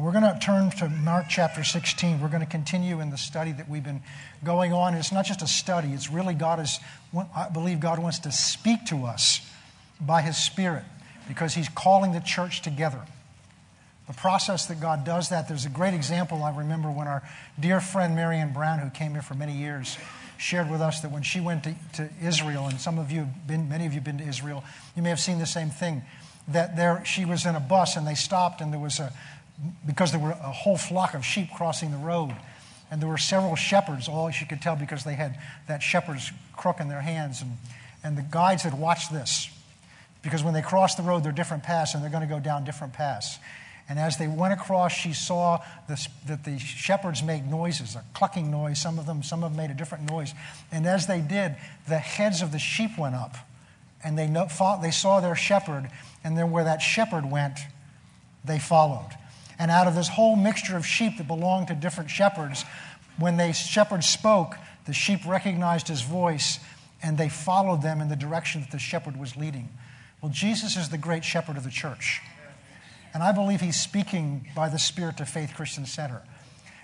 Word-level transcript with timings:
We're 0.00 0.12
going 0.12 0.24
to 0.24 0.38
turn 0.40 0.70
to 0.78 0.88
Mark 0.88 1.26
chapter 1.28 1.62
16. 1.62 2.22
We're 2.22 2.28
going 2.28 2.40
to 2.40 2.48
continue 2.48 3.00
in 3.00 3.10
the 3.10 3.18
study 3.18 3.52
that 3.52 3.68
we've 3.68 3.84
been 3.84 4.00
going 4.42 4.72
on. 4.72 4.94
It's 4.94 5.12
not 5.12 5.26
just 5.26 5.42
a 5.42 5.46
study, 5.46 5.88
it's 5.88 6.10
really 6.10 6.32
God 6.32 6.58
is, 6.58 6.80
I 7.36 7.50
believe 7.50 7.80
God 7.80 7.98
wants 7.98 8.20
to 8.20 8.32
speak 8.32 8.86
to 8.86 9.04
us 9.04 9.46
by 10.00 10.22
His 10.22 10.38
Spirit 10.38 10.84
because 11.28 11.52
He's 11.52 11.68
calling 11.68 12.12
the 12.12 12.20
church 12.20 12.62
together. 12.62 13.02
The 14.06 14.14
process 14.14 14.64
that 14.66 14.80
God 14.80 15.04
does 15.04 15.28
that, 15.28 15.48
there's 15.48 15.66
a 15.66 15.70
great 15.70 15.92
example 15.92 16.42
I 16.42 16.56
remember 16.56 16.90
when 16.90 17.06
our 17.06 17.22
dear 17.58 17.78
friend 17.82 18.16
Marianne 18.16 18.54
Brown, 18.54 18.78
who 18.78 18.88
came 18.88 19.12
here 19.12 19.22
for 19.22 19.34
many 19.34 19.52
years, 19.52 19.98
shared 20.38 20.70
with 20.70 20.80
us 20.80 21.00
that 21.02 21.10
when 21.10 21.22
she 21.22 21.40
went 21.40 21.64
to, 21.64 21.74
to 21.94 22.08
Israel, 22.22 22.68
and 22.68 22.80
some 22.80 22.98
of 22.98 23.12
you 23.12 23.20
have 23.20 23.46
been, 23.46 23.68
many 23.68 23.84
of 23.84 23.92
you 23.92 23.96
have 23.96 24.04
been 24.04 24.18
to 24.18 24.26
Israel, 24.26 24.64
you 24.96 25.02
may 25.02 25.10
have 25.10 25.20
seen 25.20 25.38
the 25.38 25.46
same 25.46 25.68
thing. 25.68 26.00
That 26.48 26.74
there, 26.74 27.04
she 27.04 27.26
was 27.26 27.44
in 27.44 27.54
a 27.54 27.60
bus 27.60 27.96
and 27.96 28.06
they 28.06 28.14
stopped, 28.14 28.62
and 28.62 28.72
there 28.72 28.80
was 28.80 28.98
a, 28.98 29.12
because 29.86 30.10
there 30.10 30.20
were 30.20 30.30
a 30.30 30.52
whole 30.52 30.76
flock 30.76 31.14
of 31.14 31.24
sheep 31.24 31.48
crossing 31.54 31.90
the 31.90 31.98
road. 31.98 32.34
And 32.90 33.00
there 33.00 33.08
were 33.08 33.18
several 33.18 33.54
shepherds, 33.54 34.08
all 34.08 34.30
she 34.30 34.44
could 34.44 34.60
tell 34.60 34.74
because 34.74 35.04
they 35.04 35.14
had 35.14 35.38
that 35.68 35.82
shepherd's 35.82 36.32
crook 36.56 36.80
in 36.80 36.88
their 36.88 37.00
hands. 37.00 37.40
And, 37.42 37.52
and 38.02 38.18
the 38.18 38.22
guides 38.22 38.62
had 38.62 38.78
watched 38.78 39.12
this. 39.12 39.48
Because 40.22 40.42
when 40.42 40.54
they 40.54 40.62
cross 40.62 40.96
the 40.96 41.02
road, 41.02 41.22
they're 41.24 41.32
different 41.32 41.62
paths 41.62 41.94
and 41.94 42.02
they're 42.02 42.10
going 42.10 42.26
to 42.26 42.32
go 42.32 42.40
down 42.40 42.64
different 42.64 42.92
paths. 42.92 43.38
And 43.88 43.98
as 43.98 44.18
they 44.18 44.28
went 44.28 44.52
across, 44.52 44.92
she 44.92 45.12
saw 45.12 45.64
this, 45.88 46.08
that 46.26 46.44
the 46.44 46.58
shepherds 46.58 47.22
made 47.22 47.50
noises, 47.50 47.96
a 47.96 48.04
clucking 48.14 48.50
noise. 48.50 48.80
Some 48.80 48.98
of 48.98 49.06
them, 49.06 49.22
some 49.22 49.42
of 49.42 49.50
them 49.50 49.56
made 49.56 49.70
a 49.70 49.74
different 49.74 50.08
noise. 50.08 50.32
And 50.70 50.86
as 50.86 51.06
they 51.06 51.20
did, 51.20 51.56
the 51.88 51.98
heads 51.98 52.40
of 52.40 52.52
the 52.52 52.58
sheep 52.58 52.96
went 52.96 53.16
up. 53.16 53.34
And 54.04 54.16
they, 54.16 54.28
know, 54.28 54.48
they 54.80 54.90
saw 54.92 55.20
their 55.20 55.34
shepherd. 55.34 55.90
And 56.22 56.38
then 56.38 56.50
where 56.50 56.64
that 56.64 56.82
shepherd 56.82 57.28
went, 57.28 57.58
they 58.44 58.58
followed. 58.58 59.10
And 59.60 59.70
out 59.70 59.86
of 59.86 59.94
this 59.94 60.08
whole 60.08 60.36
mixture 60.36 60.74
of 60.78 60.86
sheep 60.86 61.18
that 61.18 61.28
belonged 61.28 61.68
to 61.68 61.74
different 61.74 62.08
shepherds, 62.08 62.64
when 63.18 63.36
the 63.36 63.52
shepherd 63.52 64.02
spoke, 64.02 64.56
the 64.86 64.94
sheep 64.94 65.20
recognized 65.26 65.86
his 65.86 66.00
voice 66.00 66.58
and 67.02 67.18
they 67.18 67.28
followed 67.28 67.82
them 67.82 68.00
in 68.00 68.08
the 68.08 68.16
direction 68.16 68.62
that 68.62 68.70
the 68.70 68.78
shepherd 68.78 69.18
was 69.18 69.36
leading. 69.36 69.68
Well, 70.22 70.32
Jesus 70.32 70.76
is 70.76 70.88
the 70.88 70.96
great 70.96 71.26
shepherd 71.26 71.58
of 71.58 71.64
the 71.64 71.70
church. 71.70 72.22
And 73.12 73.22
I 73.22 73.32
believe 73.32 73.60
he's 73.60 73.78
speaking 73.78 74.48
by 74.56 74.70
the 74.70 74.78
Spirit 74.78 75.18
to 75.18 75.26
Faith 75.26 75.52
Christian 75.54 75.84
Center. 75.84 76.22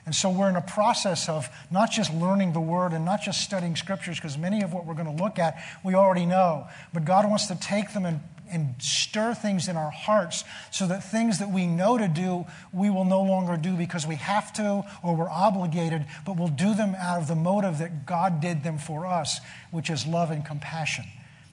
And 0.05 0.14
so 0.14 0.28
we're 0.28 0.50
in 0.50 0.56
a 0.56 0.62
process 0.62 1.30
of 1.30 1.48
not 1.70 1.90
just 1.90 2.12
learning 2.12 2.52
the 2.52 2.61
Word 2.61 2.92
and 2.92 3.06
not 3.06 3.22
just 3.22 3.40
studying 3.40 3.74
Scriptures, 3.74 4.16
because 4.16 4.36
many 4.36 4.62
of 4.62 4.74
what 4.74 4.84
we're 4.84 4.94
going 4.94 5.16
to 5.16 5.22
look 5.22 5.38
at 5.38 5.62
we 5.83 5.94
already 5.94 6.27
know. 6.27 6.66
But 6.92 7.06
God 7.06 7.27
wants 7.27 7.46
to 7.46 7.55
take 7.55 7.94
them 7.94 8.05
and 8.05 8.20
and 8.50 8.75
stir 8.78 9.34
things 9.34 9.69
in 9.69 9.77
our 9.77 9.91
hearts 9.91 10.44
so 10.70 10.86
that 10.86 11.02
things 11.02 11.39
that 11.39 11.50
we 11.50 11.66
know 11.66 11.98
to 11.98 12.08
do, 12.08 12.47
we 12.72 12.91
will 12.91 13.05
no 13.05 13.22
longer 13.22 13.56
do 13.56 13.75
because 13.75 14.06
we 14.06 14.16
have 14.16 14.52
to 14.55 14.84
or 15.02 15.16
we're 15.16 15.30
obligated, 15.30 16.06
but 16.25 16.36
we'll 16.36 16.48
do 16.48 16.74
them 16.74 16.94
out 16.94 17.20
of 17.20 17.28
the 17.28 17.34
motive 17.34 17.78
that 17.78 18.06
God 18.06 18.41
did 18.41 18.62
them 18.62 18.78
for 18.78 19.06
us, 19.06 19.41
which 19.70 19.91
is 19.91 20.06
love 20.06 20.30
and 20.30 20.44
compassion. 20.44 21.05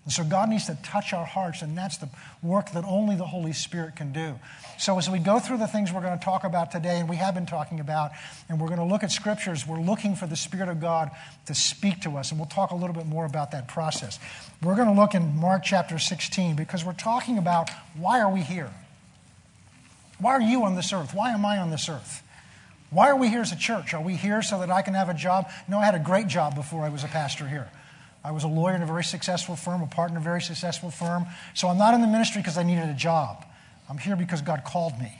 And 0.05 0.11
so 0.11 0.23
God 0.25 0.49
needs 0.49 0.65
to 0.65 0.77
touch 0.83 1.13
our 1.13 1.25
hearts, 1.25 1.61
and 1.61 1.77
that's 1.77 1.97
the 1.97 2.09
work 2.41 2.71
that 2.71 2.83
only 2.83 3.15
the 3.15 3.25
Holy 3.25 3.53
Spirit 3.53 3.95
can 3.95 4.11
do. 4.11 4.37
So 4.77 4.97
as 4.97 5.09
we 5.09 5.17
go 5.17 5.39
through 5.39 5.59
the 5.59 5.67
things 5.67 5.93
we're 5.93 6.01
going 6.01 6.17
to 6.17 6.23
talk 6.23 6.43
about 6.43 6.71
today, 6.71 6.99
and 6.99 7.07
we 7.07 7.15
have 7.15 7.33
been 7.33 7.45
talking 7.45 7.79
about, 7.79 8.11
and 8.49 8.59
we're 8.59 8.67
going 8.67 8.79
to 8.79 8.85
look 8.85 9.03
at 9.03 9.11
scriptures, 9.11 9.65
we're 9.65 9.79
looking 9.79 10.15
for 10.15 10.27
the 10.27 10.35
Spirit 10.35 10.67
of 10.67 10.81
God 10.81 11.09
to 11.45 11.55
speak 11.55 12.01
to 12.01 12.17
us, 12.17 12.31
and 12.31 12.39
we'll 12.39 12.49
talk 12.49 12.71
a 12.71 12.75
little 12.75 12.93
bit 12.93 13.05
more 13.05 13.25
about 13.25 13.51
that 13.51 13.69
process. 13.69 14.19
We're 14.61 14.75
going 14.75 14.93
to 14.93 14.93
look 14.93 15.15
in 15.15 15.37
Mark 15.37 15.63
chapter 15.63 15.97
16 15.97 16.57
because 16.57 16.83
we're 16.83 16.93
talking 16.93 17.37
about 17.37 17.69
why 17.95 18.19
are 18.19 18.31
we 18.31 18.41
here? 18.41 18.71
Why 20.19 20.31
are 20.33 20.41
you 20.41 20.63
on 20.63 20.75
this 20.75 20.91
earth? 20.91 21.13
Why 21.13 21.31
am 21.31 21.45
I 21.45 21.59
on 21.59 21.69
this 21.69 21.87
earth? 21.87 22.23
Why 22.89 23.09
are 23.09 23.15
we 23.15 23.29
here 23.29 23.41
as 23.41 23.53
a 23.53 23.57
church? 23.57 23.93
Are 23.93 24.01
we 24.01 24.15
here 24.15 24.41
so 24.41 24.59
that 24.59 24.69
I 24.69 24.81
can 24.81 24.95
have 24.95 25.07
a 25.07 25.13
job? 25.13 25.49
No, 25.67 25.79
I 25.79 25.85
had 25.85 25.95
a 25.95 25.99
great 25.99 26.27
job 26.27 26.55
before 26.55 26.83
I 26.83 26.89
was 26.89 27.05
a 27.05 27.07
pastor 27.07 27.47
here. 27.47 27.69
I 28.23 28.31
was 28.31 28.43
a 28.43 28.47
lawyer 28.47 28.75
in 28.75 28.81
a 28.81 28.85
very 28.85 29.03
successful 29.03 29.55
firm, 29.55 29.81
a 29.81 29.87
partner 29.87 30.17
in 30.17 30.21
a 30.21 30.23
very 30.23 30.41
successful 30.41 30.89
firm. 30.89 31.25
So 31.53 31.67
I'm 31.67 31.77
not 31.77 31.93
in 31.93 32.01
the 32.01 32.07
ministry 32.07 32.41
because 32.41 32.57
I 32.57 32.63
needed 32.63 32.87
a 32.87 32.93
job. 32.93 33.45
I'm 33.89 33.97
here 33.97 34.15
because 34.15 34.41
God 34.41 34.63
called 34.63 34.97
me. 34.97 35.19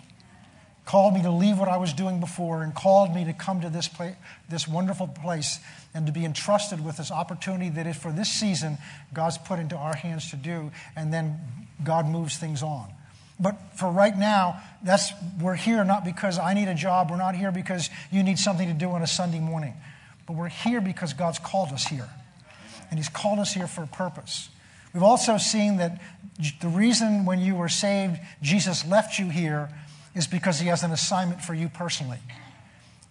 Called 0.86 1.14
me 1.14 1.22
to 1.22 1.32
leave 1.32 1.60
what 1.60 1.70
I 1.70 1.78
was 1.78 1.94
doing 1.94 2.20
before 2.20 2.64
and 2.64 2.74
called 2.74 3.14
me 3.14 3.26
to 3.26 3.34
come 3.34 3.62
to 3.62 3.70
this, 3.70 3.88
place, 3.88 4.16
this 4.50 4.68
wonderful 4.68 5.08
place 5.08 5.60
and 5.94 6.06
to 6.08 6.12
be 6.12 6.26
entrusted 6.26 6.84
with 6.84 6.98
this 6.98 7.12
opportunity 7.12 7.70
that 7.70 7.88
is 7.88 7.96
for 7.96 8.12
this 8.12 8.30
season 8.30 8.78
God's 9.14 9.38
put 9.38 9.60
into 9.60 9.78
our 9.78 9.96
hands 9.96 10.30
to 10.32 10.36
do, 10.36 10.72
and 10.96 11.14
then 11.14 11.40
God 11.84 12.06
moves 12.06 12.38
things 12.38 12.64
on. 12.64 12.90
But 13.40 13.58
for 13.76 13.92
right 13.92 14.18
now, 14.18 14.62
that's 14.84 15.12
we're 15.42 15.56
here 15.56 15.84
not 15.84 16.04
because 16.04 16.38
I 16.38 16.54
need 16.54 16.68
a 16.68 16.76
job. 16.76 17.12
We're 17.12 17.18
not 17.18 17.36
here 17.36 17.52
because 17.52 17.90
you 18.12 18.24
need 18.24 18.38
something 18.40 18.68
to 18.68 18.74
do 18.74 18.90
on 18.92 19.02
a 19.02 19.08
Sunday 19.08 19.40
morning. 19.40 19.74
But 20.26 20.36
we're 20.36 20.50
here 20.50 20.82
because 20.82 21.14
God's 21.14 21.40
called 21.40 21.72
us 21.72 21.86
here 21.86 22.10
and 22.94 23.00
He's 23.00 23.10
called 23.10 23.40
us 23.40 23.56
here 23.56 23.66
for 23.66 23.82
a 23.82 23.88
purpose. 23.88 24.50
We've 24.94 25.02
also 25.02 25.38
seen 25.38 25.78
that 25.78 26.00
the 26.62 26.68
reason 26.68 27.26
when 27.26 27.40
you 27.40 27.56
were 27.56 27.68
saved, 27.68 28.20
Jesus 28.40 28.86
left 28.86 29.18
you 29.18 29.30
here 29.30 29.72
is 30.14 30.28
because 30.28 30.60
He 30.60 30.68
has 30.68 30.84
an 30.84 30.92
assignment 30.92 31.42
for 31.42 31.56
you 31.56 31.70
personally. 31.70 32.20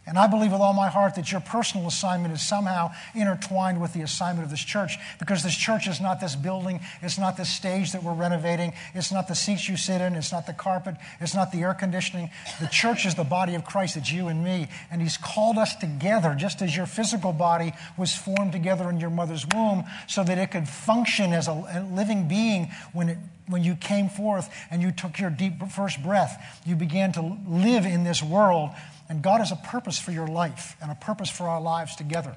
And 0.05 0.19
I 0.19 0.27
believe 0.27 0.51
with 0.51 0.61
all 0.61 0.73
my 0.73 0.89
heart 0.89 1.15
that 1.15 1.31
your 1.31 1.41
personal 1.41 1.87
assignment 1.87 2.35
is 2.35 2.43
somehow 2.43 2.91
intertwined 3.15 3.81
with 3.81 3.93
the 3.93 4.03
assignment 4.03 4.45
of 4.45 4.51
this 4.51 4.65
church 4.65 4.99
because 5.21 5.45
this 5.45 5.57
church 5.57 5.87
is 5.87 6.01
not 6.01 6.21
this 6.21 6.35
building, 6.35 6.81
it's 7.03 7.19
not 7.19 7.37
this 7.37 7.49
stage 7.49 7.93
that 7.93 8.03
we're 8.03 8.13
renovating, 8.13 8.73
it's 8.95 9.13
not 9.13 9.29
the 9.29 9.37
seats 9.37 9.69
you 9.69 9.77
sit 9.77 10.01
in, 10.01 10.17
it's 10.17 10.33
not 10.33 10.47
the 10.47 10.53
carpet, 10.53 10.97
it's 11.21 11.37
not 11.37 11.53
the 11.53 11.63
air 11.63 11.73
conditioning. 11.73 12.31
The 12.61 12.67
church 12.67 13.07
is 13.07 13.15
the 13.15 13.23
body 13.23 13.55
of 13.55 13.65
Christ, 13.65 13.97
it's 13.97 14.11
you 14.11 14.27
and 14.27 14.43
me. 14.43 14.67
And 14.91 15.01
He's 15.01 15.17
called 15.17 15.57
us 15.57 15.77
together 15.77 16.35
just 16.37 16.63
as 16.63 16.77
your 16.77 16.87
physical 16.87 17.33
body 17.33 17.73
was 17.97 18.13
formed 18.13 18.51
together 18.51 18.91
in 18.91 18.99
your 18.99 19.11
mother's 19.11 19.47
womb 19.55 19.85
so 20.09 20.25
that 20.25 20.37
it 20.37 20.51
could 20.51 20.69
function 20.69 21.33
as 21.33 21.47
a 21.47 21.87
living 21.93 22.27
being 22.27 22.73
when 22.93 23.09
it 23.09 23.19
when 23.49 23.63
you 23.65 23.75
came 23.75 24.09
forth 24.09 24.49
and 24.71 24.83
you 24.83 24.91
took 24.91 25.19
your 25.19 25.31
deep 25.31 25.55
first 25.69 26.03
breath, 26.03 26.61
you 26.65 26.77
began 26.77 27.13
to 27.13 27.37
live 27.47 27.85
in 27.85 28.05
this 28.05 28.23
world 28.23 28.71
and 29.13 29.23
God 29.23 29.41
has 29.41 29.53
a 29.53 29.57
purpose 29.57 29.99
for 29.99 30.11
your 30.11 30.27
life 30.27 30.75
and 30.81 30.91
a 30.91 30.95
purpose 30.95 31.29
for 31.29 31.47
our 31.47 31.61
lives 31.61 31.95
together. 31.97 32.35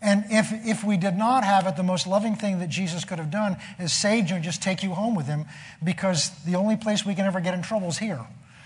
And 0.00 0.24
if, 0.30 0.52
if 0.52 0.84
we 0.84 0.96
did 0.96 1.16
not 1.16 1.42
have 1.42 1.66
it, 1.66 1.74
the 1.74 1.82
most 1.82 2.06
loving 2.06 2.36
thing 2.36 2.60
that 2.60 2.68
Jesus 2.68 3.04
could 3.04 3.18
have 3.18 3.32
done 3.32 3.56
is 3.80 3.92
saved 3.92 4.30
you 4.30 4.36
and 4.36 4.44
just 4.44 4.62
take 4.62 4.84
you 4.84 4.90
home 4.90 5.16
with 5.16 5.26
him 5.26 5.44
because 5.82 6.30
the 6.44 6.54
only 6.54 6.76
place 6.76 7.04
we 7.04 7.16
can 7.16 7.26
ever 7.26 7.40
get 7.40 7.52
in 7.52 7.62
trouble 7.62 7.88
is 7.88 7.98
here. 7.98 8.24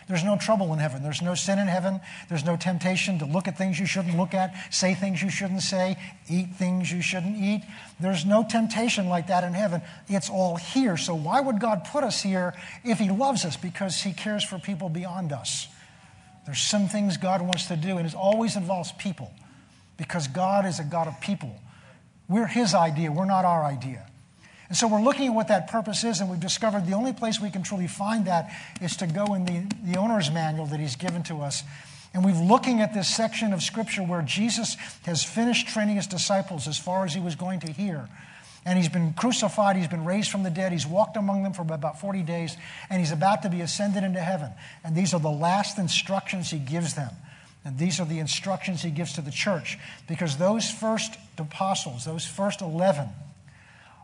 There's 0.08 0.24
no 0.24 0.36
trouble 0.36 0.74
in 0.74 0.78
heaven. 0.78 1.02
There's 1.02 1.22
no 1.22 1.34
sin 1.34 1.58
in 1.58 1.68
heaven. 1.68 2.02
There's 2.28 2.44
no 2.44 2.58
temptation 2.58 3.18
to 3.20 3.24
look 3.24 3.48
at 3.48 3.56
things 3.56 3.80
you 3.80 3.86
shouldn't 3.86 4.18
look 4.18 4.34
at, 4.34 4.52
say 4.68 4.92
things 4.92 5.22
you 5.22 5.30
shouldn't 5.30 5.62
say, 5.62 5.96
eat 6.28 6.48
things 6.56 6.92
you 6.92 7.00
shouldn't 7.00 7.38
eat. 7.38 7.62
There's 7.98 8.26
no 8.26 8.44
temptation 8.46 9.08
like 9.08 9.28
that 9.28 9.42
in 9.42 9.54
heaven. 9.54 9.80
It's 10.06 10.28
all 10.28 10.56
here. 10.56 10.98
So 10.98 11.14
why 11.14 11.40
would 11.40 11.60
God 11.60 11.84
put 11.90 12.04
us 12.04 12.20
here 12.20 12.52
if 12.84 12.98
He 12.98 13.08
loves 13.08 13.46
us? 13.46 13.56
Because 13.56 14.02
He 14.02 14.12
cares 14.12 14.44
for 14.44 14.58
people 14.58 14.90
beyond 14.90 15.32
us. 15.32 15.66
There's 16.46 16.60
some 16.60 16.88
things 16.88 17.16
God 17.16 17.42
wants 17.42 17.66
to 17.66 17.76
do, 17.76 17.98
and 17.98 18.06
it 18.06 18.14
always 18.14 18.56
involves 18.56 18.92
people 18.92 19.32
because 19.96 20.28
God 20.28 20.66
is 20.66 20.80
a 20.80 20.84
God 20.84 21.06
of 21.06 21.20
people. 21.20 21.54
We're 22.28 22.46
His 22.46 22.74
idea, 22.74 23.12
we're 23.12 23.26
not 23.26 23.44
our 23.44 23.64
idea. 23.64 24.06
And 24.68 24.76
so 24.76 24.86
we're 24.86 25.02
looking 25.02 25.26
at 25.26 25.34
what 25.34 25.48
that 25.48 25.68
purpose 25.68 26.04
is, 26.04 26.20
and 26.20 26.30
we've 26.30 26.40
discovered 26.40 26.86
the 26.86 26.92
only 26.92 27.12
place 27.12 27.40
we 27.40 27.50
can 27.50 27.64
truly 27.64 27.88
find 27.88 28.26
that 28.26 28.50
is 28.80 28.96
to 28.98 29.06
go 29.06 29.34
in 29.34 29.44
the, 29.44 29.66
the 29.82 29.98
owner's 29.98 30.30
manual 30.30 30.66
that 30.66 30.78
He's 30.78 30.96
given 30.96 31.24
to 31.24 31.40
us. 31.40 31.64
And 32.14 32.24
we're 32.24 32.40
looking 32.40 32.80
at 32.80 32.94
this 32.94 33.08
section 33.08 33.52
of 33.52 33.62
Scripture 33.62 34.02
where 34.02 34.22
Jesus 34.22 34.76
has 35.04 35.24
finished 35.24 35.68
training 35.68 35.96
His 35.96 36.06
disciples 36.06 36.68
as 36.68 36.78
far 36.78 37.04
as 37.04 37.12
He 37.14 37.20
was 37.20 37.34
going 37.34 37.60
to 37.60 37.72
hear. 37.72 38.08
And 38.64 38.78
he's 38.78 38.88
been 38.88 39.14
crucified, 39.14 39.76
he's 39.76 39.88
been 39.88 40.04
raised 40.04 40.30
from 40.30 40.42
the 40.42 40.50
dead, 40.50 40.72
he's 40.72 40.86
walked 40.86 41.16
among 41.16 41.42
them 41.42 41.54
for 41.54 41.62
about 41.62 41.98
40 42.00 42.22
days, 42.22 42.56
and 42.90 43.00
he's 43.00 43.10
about 43.10 43.42
to 43.42 43.48
be 43.48 43.62
ascended 43.62 44.04
into 44.04 44.20
heaven. 44.20 44.50
And 44.84 44.94
these 44.94 45.14
are 45.14 45.20
the 45.20 45.30
last 45.30 45.78
instructions 45.78 46.50
he 46.50 46.58
gives 46.58 46.94
them. 46.94 47.10
And 47.64 47.78
these 47.78 48.00
are 48.00 48.06
the 48.06 48.18
instructions 48.18 48.82
he 48.82 48.90
gives 48.90 49.14
to 49.14 49.22
the 49.22 49.30
church 49.30 49.78
because 50.08 50.36
those 50.36 50.70
first 50.70 51.16
apostles, 51.38 52.04
those 52.04 52.26
first 52.26 52.60
11, 52.60 53.08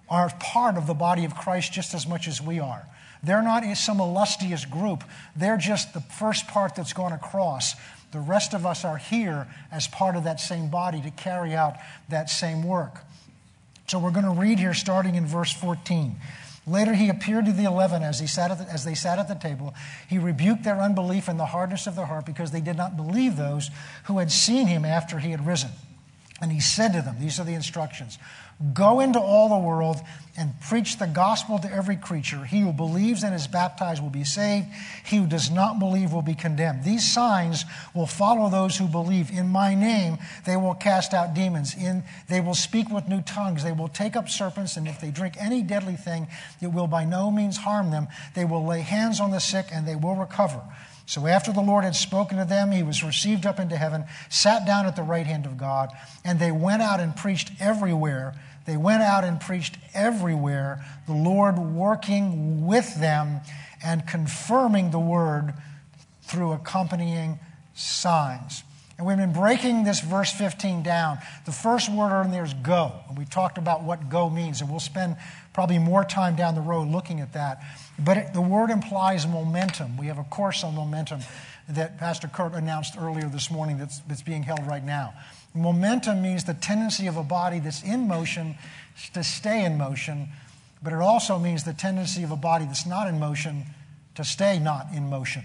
are 0.09 0.31
part 0.41 0.77
of 0.77 0.87
the 0.87 0.95
body 0.95 1.25
of 1.25 1.35
Christ 1.35 1.73
just 1.73 1.95
as 1.95 2.07
much 2.07 2.29
as 2.29 2.41
we 2.41 2.61
are. 2.61 2.85
They're 3.23 3.43
not 3.43 3.65
some 3.77 4.01
illustrious 4.01 4.65
group, 4.65 5.05
they're 5.35 5.57
just 5.57 5.95
the 5.95 6.01
first 6.01 6.47
part 6.49 6.77
that's 6.77 6.93
gone 6.93 7.13
across. 7.13 7.75
The 8.13 8.21
rest 8.21 8.55
of 8.55 8.65
us 8.65 8.85
are 8.85 8.97
here 8.97 9.47
as 9.73 9.89
part 9.89 10.17
of 10.17 10.25
that 10.25 10.41
same 10.41 10.71
body 10.71 11.03
to 11.03 11.11
carry 11.11 11.55
out 11.55 11.77
that 12.09 12.31
same 12.31 12.63
work. 12.63 13.01
So 13.87 13.99
we're 13.99 14.11
going 14.11 14.25
to 14.25 14.41
read 14.41 14.59
here 14.59 14.75
starting 14.75 15.15
in 15.15 15.27
verse 15.27 15.53
14. 15.53 16.17
Later 16.67 16.95
he 16.95 17.09
appeared 17.09 17.47
to 17.47 17.53
the 17.53 17.65
eleven 17.65 18.03
as, 18.03 18.19
he 18.19 18.27
sat 18.27 18.57
the, 18.59 18.65
as 18.73 18.85
they 18.85 18.95
sat 18.95 19.21
at 19.21 19.29
the 19.29 19.37
table. 19.37 19.75
He 20.09 20.19
rebuked 20.19 20.65
their 20.65 20.81
unbelief 20.81 21.29
and 21.29 21.39
the 21.39 21.47
hardness 21.47 21.87
of 21.87 21.95
their 21.95 22.07
heart 22.07 22.27
because 22.27 22.51
they 22.51 22.61
did 22.61 22.77
not 22.77 22.97
believe 22.97 23.37
those 23.37 23.71
who 24.05 24.19
had 24.19 24.33
seen 24.33 24.67
him 24.67 24.85
after 24.85 25.21
he 25.21 25.31
had 25.31 25.47
risen. 25.47 25.71
And 26.41 26.51
he 26.51 26.61
said 26.61 26.93
to 26.93 27.03
them, 27.03 27.17
These 27.21 27.39
are 27.39 27.45
the 27.45 27.55
instructions 27.55 28.19
Go 28.73 29.01
into 29.01 29.21
all 29.21 29.51
the 29.51 29.67
world 29.67 29.99
and 30.39 30.59
preach 30.63 30.99
the 30.99 31.07
gospel 31.07 31.59
to 31.59 31.71
every 31.71 31.97
creature. 31.97 32.45
He 32.45 32.61
who 32.61 32.73
believes 32.73 33.23
and 33.23 33.35
is 33.35 33.47
baptized 33.47 34.03
will 34.03 34.11
be 34.11 34.25
saved. 34.25 34.67
He 35.05 35.17
who 35.17 35.27
does 35.27 35.51
not 35.51 35.79
believe 35.79 36.13
will 36.13 36.23
be 36.23 36.35
condemned. 36.35 36.83
These 36.83 37.11
signs 37.11 37.65
will 37.95 38.07
follow 38.07 38.49
those 38.49 38.77
who 38.77 38.87
believe. 38.87 39.31
In 39.31 39.49
my 39.49 39.75
name, 39.75 40.17
they 40.47 40.57
will 40.57 40.75
cast 40.75 41.13
out 41.13 41.35
demons. 41.35 41.75
In, 41.77 42.03
they 42.29 42.41
will 42.41 42.55
speak 42.55 42.91
with 42.91 43.09
new 43.09 43.21
tongues. 43.21 43.63
They 43.63 43.73
will 43.73 43.89
take 43.89 44.17
up 44.17 44.29
serpents, 44.29 44.79
and 44.79 44.89
if 44.89 45.01
they 45.01 45.11
drink 45.11 45.35
any 45.39 45.63
deadly 45.63 45.97
thing, 45.97 46.27
it 46.63 46.69
will 46.69 46.87
by 46.87 47.05
no 47.05 47.31
means 47.31 47.59
harm 47.59 47.91
them. 47.91 48.09
They 48.35 48.47
will 48.47 48.65
lay 48.65 48.81
hands 48.81 49.21
on 49.21 49.33
the 49.33 49.41
sick, 49.41 49.67
and 49.71 49.87
they 49.87 49.97
will 49.97 50.17
recover. 50.17 50.63
So 51.07 51.27
after 51.29 51.53
the 51.53 51.61
Lord 51.61 51.85
had 51.85 51.95
spoken 51.95 52.37
to 52.39 52.45
them, 52.45 52.73
he 52.73 52.83
was 52.83 53.05
received 53.05 53.47
up 53.47 53.61
into 53.61 53.77
heaven, 53.77 54.05
sat 54.29 54.67
down 54.67 54.87
at 54.87 54.97
the 54.97 55.03
right 55.03 55.27
hand 55.27 55.47
of 55.47 55.57
God, 55.57 55.91
and 56.25 56.41
they 56.41 56.51
went 56.51 56.83
out 56.83 57.01
and 57.01 57.15
preached 57.15 57.53
everywhere. 57.61 58.35
They 58.67 58.77
went 58.77 59.03
out 59.03 59.25
and 59.25 59.41
preached 59.41 59.79
everywhere, 59.95 60.85
the 61.07 61.15
Lord 61.15 61.59
working 61.59 62.67
with 62.67 62.99
them 63.01 63.41
and 63.85 64.07
confirming 64.07 64.91
the 64.91 64.99
word 64.99 65.55
through 66.23 66.53
accompanying 66.53 67.39
signs. 67.75 68.65
And 68.99 69.07
we've 69.07 69.17
been 69.17 69.33
breaking 69.33 69.85
this 69.85 70.01
verse 70.01 70.33
15 70.33 70.83
down. 70.83 71.19
The 71.45 71.53
first 71.53 71.93
word 71.93 72.25
in 72.25 72.31
there 72.31 72.45
is 72.45 72.55
go. 72.55 72.93
And 73.09 73.19
we 73.19 73.27
talked 73.27 73.59
about 73.59 73.83
what 73.83 74.09
go 74.09 74.31
means, 74.31 74.63
and 74.63 74.71
we'll 74.71 74.81
spend 74.81 75.17
probably 75.53 75.79
more 75.79 76.03
time 76.03 76.35
down 76.35 76.55
the 76.55 76.63
road 76.63 76.89
looking 76.89 77.21
at 77.21 77.35
that. 77.35 77.63
But 77.99 78.17
it, 78.17 78.35
the 78.35 78.41
word 78.41 78.71
implies 78.71 79.27
momentum. 79.27 79.99
We 79.99 80.07
have 80.07 80.19
a 80.19 80.25
course 80.25 80.65
on 80.65 80.75
momentum 80.75 81.21
that 81.69 81.99
Pastor 81.99 82.29
Kurt 82.29 82.55
announced 82.55 82.97
earlier 82.99 83.29
this 83.29 83.51
morning 83.51 83.77
that's, 83.79 83.99
that's 84.01 84.23
being 84.23 84.43
held 84.43 84.67
right 84.67 84.85
now. 84.85 85.13
Momentum 85.57 86.23
means 86.23 86.45
the 86.45 86.55
tendency 86.55 87.07
of 87.07 87.17
a 87.17 87.23
body 87.23 87.59
that's 87.59 87.83
in 87.83 88.07
motion 88.07 88.57
to 89.15 89.25
stay 89.25 89.65
in 89.65 89.79
motion, 89.79 90.29
but 90.83 90.93
it 90.93 91.01
also 91.01 91.39
means 91.39 91.65
the 91.65 91.73
tendency 91.73 92.23
of 92.23 92.31
a 92.31 92.37
body 92.37 92.65
that's 92.65 92.87
not 92.87 93.09
in 93.09 93.19
motion 93.19 93.65
to 94.15 94.25
stay 94.25 94.59
not 94.59 94.87
in 94.95 95.09
motion. 95.09 95.43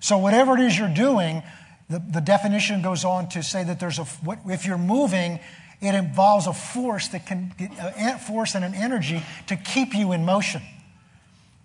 So, 0.00 0.18
whatever 0.18 0.54
it 0.54 0.60
is 0.60 0.78
you're 0.78 0.88
doing, 0.88 1.42
the, 1.88 1.98
the 1.98 2.20
definition 2.20 2.82
goes 2.82 3.04
on 3.04 3.28
to 3.30 3.42
say 3.42 3.64
that 3.64 3.78
there's 3.78 3.98
a, 3.98 4.06
if 4.46 4.66
you're 4.66 4.78
moving, 4.78 5.40
it 5.80 5.94
involves 5.94 6.46
a 6.46 6.52
force 6.52 7.08
that 7.08 7.26
can, 7.26 7.52
a 7.78 8.18
force 8.18 8.54
and 8.54 8.64
an 8.64 8.74
energy 8.74 9.22
to 9.48 9.56
keep 9.56 9.94
you 9.94 10.12
in 10.12 10.24
motion. 10.24 10.62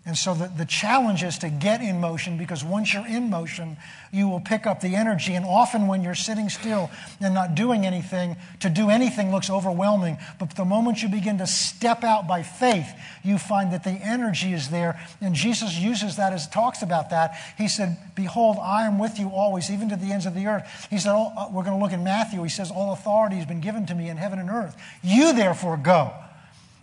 And 0.08 0.18
so 0.18 0.34
the, 0.34 0.48
the 0.48 0.64
challenge 0.64 1.22
is 1.22 1.38
to 1.40 1.50
get 1.50 1.82
in 1.82 2.00
motion 2.00 2.38
because 2.38 2.64
once 2.64 2.94
you're 2.94 3.06
in 3.06 3.30
motion, 3.30 3.76
you 4.14 4.30
will 4.30 4.40
pick 4.40 4.66
up 4.66 4.80
the 4.80 4.96
energy. 4.96 5.34
And 5.34 5.46
often 5.46 5.88
when 5.88 6.02
you're 6.02 6.16
sitting 6.16 6.48
still 6.48 6.90
and 7.20 7.34
not 7.34 7.56
doing 7.56 7.86
anything, 7.86 8.38
to 8.62 8.70
do 8.70 8.90
anything 8.90 9.34
looks 9.34 9.50
overwhelming. 9.50 10.18
But 10.40 10.52
the 10.52 10.64
moment 10.64 11.04
you 11.04 11.10
begin 11.10 11.40
to 11.40 11.46
step 11.46 12.06
out 12.06 12.26
by 12.26 12.42
faith, 12.42 12.88
you 13.22 13.38
find 13.38 13.74
that 13.74 13.84
the 13.84 13.90
energy 13.90 14.54
is 14.54 14.70
there. 14.70 14.98
And 15.20 15.36
Jesus 15.36 15.78
uses 15.78 16.16
that 16.16 16.32
as 16.32 16.48
talks 16.48 16.82
about 16.82 17.10
that. 17.10 17.36
He 17.58 17.68
said, 17.68 17.98
Behold, 18.16 18.56
I 18.62 18.88
am 18.88 19.00
with 19.00 19.20
you 19.20 19.28
always, 19.28 19.70
even 19.70 19.90
to 19.90 19.98
the 19.98 20.14
ends 20.14 20.26
of 20.26 20.34
the 20.34 20.48
earth. 20.48 20.88
He 20.90 21.00
said, 21.00 21.12
oh, 21.12 21.50
We're 21.52 21.64
going 21.64 21.78
to 21.78 21.84
look 21.84 21.92
in 21.92 22.06
Matthew. 22.06 22.42
He 22.44 22.50
says, 22.50 22.72
All 22.72 22.94
authority 22.94 23.36
has 23.36 23.46
been 23.46 23.60
given 23.60 23.86
to 23.88 23.94
me 23.94 24.08
in 24.08 24.16
heaven 24.16 24.40
and 24.40 24.50
earth. 24.50 24.78
You 25.04 25.34
therefore 25.34 25.76
go. 25.76 26.14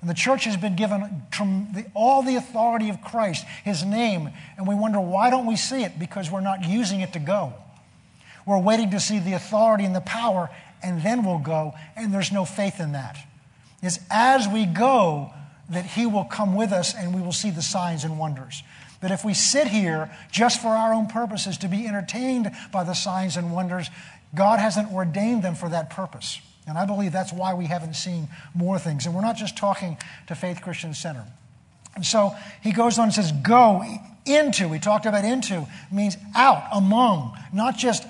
And 0.05 0.11
the 0.11 0.15
church 0.15 0.45
has 0.45 0.59
been 0.59 0.77
given 0.77 1.23
all 1.95 2.23
the 2.23 2.37
authority 2.37 2.91
of 2.91 3.01
Christ, 3.01 3.47
his 3.65 3.87
name, 3.87 4.29
and 4.59 4.69
we 4.69 4.75
wonder 4.75 5.01
why 5.01 5.31
don't 5.31 5.47
we 5.47 5.57
see 5.57 5.83
it? 5.83 5.99
Because 5.99 6.31
we're 6.31 6.43
not 6.43 6.63
using 6.63 7.01
it 7.01 7.15
to 7.15 7.19
go. 7.19 7.55
We're 8.45 8.61
waiting 8.61 8.91
to 8.91 9.01
see 9.01 9.19
the 9.19 9.33
authority 9.33 9.87
and 9.87 9.97
the 9.97 10.03
power, 10.03 10.51
and 10.83 11.03
then 11.03 11.25
we'll 11.25 11.39
go, 11.39 11.73
and 11.97 12.13
there's 12.13 12.31
no 12.31 12.45
faith 12.45 12.81
in 12.81 12.93
that. 12.93 13.17
It's 13.83 13.99
as 14.11 14.47
we 14.47 14.67
go 14.67 15.33
that 15.71 15.87
he 15.87 16.05
will 16.05 16.25
come 16.25 16.55
with 16.55 16.71
us 16.71 16.95
and 16.95 17.15
we 17.15 17.23
will 17.23 17.33
see 17.33 17.49
the 17.49 17.63
signs 17.63 18.05
and 18.05 18.19
wonders. 18.19 18.63
But 19.01 19.11
if 19.11 19.25
we 19.25 19.33
sit 19.33 19.69
here 19.69 20.15
just 20.31 20.61
for 20.61 20.69
our 20.69 20.93
own 20.93 21.07
purposes 21.07 21.57
to 21.57 21.69
be 21.69 21.87
entertained 21.87 22.51
by 22.71 22.85
the 22.85 22.93
signs 22.93 23.39
and 23.39 23.55
wonders, 23.55 23.89
God 24.35 24.59
hasn't 24.59 24.93
ordained 24.93 25.43
them 25.43 25.55
for 25.55 25.71
that 25.71 25.89
purpose. 25.89 26.43
And 26.67 26.79
I 26.79 26.87
believe 26.87 27.13
that's 27.13 27.33
why 27.33 27.55
we 27.55 27.67
haven't 27.67 27.95
seen 27.95 28.29
more 28.55 28.79
things. 28.79 29.07
And 29.07 29.15
we're 29.15 29.21
not 29.21 29.37
just 29.37 29.57
talking 29.57 29.99
to 30.29 30.35
Faith 30.35 30.63
Christian 30.63 30.95
Center. 30.95 31.25
And 31.95 32.05
so 32.05 32.35
he 32.63 32.73
goes 32.73 32.99
on 32.99 33.05
and 33.05 33.15
says, 33.15 33.33
Go 33.33 33.85
into. 34.25 34.69
We 34.69 34.79
talked 34.79 35.07
about 35.07 35.25
into 35.25 35.67
means 35.93 36.17
out, 36.35 36.65
among, 36.73 37.37
not 37.53 37.77
just 37.77 38.07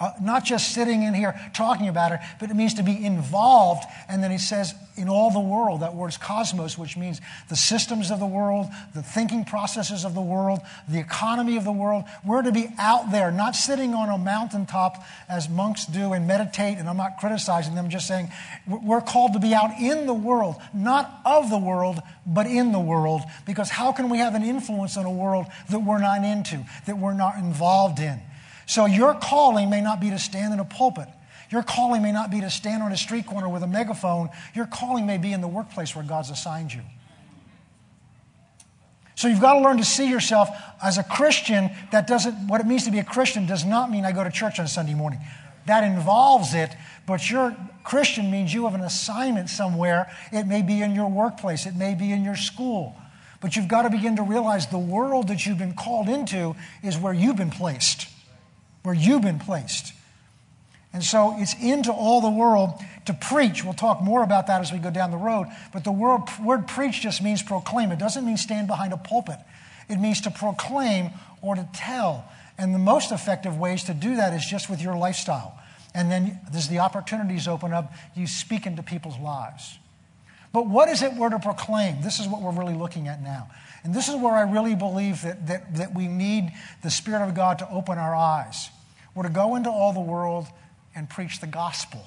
uh, 0.00 0.10
not 0.20 0.44
just 0.44 0.72
sitting 0.72 1.02
in 1.02 1.14
here 1.14 1.34
talking 1.54 1.88
about 1.88 2.12
it, 2.12 2.20
but 2.38 2.50
it 2.50 2.54
means 2.54 2.74
to 2.74 2.82
be 2.82 3.04
involved. 3.04 3.84
And 4.08 4.22
then 4.22 4.30
he 4.30 4.38
says, 4.38 4.74
in 4.96 5.08
all 5.08 5.30
the 5.30 5.40
world, 5.40 5.80
that 5.80 5.94
word 5.94 6.08
is 6.08 6.16
cosmos, 6.16 6.76
which 6.76 6.96
means 6.96 7.20
the 7.48 7.56
systems 7.56 8.10
of 8.10 8.18
the 8.18 8.26
world, 8.26 8.66
the 8.94 9.02
thinking 9.02 9.44
processes 9.44 10.04
of 10.04 10.14
the 10.14 10.20
world, 10.20 10.60
the 10.88 10.98
economy 10.98 11.56
of 11.56 11.64
the 11.64 11.72
world. 11.72 12.04
We're 12.24 12.42
to 12.42 12.52
be 12.52 12.68
out 12.78 13.12
there, 13.12 13.30
not 13.30 13.54
sitting 13.54 13.94
on 13.94 14.08
a 14.08 14.18
mountaintop 14.18 15.04
as 15.28 15.48
monks 15.48 15.86
do 15.86 16.12
and 16.12 16.26
meditate. 16.26 16.78
And 16.78 16.88
I'm 16.88 16.96
not 16.96 17.18
criticizing 17.18 17.74
them, 17.74 17.90
just 17.90 18.08
saying 18.08 18.30
we're 18.66 19.00
called 19.00 19.34
to 19.34 19.38
be 19.38 19.54
out 19.54 19.70
in 19.80 20.06
the 20.06 20.14
world, 20.14 20.56
not 20.74 21.20
of 21.24 21.48
the 21.48 21.58
world, 21.58 22.00
but 22.26 22.46
in 22.46 22.72
the 22.72 22.80
world. 22.80 23.22
Because 23.46 23.70
how 23.70 23.92
can 23.92 24.10
we 24.10 24.18
have 24.18 24.34
an 24.34 24.42
influence 24.42 24.96
on 24.96 25.06
a 25.06 25.12
world 25.12 25.46
that 25.70 25.78
we're 25.78 26.00
not 26.00 26.24
into, 26.24 26.64
that 26.86 26.98
we're 26.98 27.14
not 27.14 27.36
involved 27.36 28.00
in? 28.00 28.20
So 28.68 28.84
your 28.84 29.14
calling 29.14 29.70
may 29.70 29.80
not 29.80 29.98
be 29.98 30.10
to 30.10 30.18
stand 30.18 30.52
in 30.52 30.60
a 30.60 30.64
pulpit. 30.64 31.08
Your 31.50 31.62
calling 31.62 32.02
may 32.02 32.12
not 32.12 32.30
be 32.30 32.42
to 32.42 32.50
stand 32.50 32.82
on 32.82 32.92
a 32.92 32.98
street 32.98 33.26
corner 33.26 33.48
with 33.48 33.62
a 33.62 33.66
megaphone. 33.66 34.28
Your 34.54 34.66
calling 34.66 35.06
may 35.06 35.16
be 35.16 35.32
in 35.32 35.40
the 35.40 35.48
workplace 35.48 35.96
where 35.96 36.04
God's 36.04 36.28
assigned 36.28 36.74
you. 36.74 36.82
So 39.14 39.26
you've 39.26 39.40
got 39.40 39.54
to 39.54 39.60
learn 39.60 39.78
to 39.78 39.84
see 39.84 40.10
yourself 40.10 40.50
as 40.82 40.98
a 40.98 41.02
Christian. 41.02 41.70
That 41.92 42.06
doesn't, 42.06 42.46
what 42.46 42.60
it 42.60 42.66
means 42.66 42.84
to 42.84 42.90
be 42.90 42.98
a 42.98 43.04
Christian 43.04 43.46
does 43.46 43.64
not 43.64 43.90
mean 43.90 44.04
I 44.04 44.12
go 44.12 44.22
to 44.22 44.30
church 44.30 44.60
on 44.60 44.68
Sunday 44.68 44.94
morning. 44.94 45.20
That 45.64 45.82
involves 45.82 46.52
it, 46.52 46.70
but 47.06 47.30
your 47.30 47.56
Christian 47.84 48.30
means 48.30 48.52
you 48.52 48.64
have 48.64 48.74
an 48.74 48.82
assignment 48.82 49.48
somewhere. 49.48 50.14
It 50.30 50.46
may 50.46 50.60
be 50.60 50.82
in 50.82 50.94
your 50.94 51.08
workplace, 51.08 51.64
it 51.64 51.74
may 51.74 51.94
be 51.94 52.12
in 52.12 52.22
your 52.22 52.36
school. 52.36 52.94
But 53.40 53.56
you've 53.56 53.68
got 53.68 53.82
to 53.82 53.90
begin 53.90 54.16
to 54.16 54.22
realize 54.22 54.66
the 54.66 54.78
world 54.78 55.28
that 55.28 55.46
you've 55.46 55.58
been 55.58 55.74
called 55.74 56.10
into 56.10 56.54
is 56.82 56.98
where 56.98 57.14
you've 57.14 57.36
been 57.36 57.50
placed 57.50 58.08
where 58.82 58.94
you've 58.94 59.22
been 59.22 59.38
placed. 59.38 59.92
And 60.92 61.04
so 61.04 61.34
it's 61.36 61.54
into 61.60 61.92
all 61.92 62.20
the 62.20 62.30
world 62.30 62.70
to 63.06 63.12
preach. 63.12 63.62
We'll 63.62 63.74
talk 63.74 64.02
more 64.02 64.22
about 64.22 64.46
that 64.46 64.60
as 64.60 64.72
we 64.72 64.78
go 64.78 64.90
down 64.90 65.10
the 65.10 65.16
road. 65.18 65.46
But 65.72 65.84
the 65.84 65.92
word, 65.92 66.22
word 66.42 66.66
preach 66.66 67.00
just 67.00 67.22
means 67.22 67.42
proclaim. 67.42 67.92
It 67.92 67.98
doesn't 67.98 68.24
mean 68.24 68.36
stand 68.36 68.66
behind 68.66 68.92
a 68.92 68.96
pulpit, 68.96 69.38
it 69.88 69.96
means 69.96 70.20
to 70.22 70.30
proclaim 70.30 71.10
or 71.42 71.54
to 71.54 71.68
tell. 71.74 72.24
And 72.56 72.74
the 72.74 72.78
most 72.80 73.12
effective 73.12 73.56
ways 73.56 73.84
to 73.84 73.94
do 73.94 74.16
that 74.16 74.34
is 74.34 74.44
just 74.44 74.68
with 74.68 74.82
your 74.82 74.96
lifestyle. 74.96 75.58
And 75.94 76.10
then 76.10 76.40
as 76.52 76.68
the 76.68 76.80
opportunities 76.80 77.46
open 77.46 77.72
up, 77.72 77.92
you 78.16 78.26
speak 78.26 78.66
into 78.66 78.82
people's 78.82 79.18
lives. 79.18 79.78
But 80.52 80.66
what 80.66 80.88
is 80.88 81.02
it 81.02 81.14
we're 81.14 81.28
to 81.28 81.38
proclaim? 81.38 82.02
This 82.02 82.18
is 82.18 82.26
what 82.26 82.42
we're 82.42 82.52
really 82.52 82.74
looking 82.74 83.06
at 83.06 83.22
now. 83.22 83.48
And 83.84 83.94
this 83.94 84.08
is 84.08 84.16
where 84.16 84.34
I 84.34 84.42
really 84.42 84.74
believe 84.74 85.22
that, 85.22 85.46
that, 85.46 85.76
that 85.76 85.94
we 85.94 86.08
need 86.08 86.52
the 86.82 86.90
Spirit 86.90 87.26
of 87.26 87.34
God 87.34 87.58
to 87.60 87.70
open 87.70 87.98
our 87.98 88.14
eyes. 88.14 88.70
We're 89.14 89.24
to 89.24 89.28
go 89.28 89.56
into 89.56 89.70
all 89.70 89.92
the 89.92 90.00
world 90.00 90.46
and 90.94 91.08
preach 91.08 91.40
the 91.40 91.46
gospel. 91.46 92.04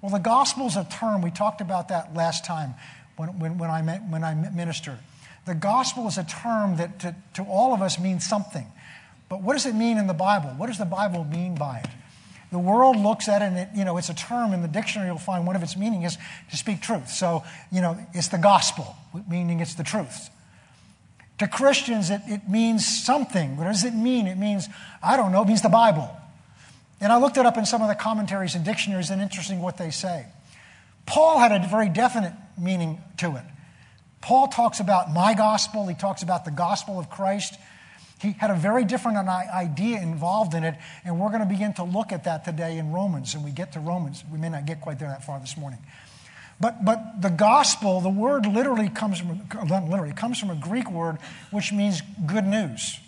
Well, 0.00 0.10
the 0.10 0.18
gospel 0.18 0.66
is 0.66 0.76
a 0.76 0.84
term, 0.84 1.22
we 1.22 1.30
talked 1.30 1.60
about 1.60 1.88
that 1.88 2.14
last 2.14 2.44
time 2.44 2.74
when, 3.16 3.38
when, 3.38 3.58
when, 3.58 3.70
I, 3.70 3.82
met, 3.82 4.02
when 4.08 4.24
I 4.24 4.34
ministered. 4.34 4.98
The 5.46 5.54
gospel 5.54 6.06
is 6.08 6.18
a 6.18 6.24
term 6.24 6.76
that 6.76 7.00
to, 7.00 7.14
to 7.34 7.42
all 7.42 7.74
of 7.74 7.82
us 7.82 7.98
means 7.98 8.26
something. 8.26 8.66
But 9.28 9.42
what 9.42 9.54
does 9.54 9.66
it 9.66 9.74
mean 9.74 9.98
in 9.98 10.06
the 10.06 10.14
Bible? 10.14 10.50
What 10.56 10.66
does 10.66 10.78
the 10.78 10.84
Bible 10.84 11.24
mean 11.24 11.54
by 11.54 11.78
it? 11.78 11.90
The 12.52 12.58
world 12.58 12.96
looks 12.96 13.28
at 13.28 13.42
it 13.42 13.46
and 13.46 13.58
it, 13.58 13.68
you 13.74 13.84
know, 13.84 13.96
it's 13.96 14.10
a 14.10 14.14
term 14.14 14.52
in 14.52 14.62
the 14.62 14.68
dictionary, 14.68 15.08
you'll 15.08 15.18
find 15.18 15.46
one 15.46 15.56
of 15.56 15.62
its 15.62 15.76
meaning 15.76 16.02
is 16.02 16.16
to 16.50 16.56
speak 16.56 16.80
truth. 16.80 17.08
So, 17.08 17.42
you 17.72 17.80
know, 17.80 17.98
it's 18.12 18.28
the 18.28 18.38
gospel, 18.38 18.94
meaning 19.28 19.60
it's 19.60 19.74
the 19.74 19.82
truth. 19.82 20.30
To 21.38 21.48
Christians, 21.48 22.10
it, 22.10 22.20
it 22.26 22.48
means 22.48 22.86
something. 22.86 23.56
What 23.56 23.64
does 23.64 23.84
it 23.84 23.94
mean? 23.94 24.26
It 24.26 24.38
means, 24.38 24.68
I 25.02 25.16
don't 25.16 25.32
know, 25.32 25.42
it 25.42 25.48
means 25.48 25.62
the 25.62 25.68
Bible. 25.68 26.08
And 27.00 27.12
I 27.12 27.18
looked 27.18 27.36
it 27.36 27.44
up 27.44 27.56
in 27.56 27.66
some 27.66 27.82
of 27.82 27.88
the 27.88 27.94
commentaries 27.94 28.54
and 28.54 28.64
dictionaries, 28.64 29.10
and 29.10 29.20
interesting 29.20 29.60
what 29.60 29.76
they 29.76 29.90
say. 29.90 30.26
Paul 31.06 31.38
had 31.38 31.52
a 31.52 31.66
very 31.66 31.88
definite 31.88 32.32
meaning 32.56 33.00
to 33.18 33.36
it. 33.36 33.44
Paul 34.20 34.48
talks 34.48 34.80
about 34.80 35.12
my 35.12 35.34
gospel, 35.34 35.86
he 35.86 35.94
talks 35.94 36.22
about 36.22 36.44
the 36.44 36.50
gospel 36.50 36.98
of 36.98 37.10
Christ. 37.10 37.58
He 38.20 38.32
had 38.32 38.50
a 38.50 38.54
very 38.54 38.84
different 38.84 39.18
idea 39.18 40.00
involved 40.00 40.54
in 40.54 40.64
it, 40.64 40.76
and 41.04 41.20
we're 41.20 41.28
going 41.28 41.42
to 41.42 41.46
begin 41.46 41.74
to 41.74 41.84
look 41.84 42.10
at 42.10 42.24
that 42.24 42.44
today 42.44 42.78
in 42.78 42.90
Romans. 42.90 43.34
And 43.34 43.44
we 43.44 43.50
get 43.50 43.72
to 43.72 43.80
Romans. 43.80 44.24
We 44.32 44.38
may 44.38 44.48
not 44.48 44.64
get 44.64 44.80
quite 44.80 44.98
there 44.98 45.08
that 45.08 45.24
far 45.24 45.40
this 45.40 45.58
morning. 45.58 45.80
But, 46.60 46.84
but 46.84 47.20
the 47.20 47.30
gospel, 47.30 48.00
the 48.00 48.08
word 48.08 48.46
literally 48.46 48.88
comes 48.88 49.18
from, 49.18 49.40
literally, 49.88 50.12
comes 50.12 50.38
from 50.38 50.50
a 50.50 50.54
Greek 50.54 50.90
word 50.90 51.18
which 51.50 51.72
means 51.72 52.00
good 52.26 52.46
news. 52.46 52.98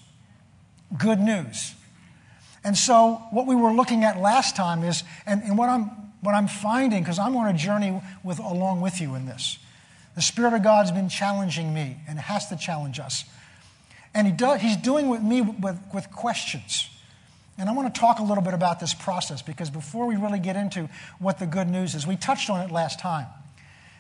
Good 0.97 1.21
news. 1.21 1.75
And 2.65 2.77
so, 2.77 3.23
what 3.31 3.47
we 3.47 3.55
were 3.55 3.73
looking 3.73 4.03
at 4.05 4.21
last 4.21 4.57
time 4.57 4.83
is, 4.83 5.05
and, 5.25 5.43
and 5.43 5.57
what 5.57 5.69
I'm 5.69 5.91
what 6.21 6.35
I'm 6.35 6.49
finding, 6.49 7.03
because 7.03 7.21
I'm 7.21 7.37
on 7.37 7.55
a 7.55 7.57
journey 7.57 8.03
with, 8.25 8.41
along 8.41 8.81
with 8.81 9.01
you 9.01 9.15
in 9.15 9.27
this, 9.27 9.59
the 10.17 10.23
Spirit 10.23 10.55
of 10.55 10.65
God's 10.65 10.91
been 10.91 11.09
challenging 11.09 11.73
me 11.73 11.99
and 12.09 12.19
has 12.19 12.49
to 12.49 12.57
challenge 12.57 12.99
us. 12.99 13.25
And 14.13 14.27
he 14.27 14.33
does, 14.33 14.61
he's 14.61 14.77
doing 14.77 15.09
with 15.09 15.23
me 15.23 15.43
with, 15.43 15.79
with 15.95 16.11
questions. 16.11 16.89
And 17.59 17.71
I 17.71 17.73
want 17.73 17.93
to 17.93 18.01
talk 18.01 18.19
a 18.19 18.23
little 18.23 18.45
bit 18.45 18.55
about 18.55 18.81
this 18.81 18.93
process 18.93 19.41
because 19.41 19.71
before 19.71 20.07
we 20.07 20.17
really 20.17 20.39
get 20.39 20.57
into 20.57 20.89
what 21.19 21.39
the 21.39 21.47
good 21.47 21.69
news 21.69 21.95
is, 21.95 22.07
we 22.07 22.17
touched 22.17 22.51
on 22.51 22.61
it 22.61 22.71
last 22.71 23.01
time. 23.01 23.27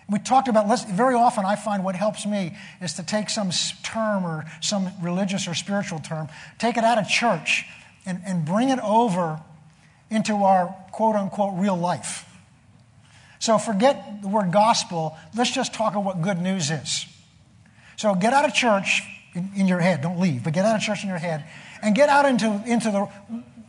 We 0.09 0.19
talked 0.21 0.47
about, 0.47 0.69
very 0.91 1.15
often 1.15 1.45
I 1.45 1.57
find 1.57 1.83
what 1.83 1.97
helps 1.97 2.27
me 2.27 2.57
is 2.81 2.93
to 2.95 3.03
take 3.03 3.29
some 3.29 3.51
term 3.83 4.25
or 4.25 4.45
some 4.61 4.89
religious 5.03 5.49
or 5.49 5.55
spiritual 5.55 5.99
term, 5.99 6.29
take 6.59 6.77
it 6.77 6.85
out 6.85 6.99
of 6.99 7.09
church 7.09 7.65
and, 8.05 8.21
and 8.25 8.45
bring 8.45 8.69
it 8.69 8.79
over 8.81 9.41
into 10.11 10.45
our 10.45 10.77
quote 10.93 11.17
unquote 11.17 11.55
real 11.59 11.77
life. 11.77 12.25
So 13.39 13.59
forget 13.59 14.23
the 14.23 14.29
word 14.29 14.53
gospel, 14.53 15.17
let's 15.37 15.51
just 15.51 15.75
talk 15.75 15.93
about 15.93 16.05
what 16.05 16.23
good 16.23 16.41
news 16.41 16.71
is. 16.71 17.07
So 17.97 18.15
get 18.15 18.33
out 18.33 18.45
of 18.45 18.55
church 18.55 19.03
in, 19.35 19.51
in 19.57 19.67
your 19.67 19.81
head, 19.81 20.03
don't 20.03 20.21
leave, 20.21 20.45
but 20.45 20.53
get 20.53 20.65
out 20.65 20.77
of 20.77 20.83
church 20.83 21.03
in 21.03 21.09
your 21.09 21.19
head 21.19 21.45
and 21.83 21.95
get 21.95 22.09
out 22.09 22.25
into, 22.25 22.62
into 22.66 22.90
the, 22.90 23.09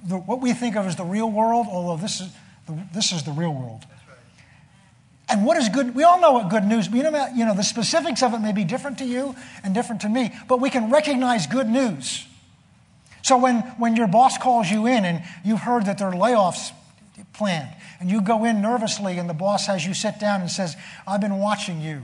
the, 0.07 0.17
what 0.17 0.41
we 0.41 0.53
think 0.53 0.75
of 0.75 0.85
as 0.85 0.95
the 0.95 1.03
real 1.03 1.29
world, 1.29 1.67
although 1.69 2.01
this 2.01 2.21
is 2.21 2.29
the, 2.67 2.77
this 2.93 3.11
is 3.11 3.23
the 3.23 3.31
real 3.31 3.53
world. 3.53 3.85
And 5.29 5.45
what 5.45 5.57
is 5.57 5.67
good? 5.67 5.93
We 5.93 6.03
all 6.03 6.21
know 6.21 6.31
what 6.33 6.49
good 6.49 6.63
news. 6.63 6.87
You 6.87 7.03
know, 7.03 7.27
you 7.35 7.45
know, 7.45 7.53
the 7.53 7.63
specifics 7.63 8.23
of 8.23 8.33
it 8.33 8.39
may 8.39 8.53
be 8.53 8.63
different 8.63 8.99
to 8.99 9.05
you 9.05 9.35
and 9.63 9.73
different 9.73 10.01
to 10.01 10.09
me, 10.09 10.33
but 10.47 10.61
we 10.61 10.69
can 10.69 10.89
recognize 10.89 11.47
good 11.47 11.67
news. 11.67 12.25
So 13.23 13.37
when, 13.37 13.57
when 13.77 13.97
your 13.97 14.07
boss 14.07 14.37
calls 14.37 14.69
you 14.69 14.87
in 14.87 15.03
and 15.03 15.21
you've 15.43 15.59
heard 15.59 15.85
that 15.85 15.97
there 15.97 16.07
are 16.07 16.13
layoffs 16.13 16.71
planned, 17.33 17.69
and 17.99 18.09
you 18.09 18.21
go 18.21 18.45
in 18.45 18.61
nervously, 18.61 19.17
and 19.17 19.29
the 19.29 19.33
boss 19.33 19.67
has 19.67 19.85
you 19.85 19.93
sit 19.93 20.19
down 20.19 20.39
and 20.39 20.49
says, 20.49 20.77
I've 21.05 21.19
been 21.19 21.39
watching 21.39 21.81
you, 21.81 22.03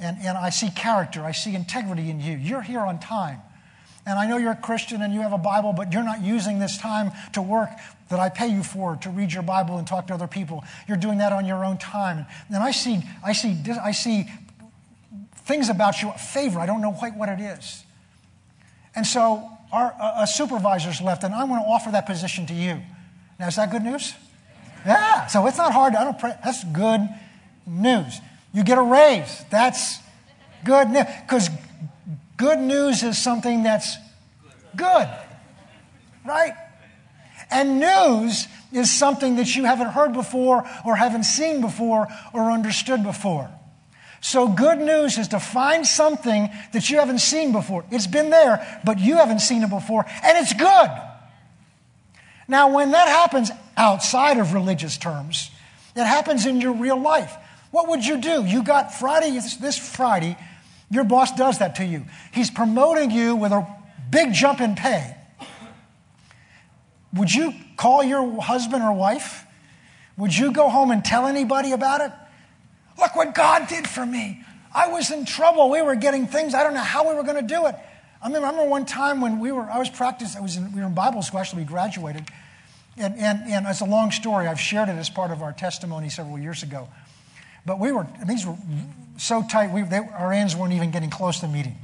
and, 0.00 0.16
and 0.22 0.38
I 0.38 0.50
see 0.50 0.70
character, 0.70 1.22
I 1.22 1.32
see 1.32 1.54
integrity 1.54 2.08
in 2.08 2.20
you. 2.20 2.36
You're 2.36 2.62
here 2.62 2.80
on 2.80 2.98
time. 2.98 3.40
And 4.06 4.18
I 4.18 4.26
know 4.26 4.36
you're 4.36 4.52
a 4.52 4.56
Christian 4.56 5.02
and 5.02 5.12
you 5.12 5.20
have 5.20 5.32
a 5.32 5.38
Bible, 5.38 5.72
but 5.72 5.92
you're 5.92 6.04
not 6.04 6.22
using 6.22 6.60
this 6.60 6.78
time 6.78 7.10
to 7.32 7.42
work 7.42 7.70
that 8.08 8.20
I 8.20 8.28
pay 8.28 8.46
you 8.46 8.62
for 8.62 8.96
to 8.96 9.10
read 9.10 9.32
your 9.32 9.42
Bible 9.42 9.78
and 9.78 9.86
talk 9.86 10.06
to 10.06 10.14
other 10.14 10.28
people. 10.28 10.64
You're 10.86 10.96
doing 10.96 11.18
that 11.18 11.32
on 11.32 11.44
your 11.44 11.64
own 11.64 11.76
time. 11.76 12.26
And 12.48 12.62
I 12.62 12.70
see, 12.70 13.02
I 13.24 13.32
see, 13.32 13.58
I 13.82 13.90
see 13.90 14.26
things 15.44 15.68
about 15.68 16.02
you, 16.02 16.12
favor. 16.12 16.60
I 16.60 16.66
don't 16.66 16.80
know 16.80 16.92
quite 16.92 17.16
what 17.16 17.28
it 17.28 17.40
is. 17.40 17.82
And 18.94 19.06
so 19.06 19.50
our 19.72 19.94
a 20.16 20.26
supervisor's 20.26 21.00
left, 21.00 21.24
and 21.24 21.34
I 21.34 21.44
want 21.44 21.64
to 21.64 21.68
offer 21.68 21.90
that 21.90 22.06
position 22.06 22.46
to 22.46 22.54
you. 22.54 22.80
Now, 23.38 23.48
is 23.48 23.56
that 23.56 23.70
good 23.70 23.82
news? 23.82 24.14
Yeah. 24.86 25.26
So 25.26 25.46
it's 25.46 25.58
not 25.58 25.72
hard. 25.72 25.94
I 25.94 26.04
don't. 26.04 26.18
Pray. 26.18 26.34
That's 26.44 26.64
good 26.64 27.06
news. 27.66 28.20
You 28.54 28.64
get 28.64 28.78
a 28.78 28.82
raise. 28.82 29.44
That's 29.50 29.98
good 30.64 30.88
news 30.90 31.04
because 31.22 31.50
Good 32.36 32.58
news 32.58 33.02
is 33.02 33.18
something 33.18 33.62
that's 33.62 33.96
good, 34.76 35.08
right? 36.24 36.52
And 37.50 37.80
news 37.80 38.46
is 38.72 38.90
something 38.90 39.36
that 39.36 39.54
you 39.54 39.64
haven't 39.64 39.88
heard 39.88 40.12
before 40.12 40.68
or 40.84 40.96
haven't 40.96 41.24
seen 41.24 41.60
before 41.60 42.08
or 42.34 42.50
understood 42.50 43.02
before. 43.02 43.50
So, 44.20 44.48
good 44.48 44.78
news 44.78 45.18
is 45.18 45.28
to 45.28 45.38
find 45.38 45.86
something 45.86 46.48
that 46.72 46.90
you 46.90 46.98
haven't 46.98 47.20
seen 47.20 47.52
before. 47.52 47.84
It's 47.90 48.08
been 48.08 48.30
there, 48.30 48.80
but 48.84 48.98
you 48.98 49.16
haven't 49.16 49.40
seen 49.40 49.62
it 49.62 49.70
before, 49.70 50.04
and 50.22 50.38
it's 50.38 50.52
good. 50.52 50.90
Now, 52.48 52.74
when 52.74 52.92
that 52.92 53.08
happens 53.08 53.50
outside 53.76 54.38
of 54.38 54.52
religious 54.52 54.96
terms, 54.98 55.50
it 55.94 56.04
happens 56.04 56.46
in 56.46 56.60
your 56.60 56.72
real 56.72 57.00
life. 57.00 57.36
What 57.70 57.88
would 57.88 58.04
you 58.04 58.16
do? 58.20 58.44
You 58.44 58.62
got 58.62 58.94
Friday, 58.94 59.30
this 59.60 59.78
Friday, 59.78 60.36
your 60.90 61.04
boss 61.04 61.34
does 61.34 61.58
that 61.58 61.76
to 61.76 61.84
you. 61.84 62.04
He's 62.32 62.50
promoting 62.50 63.10
you 63.10 63.36
with 63.36 63.52
a 63.52 63.66
big 64.10 64.32
jump 64.32 64.60
in 64.60 64.74
pay. 64.74 65.16
Would 67.14 67.32
you 67.32 67.54
call 67.76 68.02
your 68.02 68.40
husband 68.40 68.82
or 68.82 68.92
wife? 68.92 69.44
Would 70.16 70.36
you 70.36 70.52
go 70.52 70.68
home 70.68 70.90
and 70.90 71.04
tell 71.04 71.26
anybody 71.26 71.72
about 71.72 72.00
it? 72.00 72.12
Look 72.98 73.16
what 73.16 73.34
God 73.34 73.68
did 73.68 73.86
for 73.88 74.04
me. 74.04 74.42
I 74.74 74.88
was 74.88 75.10
in 75.10 75.24
trouble. 75.24 75.70
We 75.70 75.82
were 75.82 75.94
getting 75.94 76.26
things. 76.26 76.54
I 76.54 76.62
don't 76.62 76.74
know 76.74 76.80
how 76.80 77.08
we 77.08 77.14
were 77.14 77.22
going 77.22 77.46
to 77.46 77.54
do 77.54 77.66
it. 77.66 77.74
I 78.22 78.28
remember 78.28 78.64
one 78.64 78.86
time 78.86 79.20
when 79.20 79.38
we 79.38 79.52
were, 79.52 79.62
I 79.62 79.78
was 79.78 79.90
practicing, 79.90 80.38
I 80.38 80.42
was 80.42 80.56
in, 80.56 80.72
we 80.72 80.80
were 80.80 80.86
in 80.86 80.94
Bible 80.94 81.22
school, 81.22 81.40
actually, 81.40 81.62
we 81.62 81.68
graduated. 81.68 82.24
And, 82.96 83.14
and, 83.18 83.42
and 83.46 83.66
it's 83.66 83.80
a 83.80 83.84
long 83.84 84.10
story. 84.10 84.46
I've 84.46 84.60
shared 84.60 84.88
it 84.88 84.96
as 84.96 85.10
part 85.10 85.30
of 85.30 85.42
our 85.42 85.52
testimony 85.52 86.08
several 86.08 86.38
years 86.38 86.62
ago. 86.62 86.88
But 87.66 87.78
we 87.78 87.92
were, 87.92 88.06
these 88.26 88.46
were 88.46 88.56
so 89.16 89.42
tight, 89.42 89.72
we, 89.72 89.82
they, 89.82 89.98
our 89.98 90.32
ends 90.32 90.54
weren't 90.54 90.72
even 90.72 90.90
getting 90.90 91.10
close 91.10 91.40
to 91.40 91.48
meeting. 91.48 91.76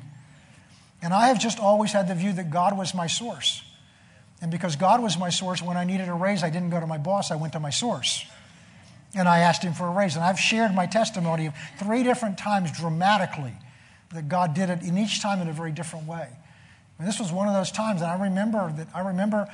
And 1.02 1.12
I 1.12 1.28
have 1.28 1.40
just 1.40 1.58
always 1.58 1.92
had 1.92 2.08
the 2.08 2.14
view 2.14 2.32
that 2.34 2.50
God 2.50 2.76
was 2.76 2.94
my 2.94 3.06
source. 3.06 3.62
And 4.40 4.50
because 4.50 4.76
God 4.76 5.02
was 5.02 5.18
my 5.18 5.30
source, 5.30 5.62
when 5.62 5.76
I 5.76 5.84
needed 5.84 6.08
a 6.08 6.14
raise, 6.14 6.42
I 6.42 6.50
didn't 6.50 6.70
go 6.70 6.80
to 6.80 6.86
my 6.86 6.98
boss, 6.98 7.30
I 7.30 7.36
went 7.36 7.52
to 7.54 7.60
my 7.60 7.70
source. 7.70 8.24
And 9.14 9.28
I 9.28 9.40
asked 9.40 9.62
him 9.62 9.72
for 9.72 9.86
a 9.86 9.90
raise. 9.90 10.16
And 10.16 10.24
I've 10.24 10.38
shared 10.38 10.74
my 10.74 10.86
testimony 10.86 11.46
of 11.46 11.54
three 11.78 12.02
different 12.02 12.38
times 12.38 12.72
dramatically 12.72 13.52
that 14.12 14.28
God 14.28 14.54
did 14.54 14.70
it, 14.70 14.82
in 14.82 14.98
each 14.98 15.20
time 15.22 15.40
in 15.40 15.48
a 15.48 15.52
very 15.52 15.72
different 15.72 16.06
way. 16.06 16.28
And 16.98 17.08
this 17.08 17.18
was 17.18 17.32
one 17.32 17.48
of 17.48 17.54
those 17.54 17.72
times, 17.72 18.00
and 18.00 18.10
I 18.10 18.22
remember 18.24 18.72
that 18.76 18.88
I 18.94 19.00
remember 19.00 19.48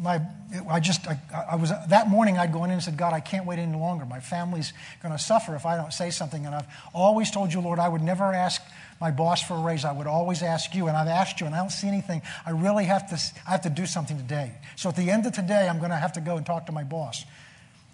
my, 0.00 0.20
I 0.68 0.80
just, 0.80 1.06
I, 1.06 1.20
I, 1.50 1.56
was, 1.56 1.70
that 1.88 2.08
morning 2.08 2.38
I'd 2.38 2.52
gone 2.52 2.70
in 2.70 2.74
and 2.74 2.82
said, 2.82 2.96
God, 2.96 3.12
I 3.12 3.20
can't 3.20 3.46
wait 3.46 3.58
any 3.58 3.76
longer. 3.76 4.06
My 4.06 4.20
family's 4.20 4.72
going 5.02 5.12
to 5.12 5.22
suffer 5.22 5.54
if 5.54 5.66
I 5.66 5.76
don't 5.76 5.92
say 5.92 6.10
something. 6.10 6.46
And 6.46 6.54
I've 6.54 6.66
always 6.94 7.30
told 7.30 7.52
you, 7.52 7.60
Lord, 7.60 7.78
I 7.78 7.88
would 7.88 8.00
never 8.00 8.24
ask 8.24 8.62
my 9.00 9.10
boss 9.10 9.42
for 9.42 9.54
a 9.54 9.60
raise. 9.60 9.84
I 9.84 9.92
would 9.92 10.06
always 10.06 10.42
ask 10.42 10.74
you. 10.74 10.88
And 10.88 10.96
I've 10.96 11.08
asked 11.08 11.40
you, 11.40 11.46
and 11.46 11.54
I 11.54 11.58
don't 11.58 11.70
see 11.70 11.86
anything. 11.86 12.22
I 12.46 12.50
really 12.50 12.84
have 12.84 13.08
to, 13.10 13.16
I 13.46 13.50
have 13.50 13.62
to 13.62 13.70
do 13.70 13.84
something 13.84 14.16
today. 14.16 14.52
So 14.76 14.88
at 14.88 14.96
the 14.96 15.10
end 15.10 15.26
of 15.26 15.32
today, 15.32 15.68
I'm 15.68 15.78
going 15.78 15.90
to 15.90 15.96
have 15.96 16.14
to 16.14 16.20
go 16.20 16.36
and 16.36 16.46
talk 16.46 16.66
to 16.66 16.72
my 16.72 16.84
boss. 16.84 17.24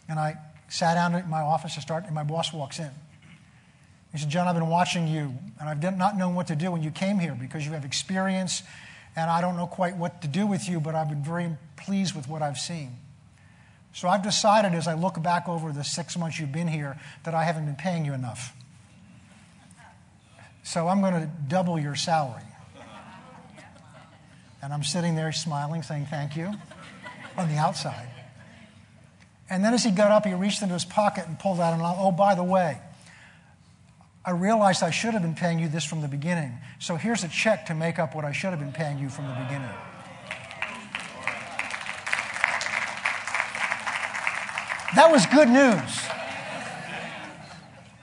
And 0.08 0.18
I 0.18 0.36
sat 0.68 0.94
down 0.94 1.14
in 1.14 1.28
my 1.28 1.40
office 1.40 1.74
to 1.74 1.80
start, 1.80 2.04
and 2.04 2.14
my 2.14 2.24
boss 2.24 2.52
walks 2.52 2.78
in. 2.78 2.90
He 4.12 4.18
said, 4.18 4.30
John, 4.30 4.46
I've 4.46 4.54
been 4.54 4.68
watching 4.68 5.08
you, 5.08 5.34
and 5.60 5.68
I've 5.68 5.96
not 5.96 6.16
known 6.16 6.36
what 6.36 6.46
to 6.46 6.56
do 6.56 6.70
when 6.70 6.82
you 6.82 6.90
came 6.90 7.18
here 7.18 7.36
because 7.38 7.66
you 7.66 7.72
have 7.72 7.84
experience 7.84 8.62
and 9.16 9.30
I 9.30 9.40
don't 9.40 9.56
know 9.56 9.66
quite 9.66 9.96
what 9.96 10.20
to 10.22 10.28
do 10.28 10.46
with 10.46 10.68
you, 10.68 10.78
but 10.78 10.94
I've 10.94 11.08
been 11.08 11.24
very 11.24 11.56
pleased 11.76 12.14
with 12.14 12.28
what 12.28 12.42
I've 12.42 12.58
seen. 12.58 12.98
So 13.94 14.08
I've 14.08 14.22
decided 14.22 14.74
as 14.74 14.86
I 14.86 14.92
look 14.92 15.22
back 15.22 15.48
over 15.48 15.72
the 15.72 15.82
six 15.82 16.18
months 16.18 16.38
you've 16.38 16.52
been 16.52 16.68
here 16.68 17.00
that 17.24 17.34
I 17.34 17.44
haven't 17.44 17.64
been 17.64 17.76
paying 17.76 18.04
you 18.04 18.12
enough. 18.12 18.54
So 20.62 20.86
I'm 20.86 21.00
going 21.00 21.14
to 21.14 21.30
double 21.48 21.78
your 21.78 21.94
salary. 21.94 22.42
And 24.62 24.72
I'm 24.72 24.82
sitting 24.82 25.14
there 25.14 25.32
smiling, 25.32 25.82
saying 25.82 26.08
thank 26.10 26.36
you 26.36 26.52
on 27.38 27.48
the 27.48 27.56
outside. 27.56 28.10
And 29.48 29.64
then 29.64 29.72
as 29.72 29.84
he 29.84 29.92
got 29.92 30.10
up, 30.10 30.26
he 30.26 30.34
reached 30.34 30.60
into 30.60 30.74
his 30.74 30.84
pocket 30.84 31.26
and 31.26 31.38
pulled 31.38 31.60
out 31.60 31.72
an, 31.72 31.80
oh, 31.82 32.10
by 32.10 32.34
the 32.34 32.44
way, 32.44 32.80
I 34.26 34.32
realized 34.32 34.82
I 34.82 34.90
should 34.90 35.12
have 35.12 35.22
been 35.22 35.36
paying 35.36 35.60
you 35.60 35.68
this 35.68 35.84
from 35.84 36.00
the 36.00 36.08
beginning. 36.08 36.58
So 36.80 36.96
here's 36.96 37.22
a 37.22 37.28
check 37.28 37.66
to 37.66 37.74
make 37.76 38.00
up 38.00 38.12
what 38.12 38.24
I 38.24 38.32
should 38.32 38.50
have 38.50 38.58
been 38.58 38.72
paying 38.72 38.98
you 38.98 39.08
from 39.08 39.28
the 39.28 39.34
beginning. 39.34 39.70
That 44.96 45.12
was 45.12 45.26
good 45.26 45.48
news. 45.48 46.08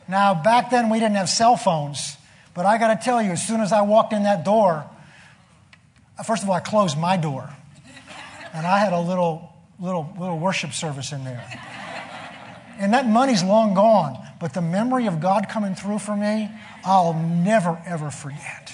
Now, 0.08 0.34
back 0.34 0.70
then 0.70 0.90
we 0.90 1.00
didn't 1.00 1.16
have 1.16 1.28
cell 1.28 1.58
phones, 1.58 2.16
but 2.54 2.66
I 2.66 2.78
got 2.78 2.98
to 2.98 3.04
tell 3.04 3.22
you, 3.22 3.32
as 3.32 3.46
soon 3.46 3.60
as 3.60 3.74
I 3.74 3.82
walked 3.82 4.14
in 4.14 4.24
that 4.24 4.46
door, 4.46 4.86
first 6.26 6.44
of 6.44 6.50
all, 6.50 6.56
I 6.56 6.60
closed 6.62 6.98
my 6.98 7.18
door, 7.18 7.50
and 8.54 8.66
I 8.66 8.78
had 8.78 8.94
a 8.94 9.00
little, 9.00 9.52
little, 9.80 10.14
little 10.18 10.40
worship 10.40 10.72
service 10.72 11.12
in 11.12 11.26
there. 11.26 11.44
And 12.80 12.94
that 12.94 13.08
money's 13.08 13.44
long 13.44 13.74
gone. 13.74 14.18
But 14.44 14.54
the 14.54 14.62
memory 14.62 15.08
of 15.08 15.22
God 15.22 15.48
coming 15.48 15.74
through 15.74 16.00
for 16.00 16.14
me, 16.14 16.52
I'll 16.84 17.14
never, 17.14 17.82
ever 17.86 18.12
forget. 18.12 18.74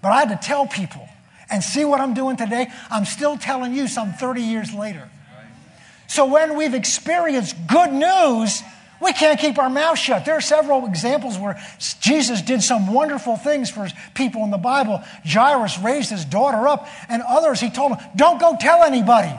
But 0.00 0.12
I 0.12 0.20
had 0.20 0.28
to 0.28 0.46
tell 0.46 0.68
people. 0.68 1.08
And 1.50 1.64
see 1.64 1.84
what 1.84 2.00
I'm 2.00 2.14
doing 2.14 2.36
today? 2.36 2.68
I'm 2.88 3.04
still 3.04 3.36
telling 3.36 3.74
you 3.74 3.88
some 3.88 4.12
30 4.12 4.40
years 4.40 4.72
later. 4.72 5.10
So 6.06 6.26
when 6.26 6.56
we've 6.56 6.74
experienced 6.74 7.56
good 7.66 7.92
news, 7.92 8.62
we 9.00 9.12
can't 9.12 9.40
keep 9.40 9.58
our 9.58 9.68
mouth 9.68 9.98
shut. 9.98 10.24
There 10.24 10.36
are 10.36 10.40
several 10.40 10.86
examples 10.86 11.36
where 11.36 11.60
Jesus 12.00 12.40
did 12.40 12.62
some 12.62 12.94
wonderful 12.94 13.36
things 13.36 13.68
for 13.68 13.88
people 14.14 14.44
in 14.44 14.52
the 14.52 14.58
Bible. 14.58 15.02
Jairus 15.26 15.76
raised 15.80 16.10
his 16.10 16.24
daughter 16.24 16.68
up, 16.68 16.86
and 17.08 17.20
others, 17.22 17.58
he 17.58 17.68
told 17.68 17.98
them, 17.98 17.98
Don't 18.14 18.40
go 18.40 18.56
tell 18.60 18.84
anybody. 18.84 19.34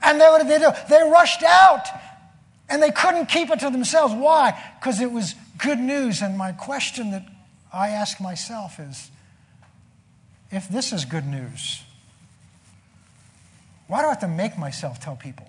And 0.00 0.18
they, 0.18 0.38
they, 0.44 0.66
they 0.88 1.02
rushed 1.10 1.42
out 1.42 1.84
and 2.68 2.82
they 2.82 2.90
couldn't 2.90 3.26
keep 3.26 3.50
it 3.50 3.60
to 3.60 3.70
themselves. 3.70 4.14
Why? 4.14 4.58
Because 4.78 5.00
it 5.00 5.10
was 5.10 5.34
good 5.56 5.78
news. 5.78 6.22
And 6.22 6.36
my 6.36 6.52
question 6.52 7.10
that 7.12 7.26
I 7.72 7.88
ask 7.90 8.20
myself 8.20 8.78
is 8.78 9.10
if 10.50 10.68
this 10.68 10.92
is 10.92 11.04
good 11.04 11.26
news, 11.26 11.82
why 13.86 14.00
do 14.00 14.06
I 14.06 14.10
have 14.10 14.20
to 14.20 14.28
make 14.28 14.58
myself 14.58 15.00
tell 15.00 15.16
people? 15.16 15.46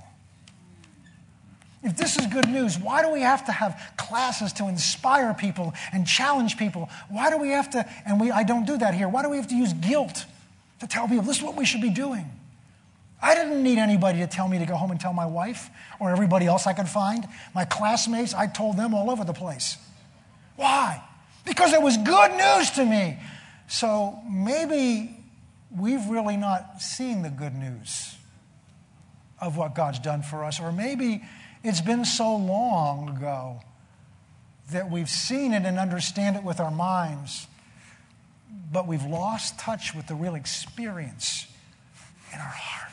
If 1.82 1.96
this 1.96 2.18
is 2.18 2.28
good 2.28 2.50
news, 2.50 2.78
why 2.78 3.02
do 3.02 3.10
we 3.10 3.22
have 3.22 3.46
to 3.46 3.54
have 3.54 3.94
classes 3.96 4.52
to 4.54 4.68
inspire 4.68 5.34
people 5.34 5.74
and 5.94 6.06
challenge 6.06 6.58
people? 6.58 6.90
Why 7.08 7.30
do 7.30 7.38
we 7.38 7.50
have 7.50 7.70
to, 7.72 7.86
and 8.06 8.20
we, 8.20 8.32
I 8.32 8.44
don't 8.44 8.66
do 8.66 8.78
that 8.78 8.94
here, 8.94 9.08
why 9.08 9.24
do 9.24 9.30
we 9.30 9.38
have 9.38 9.48
to 9.48 9.56
use 9.56 9.72
guilt 9.74 10.26
to 10.82 10.88
tell 10.88 11.08
people 11.08 11.24
this 11.24 11.38
is 11.38 11.44
what 11.44 11.56
we 11.56 11.66
should 11.66 11.82
be 11.82 11.90
doing? 11.90 12.30
I 13.22 13.36
didn't 13.36 13.62
need 13.64 13.78
anybody 13.78 14.20
to 14.20 14.28
tell 14.28 14.48
me 14.48 14.60
to 14.60 14.66
go 14.66 14.76
home 14.76 14.92
and 14.92 15.00
tell 15.00 15.14
my 15.14 15.26
wife 15.26 15.70
or 16.00 16.10
everybody 16.12 16.46
else 16.46 16.68
I 16.68 16.74
could 16.74 16.88
find. 16.88 17.28
My 17.54 17.66
classmates, 17.66 18.34
I 18.34 18.48
told 18.48 18.78
them 18.78 18.94
all 18.94 19.12
over 19.12 19.26
the 19.26 19.34
place. 19.34 19.78
Why? 20.56 21.04
Because 21.46 21.74
it 21.74 21.82
was 21.82 21.98
good 21.98 22.32
news 22.32 22.72
to 22.72 22.86
me. 22.86 23.20
So 23.68 24.20
maybe 24.30 25.18
we've 25.76 26.06
really 26.08 26.38
not 26.38 26.82
seen 26.82 27.22
the 27.22 27.30
good 27.30 27.56
news 27.56 28.16
of 29.40 29.58
what 29.58 29.76
God's 29.76 30.00
done 30.00 30.22
for 30.22 30.44
us, 30.44 30.60
or 30.60 30.72
maybe 30.72 31.22
it's 31.64 31.82
been 31.82 32.06
so 32.06 32.36
long 32.36 33.10
ago 33.10 33.62
that 34.72 34.90
we've 34.90 35.10
seen 35.10 35.54
it 35.54 35.64
and 35.66 35.80
understand 35.80 36.36
it 36.36 36.44
with 36.44 36.60
our 36.60 36.72
minds, 36.72 37.48
but 38.72 38.88
we've 38.88 39.06
lost 39.06 39.60
touch 39.60 39.96
with 39.96 40.08
the 40.08 40.16
real 40.16 40.36
experience 40.36 41.48
in 42.34 42.40
our 42.40 42.46
heart. 42.46 42.89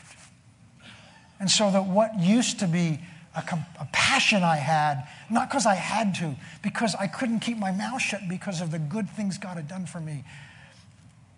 And 1.39 1.51
so 1.51 1.71
that 1.71 1.87
what 1.87 2.19
used 2.19 2.61
to 2.61 2.67
be 2.67 2.99
a, 3.35 3.41
a 3.81 3.89
passion 3.93 4.43
I 4.43 4.57
had, 4.57 5.07
not 5.31 5.49
because 5.49 5.67
I 5.67 5.75
had 5.75 6.15
to, 6.17 6.35
because 6.63 6.95
I 6.95 7.07
couldn't 7.07 7.41
keep 7.41 7.59
my 7.59 7.73
mouth 7.73 8.01
shut 8.01 8.23
because 8.29 8.61
of 8.61 8.71
the 8.71 8.79
good 8.79 9.09
things 9.11 9.37
God 9.37 9.57
had 9.57 9.69
done 9.69 9.87
for 9.87 10.01
me. 10.01 10.25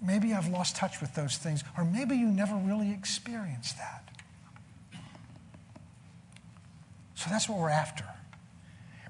Maybe 0.00 0.33
I've 0.33 0.49
lost 0.49 0.76
touch 0.76 1.00
with 1.00 1.14
those 1.14 1.37
things, 1.37 1.64
or 1.76 1.85
maybe 1.85 2.14
you 2.17 2.28
never 2.28 2.55
really 2.55 2.93
experienced 2.93 3.78
that. 3.78 4.05
So 7.17 7.28
that's 7.31 7.49
what 7.49 7.59
we're 7.59 7.69
after. 7.69 8.05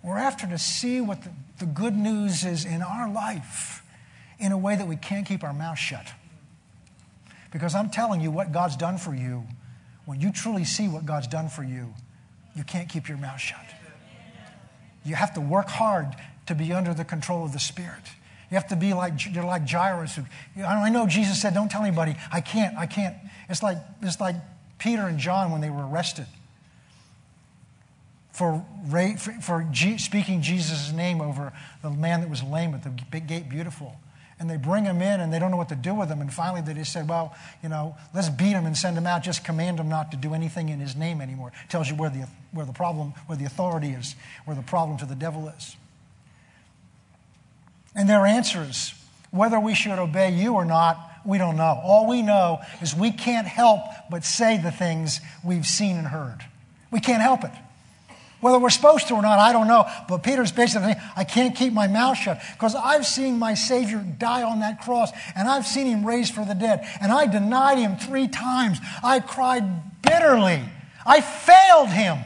We're 0.03 0.17
after 0.17 0.47
to 0.47 0.57
see 0.57 1.03
what 1.03 1.23
the, 1.23 1.31
the 1.59 1.67
good 1.67 1.95
news 1.95 2.45
is 2.45 2.65
in 2.65 2.81
our 2.81 3.13
life 3.13 3.83
in 4.39 4.53
a 4.53 4.57
way 4.57 4.77
that 4.77 4.87
we 4.87 4.97
can't 4.97 5.27
keep 5.27 5.45
our 5.45 5.53
mouth 5.53 5.79
shut. 5.79 6.07
Because 7.53 7.75
I'm 7.75 7.91
telling 7.91 8.23
you, 8.23 8.31
what 8.31 8.51
God's 8.51 8.77
done 8.77 8.97
for 8.97 9.15
you, 9.15 9.45
when 10.09 10.23
you 10.23 10.33
truly 10.33 10.65
see 10.65 10.89
what 10.89 11.05
God's 11.05 11.27
done 11.27 11.51
for 11.51 11.63
you, 11.63 11.93
you 12.57 12.65
can't 12.65 12.89
keep 12.89 13.11
your 13.11 13.19
mouth 13.19 13.39
shut. 13.39 13.61
You 15.05 15.15
have 15.15 15.35
to 15.35 15.41
work 15.43 15.69
hard 15.69 16.07
to 16.47 16.55
be 16.55 16.73
under 16.73 16.95
the 16.95 17.05
control 17.05 17.45
of 17.45 17.53
the 17.53 17.59
Spirit. 17.59 18.01
You 18.51 18.55
have 18.55 18.69
to 18.69 18.77
be 18.77 18.95
like 18.95 19.13
you're 19.31 19.45
like 19.45 19.69
Jairus. 19.69 20.17
Who, 20.17 20.25
I 20.65 20.89
know 20.89 21.07
Jesus 21.07 21.39
said, 21.39 21.53
"Don't 21.53 21.71
tell 21.71 21.83
anybody." 21.83 22.17
I 22.33 22.41
can't. 22.41 22.75
I 22.79 22.87
can't. 22.87 23.17
It's 23.51 23.63
like 23.63 23.77
it's 24.01 24.19
like 24.19 24.37
Peter 24.79 25.03
and 25.03 25.19
John 25.19 25.53
when 25.53 25.61
they 25.61 25.69
were 25.69 25.87
arrested 25.87 26.27
for, 28.39 28.65
for, 28.89 29.33
for 29.43 29.69
G, 29.73 29.99
speaking 29.99 30.41
Jesus' 30.43 30.93
name 30.93 31.21
over 31.21 31.53
the 31.83 31.91
man 31.91 32.21
that 32.21 32.31
was 32.31 32.41
lame 32.43 32.73
at 32.73 32.83
the 32.83 32.95
big 33.11 33.27
gate 33.27 33.51
beautiful. 33.51 34.01
And 34.41 34.49
they 34.49 34.57
bring 34.57 34.85
him 34.85 35.03
in 35.03 35.21
and 35.21 35.33
they 35.33 35.39
don't 35.39 35.51
know 35.51 35.57
what 35.57 35.69
to 35.71 35.75
do 35.75 35.95
with 35.95 36.09
him. 36.09 36.21
And 36.21 36.33
finally 36.33 36.61
they 36.61 36.75
just 36.75 36.93
said, 36.93 37.09
well, 37.09 37.35
you 37.63 37.69
know, 37.69 37.97
let's 38.15 38.29
beat 38.29 38.53
him 38.53 38.67
and 38.67 38.77
send 38.77 38.97
him 38.97 39.07
out. 39.07 39.23
Just 39.23 39.45
command 39.45 39.81
him 39.81 39.89
not 39.89 40.13
to 40.13 40.17
do 40.17 40.33
anything 40.33 40.69
in 40.69 40.79
his 40.79 40.95
name 40.95 41.21
anymore. 41.21 41.53
It 41.65 41.71
Tells 41.71 41.89
you 41.91 41.97
where 41.97 42.11
the, 42.11 42.29
where 42.53 42.65
the 42.65 42.73
problem, 42.73 43.15
where 43.27 43.37
the 43.37 43.47
authority 43.47 43.89
is, 43.89 44.15
where 44.45 44.55
the 44.55 44.63
problem 44.63 44.97
to 44.99 45.07
the 45.07 45.17
devil 45.17 45.49
is. 45.49 45.77
And 47.97 48.09
their 48.09 48.27
answer 48.27 48.63
is, 48.63 48.95
whether 49.31 49.59
we 49.59 49.75
should 49.75 49.99
obey 49.99 50.31
you 50.31 50.55
or 50.55 50.65
not, 50.65 50.99
we 51.25 51.37
don't 51.37 51.57
know. 51.57 51.81
All 51.83 52.09
we 52.09 52.23
know 52.23 52.61
is 52.81 52.95
we 52.95 53.11
can't 53.11 53.47
help 53.47 53.81
but 54.11 54.25
say 54.25 54.57
the 54.57 54.71
things 54.71 55.21
we've 55.45 55.67
seen 55.67 55.97
and 55.97 56.07
heard. 56.07 56.39
We 56.91 57.01
can't 57.01 57.23
help 57.23 57.45
it. 57.45 57.51
Whether 58.41 58.59
we're 58.61 58.71
supposed 58.71 59.09
to 59.09 59.15
or 59.15 59.23
not, 59.23 59.39
I 59.39 59.53
don't 59.53 59.67
know. 59.67 59.85
But 60.09 60.23
Peter's 60.23 60.53
basically 60.53 60.93
saying, 60.93 61.05
I 61.17 61.25
can't 61.25 61.57
keep 61.57 61.73
my 61.73 61.89
mouth 61.89 62.17
shut 62.17 62.41
because 62.53 62.75
I've 62.75 63.05
seen 63.05 63.39
my 63.39 63.55
Savior 63.55 64.05
die 64.19 64.45
on 64.45 64.61
that 64.61 64.81
cross 64.81 65.11
and 65.35 65.49
I've 65.49 65.67
seen 65.67 65.87
him 65.87 66.07
raised 66.07 66.35
for 66.35 66.45
the 66.45 66.55
dead. 66.55 66.87
And 67.01 67.11
I 67.11 67.27
denied 67.27 67.79
him 67.79 67.97
three 67.97 68.29
times. 68.29 68.79
I 69.03 69.19
cried 69.21 69.65
bitterly. 70.03 70.63
I 71.05 71.21
failed 71.21 71.89
him. 71.89 72.19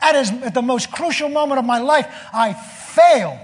At, 0.00 0.14
his, 0.16 0.30
at 0.42 0.54
the 0.54 0.62
most 0.62 0.90
crucial 0.92 1.28
moment 1.28 1.58
of 1.58 1.64
my 1.64 1.78
life, 1.78 2.06
I 2.32 2.52
failed. 2.52 3.38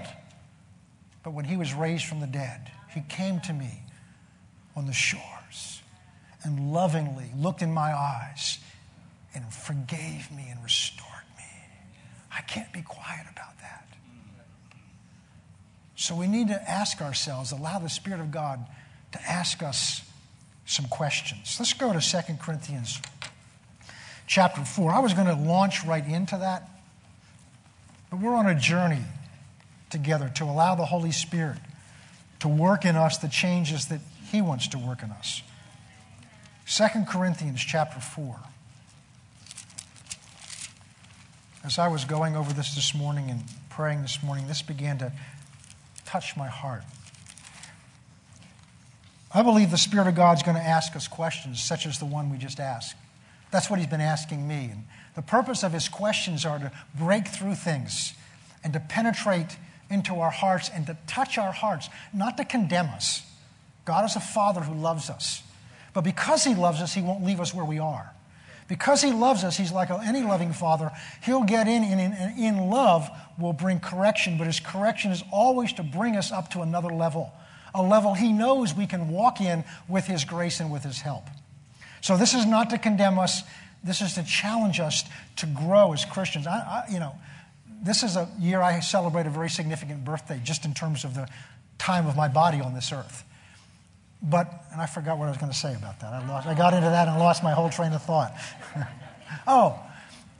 But 1.23 1.33
when 1.33 1.45
he 1.45 1.57
was 1.57 1.73
raised 1.73 2.05
from 2.05 2.19
the 2.19 2.27
dead, 2.27 2.71
he 2.93 3.01
came 3.09 3.39
to 3.41 3.53
me 3.53 3.83
on 4.75 4.85
the 4.85 4.93
shores 4.93 5.81
and 6.43 6.73
lovingly 6.73 7.31
looked 7.37 7.61
in 7.61 7.71
my 7.71 7.93
eyes 7.93 8.59
and 9.33 9.51
forgave 9.53 10.31
me 10.31 10.47
and 10.49 10.63
restored 10.63 11.10
I 12.33 12.41
can't 12.41 12.71
be 12.71 12.81
quiet 12.81 13.25
about 13.31 13.57
that. 13.59 13.87
So 15.95 16.15
we 16.15 16.27
need 16.27 16.47
to 16.47 16.69
ask 16.69 17.01
ourselves, 17.01 17.51
allow 17.51 17.79
the 17.79 17.89
Spirit 17.89 18.21
of 18.21 18.31
God 18.31 18.65
to 19.11 19.21
ask 19.21 19.61
us 19.61 20.01
some 20.65 20.85
questions. 20.85 21.57
Let's 21.59 21.73
go 21.73 21.93
to 21.93 21.99
2 21.99 22.33
Corinthians 22.41 22.99
chapter 24.25 24.63
4. 24.63 24.91
I 24.93 24.99
was 24.99 25.13
going 25.13 25.27
to 25.27 25.35
launch 25.35 25.85
right 25.85 26.05
into 26.05 26.37
that, 26.37 26.69
but 28.09 28.19
we're 28.19 28.35
on 28.35 28.47
a 28.47 28.55
journey 28.55 29.03
together 29.89 30.31
to 30.35 30.45
allow 30.45 30.75
the 30.75 30.85
Holy 30.85 31.11
Spirit 31.11 31.59
to 32.39 32.47
work 32.47 32.85
in 32.85 32.95
us 32.95 33.17
the 33.17 33.27
changes 33.27 33.87
that 33.87 33.99
He 34.31 34.41
wants 34.41 34.69
to 34.69 34.77
work 34.77 35.03
in 35.03 35.11
us. 35.11 35.43
2 36.65 37.03
Corinthians 37.07 37.61
chapter 37.61 37.99
4. 37.99 38.39
As 41.63 41.77
I 41.77 41.89
was 41.89 42.05
going 42.05 42.35
over 42.35 42.51
this 42.53 42.73
this 42.73 42.95
morning 42.95 43.29
and 43.29 43.43
praying 43.69 44.01
this 44.01 44.23
morning, 44.23 44.47
this 44.47 44.63
began 44.63 44.97
to 44.97 45.11
touch 46.05 46.35
my 46.35 46.47
heart. 46.47 46.83
I 49.31 49.43
believe 49.43 49.69
the 49.69 49.77
Spirit 49.77 50.07
of 50.07 50.15
God 50.15 50.37
is 50.37 50.43
going 50.43 50.57
to 50.57 50.63
ask 50.63 50.95
us 50.95 51.07
questions 51.07 51.61
such 51.61 51.85
as 51.85 51.99
the 51.99 52.05
one 52.05 52.31
we 52.31 52.39
just 52.39 52.59
asked. 52.59 52.95
That's 53.51 53.69
what 53.69 53.77
He's 53.77 53.87
been 53.87 54.01
asking 54.01 54.47
me. 54.47 54.69
And 54.71 54.85
the 55.15 55.21
purpose 55.21 55.61
of 55.61 55.71
His 55.71 55.87
questions 55.87 56.45
are 56.45 56.57
to 56.57 56.71
break 56.97 57.27
through 57.27 57.55
things 57.55 58.15
and 58.63 58.73
to 58.73 58.79
penetrate 58.79 59.57
into 59.91 60.19
our 60.19 60.31
hearts 60.31 60.67
and 60.73 60.87
to 60.87 60.97
touch 61.05 61.37
our 61.37 61.51
hearts, 61.51 61.89
not 62.11 62.37
to 62.37 62.45
condemn 62.45 62.87
us. 62.87 63.21
God 63.85 64.03
is 64.05 64.15
a 64.15 64.19
Father 64.19 64.61
who 64.61 64.73
loves 64.73 65.11
us. 65.11 65.43
But 65.93 66.01
because 66.01 66.43
He 66.43 66.55
loves 66.55 66.81
us, 66.81 66.95
He 66.95 67.03
won't 67.03 67.23
leave 67.23 67.39
us 67.39 67.53
where 67.53 67.65
we 67.65 67.77
are. 67.77 68.11
Because 68.71 69.01
he 69.01 69.11
loves 69.11 69.43
us, 69.43 69.57
he's 69.57 69.73
like 69.73 69.89
any 69.89 70.21
loving 70.23 70.53
father. 70.53 70.91
He'll 71.23 71.43
get 71.43 71.67
in 71.67 71.83
and 71.83 72.39
in, 72.39 72.69
love 72.69 73.09
will 73.37 73.51
bring 73.51 73.81
correction, 73.81 74.37
but 74.37 74.47
his 74.47 74.61
correction 74.61 75.11
is 75.11 75.25
always 75.29 75.73
to 75.73 75.83
bring 75.83 76.15
us 76.15 76.31
up 76.31 76.49
to 76.51 76.61
another 76.61 76.87
level, 76.87 77.33
a 77.75 77.83
level 77.83 78.13
he 78.13 78.31
knows 78.31 78.73
we 78.73 78.87
can 78.87 79.09
walk 79.09 79.41
in 79.41 79.65
with 79.89 80.05
his 80.05 80.23
grace 80.23 80.61
and 80.61 80.71
with 80.71 80.83
his 80.83 81.01
help. 81.01 81.25
So 81.99 82.15
this 82.15 82.33
is 82.33 82.45
not 82.45 82.69
to 82.69 82.77
condemn 82.77 83.19
us. 83.19 83.43
This 83.83 83.99
is 83.99 84.13
to 84.13 84.23
challenge 84.23 84.79
us 84.79 85.03
to 85.35 85.47
grow 85.47 85.91
as 85.91 86.05
Christians. 86.05 86.47
I, 86.47 86.53
I, 86.53 86.85
you 86.89 87.01
know, 87.01 87.13
this 87.83 88.03
is 88.03 88.15
a 88.15 88.29
year 88.39 88.61
I 88.61 88.79
celebrate 88.79 89.27
a 89.27 89.31
very 89.31 89.49
significant 89.49 90.05
birthday, 90.05 90.39
just 90.45 90.63
in 90.63 90.73
terms 90.73 91.03
of 91.03 91.13
the 91.13 91.27
time 91.77 92.07
of 92.07 92.15
my 92.15 92.29
body 92.29 92.61
on 92.61 92.73
this 92.73 92.93
earth. 92.93 93.25
But, 94.21 94.65
and 94.71 94.79
I 94.79 94.85
forgot 94.85 95.17
what 95.17 95.25
I 95.25 95.29
was 95.29 95.37
going 95.37 95.51
to 95.51 95.57
say 95.57 95.73
about 95.73 95.99
that. 96.01 96.13
I, 96.13 96.27
lost, 96.27 96.47
I 96.47 96.53
got 96.53 96.73
into 96.73 96.89
that 96.89 97.07
and 97.07 97.17
lost 97.17 97.43
my 97.43 97.51
whole 97.51 97.69
train 97.69 97.91
of 97.93 98.03
thought. 98.03 98.33
oh, 99.47 99.79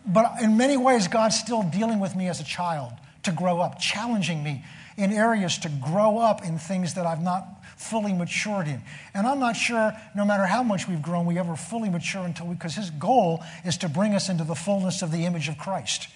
but 0.05 0.41
in 0.41 0.57
many 0.57 0.77
ways, 0.77 1.07
God's 1.07 1.39
still 1.39 1.63
dealing 1.63 1.99
with 1.99 2.15
me 2.15 2.27
as 2.27 2.39
a 2.39 2.43
child 2.43 2.93
to 3.23 3.31
grow 3.31 3.59
up, 3.59 3.79
challenging 3.79 4.43
me 4.43 4.63
in 4.97 5.11
areas 5.11 5.57
to 5.59 5.69
grow 5.69 6.19
up 6.19 6.43
in 6.43 6.57
things 6.57 6.93
that 6.95 7.05
I've 7.05 7.21
not 7.21 7.45
fully 7.77 8.13
matured 8.13 8.67
in. 8.67 8.81
And 9.13 9.25
I'm 9.25 9.39
not 9.39 9.55
sure, 9.55 9.93
no 10.15 10.25
matter 10.25 10.45
how 10.45 10.61
much 10.61 10.87
we've 10.87 11.01
grown, 11.01 11.25
we 11.25 11.39
ever 11.39 11.55
fully 11.55 11.89
mature 11.89 12.23
until 12.23 12.47
we, 12.47 12.55
because 12.55 12.75
his 12.75 12.91
goal 12.91 13.43
is 13.65 13.77
to 13.77 13.89
bring 13.89 14.13
us 14.13 14.29
into 14.29 14.43
the 14.43 14.55
fullness 14.55 15.01
of 15.01 15.11
the 15.11 15.25
image 15.25 15.49
of 15.49 15.57
Christ. 15.57 16.07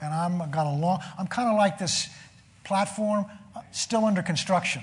And 0.00 0.12
I'm 0.12 0.38
got 0.50 0.66
a 0.66 0.76
long, 0.76 1.00
I'm 1.18 1.26
kind 1.26 1.48
of 1.48 1.56
like 1.56 1.78
this 1.78 2.08
platform, 2.64 3.26
uh, 3.56 3.60
still 3.72 4.04
under 4.04 4.22
construction. 4.22 4.82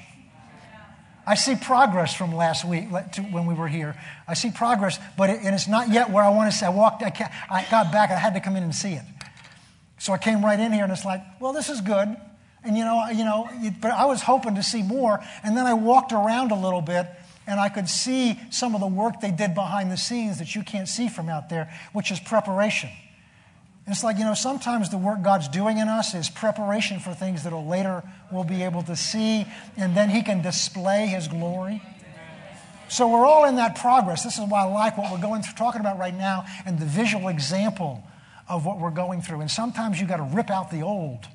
I 1.28 1.36
see 1.36 1.56
progress 1.56 2.14
from 2.14 2.36
last 2.36 2.66
week 2.66 2.86
when 3.32 3.46
we 3.46 3.54
were 3.54 3.68
here. 3.68 3.96
I 4.28 4.36
see 4.36 4.52
progress, 4.52 5.00
but 5.18 5.30
it, 5.30 5.40
and 5.44 5.56
it's 5.56 5.68
not 5.68 5.90
yet 5.90 6.12
where 6.12 6.24
I 6.24 6.30
want 6.30 6.52
to 6.52 6.58
say. 6.58 6.68
I 6.68 6.70
walked, 6.70 7.02
I, 7.02 7.32
I 7.50 7.66
got 7.72 7.92
back, 7.92 8.12
I 8.12 8.16
had 8.16 8.36
to 8.36 8.40
come 8.40 8.56
in 8.56 8.64
and 8.64 8.76
see 8.76 8.94
it. 8.94 9.04
So 9.98 10.14
I 10.14 10.18
came 10.18 10.46
right 10.46 10.60
in 10.60 10.72
here, 10.72 10.84
and 10.84 10.94
it's 10.94 11.06
like, 11.06 11.22
well, 11.40 11.54
this 11.54 11.70
is 11.70 11.82
good. 11.82 12.16
And 12.64 12.78
you 12.78 12.84
know, 12.84 13.08
you 13.10 13.24
know, 13.24 13.50
but 13.82 13.92
I 13.92 14.06
was 14.06 14.22
hoping 14.22 14.56
to 14.56 14.64
see 14.64 14.84
more. 14.84 15.20
And 15.44 15.56
then 15.56 15.66
I 15.66 15.74
walked 15.74 16.12
around 16.12 16.52
a 16.52 16.60
little 16.60 16.82
bit, 16.82 17.08
and 17.48 17.60
I 17.60 17.70
could 17.70 17.88
see 17.88 18.40
some 18.50 18.76
of 18.76 18.82
the 18.82 18.88
work 18.88 19.22
they 19.22 19.32
did 19.32 19.56
behind 19.56 19.92
the 19.92 19.98
scenes 19.98 20.40
that 20.40 20.56
you 20.56 20.64
can't 20.64 20.88
see 20.88 21.08
from 21.08 21.30
out 21.30 21.50
there, 21.50 21.72
which 21.94 22.12
is 22.12 22.20
preparation. 22.20 22.90
It's 23.88 24.04
like, 24.04 24.18
you 24.18 24.24
know, 24.24 24.34
sometimes 24.34 24.90
the 24.90 24.98
work 24.98 25.22
God's 25.22 25.48
doing 25.48 25.78
in 25.78 25.88
us 25.88 26.16
is 26.16 26.28
preparation 26.28 27.00
for 27.00 27.14
things 27.14 27.44
that 27.44 27.56
later 27.56 28.04
we'll 28.32 28.44
be 28.44 28.64
able 28.64 28.82
to 28.84 28.96
see, 28.96 29.46
and 29.78 29.96
then 29.96 30.10
He 30.10 30.24
can 30.24 30.42
display 30.42 31.06
His 31.06 31.28
glory. 31.28 31.82
So 32.88 33.08
we're 33.08 33.26
all 33.26 33.46
in 33.46 33.56
that 33.56 33.76
progress. 33.76 34.24
This 34.24 34.38
is 34.38 34.46
why 34.48 34.62
I 34.62 34.66
like 34.66 34.98
what 34.98 35.12
we're 35.12 35.22
going 35.22 35.42
through, 35.42 35.56
talking 35.56 35.82
about 35.82 36.00
right 36.00 36.16
now 36.16 36.46
and 36.66 36.80
the 36.80 36.86
visual 36.86 37.28
example 37.30 38.04
of 38.48 38.66
what 38.66 38.80
we're 38.80 38.92
going 38.92 39.22
through. 39.22 39.42
And 39.42 39.50
sometimes 39.50 40.00
you 40.00 40.08
got 40.08 40.18
to 40.18 40.36
rip 40.36 40.50
out 40.50 40.72
the 40.72 40.82
old 40.82 41.28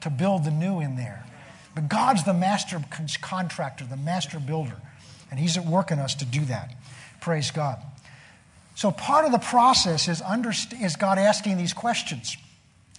to 0.00 0.10
build 0.10 0.44
the 0.44 0.50
new 0.50 0.80
in 0.80 0.96
there. 0.96 1.24
But 1.74 1.88
God's 1.88 2.24
the 2.24 2.34
master 2.34 2.82
contractor, 3.20 3.84
the 3.84 3.96
master 3.96 4.40
builder, 4.40 4.76
and 5.30 5.38
He's 5.38 5.56
at 5.56 5.66
work 5.66 5.90
in 5.90 5.98
us 5.98 6.14
to 6.16 6.24
do 6.24 6.44
that. 6.46 6.74
Praise 7.20 7.50
God. 7.50 7.82
So, 8.76 8.90
part 8.90 9.24
of 9.24 9.32
the 9.32 9.38
process 9.38 10.06
is, 10.06 10.20
underst- 10.20 10.78
is 10.80 10.96
God 10.96 11.18
asking 11.18 11.56
these 11.56 11.72
questions. 11.72 12.36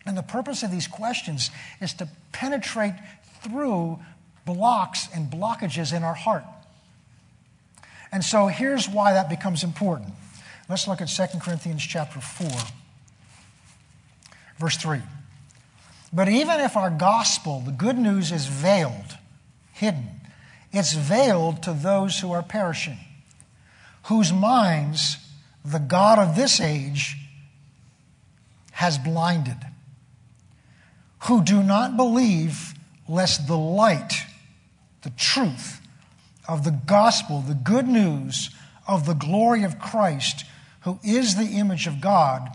And 0.08 0.18
the 0.18 0.24
purpose 0.24 0.64
of 0.64 0.72
these 0.72 0.88
questions 0.88 1.52
is 1.80 1.94
to 1.96 2.10
penetrate 2.32 2.96
through 3.44 4.00
blocks 4.44 5.08
and 5.14 5.30
blockages 5.30 5.96
in 5.96 6.04
our 6.04 6.16
heart. 6.16 6.46
And 8.12 8.24
so 8.24 8.48
here's 8.48 8.90
why 8.90 9.14
that 9.14 9.30
becomes 9.30 9.64
important. 9.64 10.14
Let's 10.68 10.88
look 10.88 11.00
at 11.00 11.10
2 11.10 11.40
Corinthians 11.40 11.86
chapter 11.86 12.20
4, 12.20 12.48
verse 14.58 14.78
3. 14.78 15.02
But 16.12 16.28
even 16.28 16.60
if 16.60 16.76
our 16.76 16.90
gospel, 16.90 17.60
the 17.60 17.72
good 17.72 18.00
news, 18.00 18.32
is 18.32 18.48
veiled, 18.48 19.18
hidden, 19.74 20.10
it's 20.72 20.94
veiled 20.94 21.62
to 21.64 21.74
those 21.74 22.20
who 22.20 22.32
are 22.32 22.42
perishing, 22.42 22.98
whose 24.06 24.34
minds 24.34 25.18
the 25.72 25.80
God 25.80 26.18
of 26.18 26.36
this 26.36 26.62
age 26.62 27.18
has 28.72 28.98
blinded, 28.98 29.58
who 31.24 31.44
do 31.44 31.62
not 31.62 31.98
believe 31.98 32.74
lest 33.08 33.48
the 33.48 33.58
light, 33.58 34.14
the 35.02 35.10
truth 35.12 35.82
of 36.48 36.64
the 36.64 36.80
gospel, 36.86 37.42
the 37.42 37.54
good 37.54 37.88
news 37.88 38.50
of 38.88 39.06
the 39.06 39.14
glory 39.14 39.64
of 39.64 39.80
Christ, 39.80 40.46
who 40.82 41.00
is 41.04 41.36
the 41.36 41.58
image 41.58 41.86
of 41.86 42.00
God, 42.00 42.50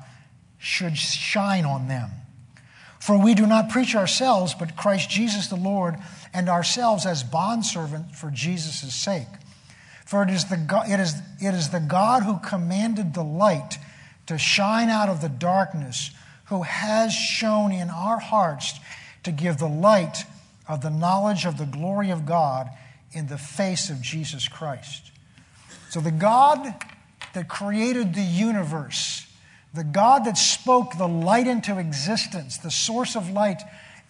should 0.56 0.96
shine 0.96 1.66
on 1.66 1.88
them. 1.88 2.10
For 2.98 3.18
we 3.18 3.34
do 3.34 3.46
not 3.46 3.68
preach 3.68 3.94
ourselves, 3.94 4.54
but 4.54 4.76
Christ 4.76 5.10
Jesus 5.10 5.48
the 5.48 5.56
Lord, 5.56 5.96
and 6.32 6.48
ourselves 6.48 7.04
as 7.04 7.24
bondservants 7.24 8.14
for 8.14 8.30
Jesus' 8.30 8.94
sake. 8.94 9.26
For 10.12 10.22
it 10.22 10.28
is, 10.28 10.44
the 10.44 10.58
God, 10.58 10.90
it, 10.90 11.00
is, 11.00 11.14
it 11.40 11.54
is 11.54 11.70
the 11.70 11.80
God 11.80 12.22
who 12.22 12.38
commanded 12.40 13.14
the 13.14 13.22
light 13.22 13.78
to 14.26 14.36
shine 14.36 14.90
out 14.90 15.08
of 15.08 15.22
the 15.22 15.30
darkness, 15.30 16.10
who 16.48 16.64
has 16.64 17.14
shown 17.14 17.72
in 17.72 17.88
our 17.88 18.18
hearts 18.18 18.78
to 19.22 19.32
give 19.32 19.56
the 19.56 19.66
light 19.66 20.18
of 20.68 20.82
the 20.82 20.90
knowledge 20.90 21.46
of 21.46 21.56
the 21.56 21.64
glory 21.64 22.10
of 22.10 22.26
God 22.26 22.68
in 23.12 23.28
the 23.28 23.38
face 23.38 23.88
of 23.88 24.02
Jesus 24.02 24.48
Christ. 24.48 25.12
So, 25.88 25.98
the 26.00 26.10
God 26.10 26.74
that 27.32 27.48
created 27.48 28.12
the 28.12 28.20
universe, 28.20 29.26
the 29.72 29.82
God 29.82 30.26
that 30.26 30.36
spoke 30.36 30.98
the 30.98 31.08
light 31.08 31.46
into 31.46 31.78
existence, 31.78 32.58
the 32.58 32.70
source 32.70 33.16
of 33.16 33.30
light, 33.30 33.62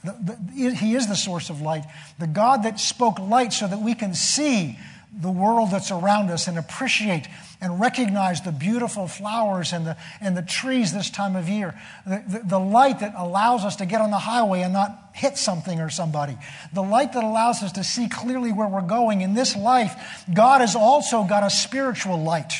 the, 0.03 0.37
the, 0.53 0.75
He 0.75 0.97
is 0.97 1.07
the 1.07 1.15
source 1.15 1.49
of 1.49 1.61
light, 1.61 1.85
the 2.19 2.27
God 2.27 2.65
that 2.65 2.81
spoke 2.81 3.21
light 3.21 3.53
so 3.53 3.69
that 3.69 3.81
we 3.81 3.95
can 3.95 4.15
see 4.15 4.77
the 5.15 5.31
world 5.31 5.71
that's 5.71 5.91
around 5.91 6.31
us 6.31 6.49
and 6.49 6.59
appreciate 6.59 7.29
and 7.61 7.81
recognize 7.81 8.41
the 8.41 8.53
beautiful 8.53 9.07
flowers 9.07 9.73
and 9.73 9.87
the, 9.87 9.97
and 10.21 10.37
the 10.37 10.43
trees 10.43 10.93
this 10.93 11.11
time 11.11 11.37
of 11.37 11.49
year. 11.49 11.79
The, 12.07 12.25
the, 12.27 12.43
the, 12.45 12.59
light 12.59 13.01
that 13.01 13.13
allows 13.17 13.65
us 13.65 13.77
to 13.77 13.87
get 13.87 14.01
on 14.01 14.11
the 14.11 14.19
highway 14.19 14.63
and 14.63 14.73
not 14.73 15.11
hit 15.15 15.37
something 15.37 15.81
or 15.81 15.91
somebody. 15.91 16.37
The 16.73 16.83
light 16.83 17.13
that 17.13 17.25
allows 17.25 17.63
us 17.63 17.73
to 17.73 17.85
see 17.85 18.09
clearly 18.09 18.53
where 18.53 18.67
we're 18.67 18.81
going. 18.81 19.21
In 19.21 19.35
this 19.35 19.55
life, 19.55 20.25
God 20.33 20.63
has 20.63 20.75
also 20.75 21.25
got 21.25 21.45
a 21.45 21.51
spiritual 21.51 22.23
light 22.23 22.53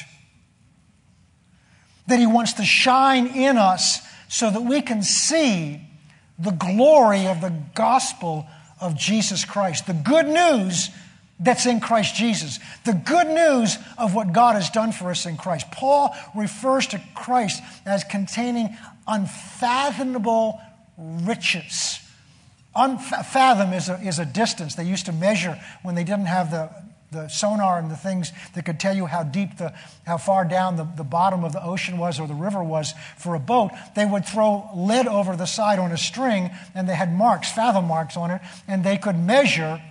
that 2.07 2.19
He 2.19 2.27
wants 2.27 2.55
to 2.55 2.65
shine 2.65 3.29
in 3.29 3.57
us 3.57 4.07
so 4.29 4.51
that 4.51 4.63
we 4.63 4.83
can 4.83 5.03
see 5.03 5.81
the 6.39 6.51
glory 6.51 7.27
of 7.27 7.41
the 7.41 7.55
gospel 7.75 8.47
of 8.81 8.97
Jesus 8.97 9.45
Christ. 9.45 9.87
The 9.87 9.95
good 9.95 10.27
news 10.27 10.91
that's 11.43 11.67
in 11.67 11.81
Christ 11.81 12.15
Jesus. 12.15 12.59
The 12.85 12.95
good 12.95 13.27
news 13.27 13.77
of 13.99 14.15
what 14.15 14.33
God 14.33 14.55
has 14.55 14.71
done 14.71 14.93
for 14.93 15.11
us 15.11 15.27
in 15.27 15.37
Christ. 15.37 15.71
Paul 15.73 16.15
refers 16.35 16.87
to 16.89 17.03
Christ 17.15 17.63
as 17.85 18.05
containing 18.05 18.77
unfathomable 19.07 20.61
riches. 20.97 21.99
Unfathom 22.75 23.75
is 23.75 23.89
a, 23.89 24.01
is 24.01 24.19
a 24.19 24.25
distance 24.25 24.77
they 24.77 24.85
used 24.85 25.07
to 25.07 25.13
measure 25.13 25.61
when 25.83 25.95
they 25.95 26.05
didn't 26.05 26.27
have 26.27 26.51
the, 26.51 26.71
the 27.11 27.29
sonar 27.29 27.79
and 27.79 27.91
the 27.91 27.97
things 27.97 28.33
that 28.55 28.65
could 28.65 28.81
tell 28.81 28.97
you 28.97 29.07
how 29.07 29.25
deep 29.25 29.59
the, 29.59 29.75
how 30.07 30.17
far 30.17 30.45
down 30.45 30.77
the, 30.77 30.85
the 30.97 31.05
bottom 31.05 31.45
of 31.45 31.53
the 31.53 31.63
ocean 31.63 31.99
was 31.99 32.19
or 32.19 32.27
the 32.27 32.35
river 32.35 32.63
was 32.63 32.95
for 33.19 33.35
a 33.35 33.41
boat. 33.41 33.73
They 33.95 34.07
would 34.07 34.25
throw 34.25 34.71
lead 34.75 35.07
over 35.07 35.37
the 35.37 35.47
side 35.47 35.79
on 35.79 35.93
a 35.93 35.99
string 35.99 36.51
and 36.75 36.89
they 36.89 36.95
had 36.95 37.13
marks, 37.13 37.53
fathom 37.53 37.87
marks 37.87 38.17
on 38.17 38.31
it, 38.31 38.41
and 38.67 38.85
they 38.85 38.97
could 38.97 39.19
measure 39.19 39.83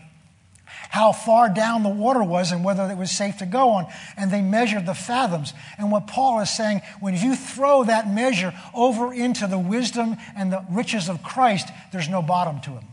how 0.91 1.13
far 1.13 1.47
down 1.47 1.83
the 1.83 1.89
water 1.89 2.21
was 2.21 2.51
and 2.51 2.65
whether 2.65 2.83
it 2.91 2.97
was 2.97 3.11
safe 3.11 3.37
to 3.37 3.45
go 3.45 3.69
on. 3.69 3.87
And 4.17 4.29
they 4.29 4.41
measured 4.41 4.85
the 4.85 4.93
fathoms. 4.93 5.53
And 5.77 5.89
what 5.89 6.05
Paul 6.05 6.41
is 6.41 6.49
saying, 6.49 6.81
when 6.99 7.15
you 7.15 7.33
throw 7.33 7.85
that 7.85 8.13
measure 8.13 8.53
over 8.73 9.13
into 9.13 9.47
the 9.47 9.57
wisdom 9.57 10.17
and 10.35 10.51
the 10.51 10.65
riches 10.69 11.07
of 11.07 11.23
Christ, 11.23 11.69
there's 11.93 12.09
no 12.09 12.21
bottom 12.21 12.59
to 12.61 12.75
it. 12.75 12.83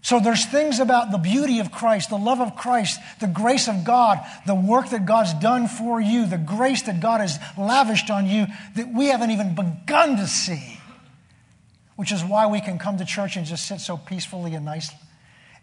So 0.00 0.20
there's 0.20 0.46
things 0.46 0.80
about 0.80 1.12
the 1.12 1.18
beauty 1.18 1.58
of 1.58 1.70
Christ, 1.70 2.08
the 2.08 2.16
love 2.16 2.40
of 2.40 2.56
Christ, 2.56 2.98
the 3.20 3.26
grace 3.26 3.68
of 3.68 3.84
God, 3.84 4.18
the 4.46 4.54
work 4.54 4.88
that 4.88 5.04
God's 5.04 5.34
done 5.34 5.68
for 5.68 6.00
you, 6.00 6.24
the 6.24 6.38
grace 6.38 6.80
that 6.82 7.00
God 7.00 7.20
has 7.20 7.38
lavished 7.58 8.08
on 8.08 8.26
you 8.26 8.46
that 8.74 8.90
we 8.90 9.08
haven't 9.08 9.32
even 9.32 9.54
begun 9.54 10.16
to 10.16 10.26
see. 10.26 10.80
Which 11.96 12.10
is 12.10 12.24
why 12.24 12.46
we 12.46 12.62
can 12.62 12.78
come 12.78 12.96
to 12.96 13.04
church 13.04 13.36
and 13.36 13.44
just 13.44 13.66
sit 13.66 13.80
so 13.80 13.98
peacefully 13.98 14.54
and 14.54 14.64
nicely 14.64 14.96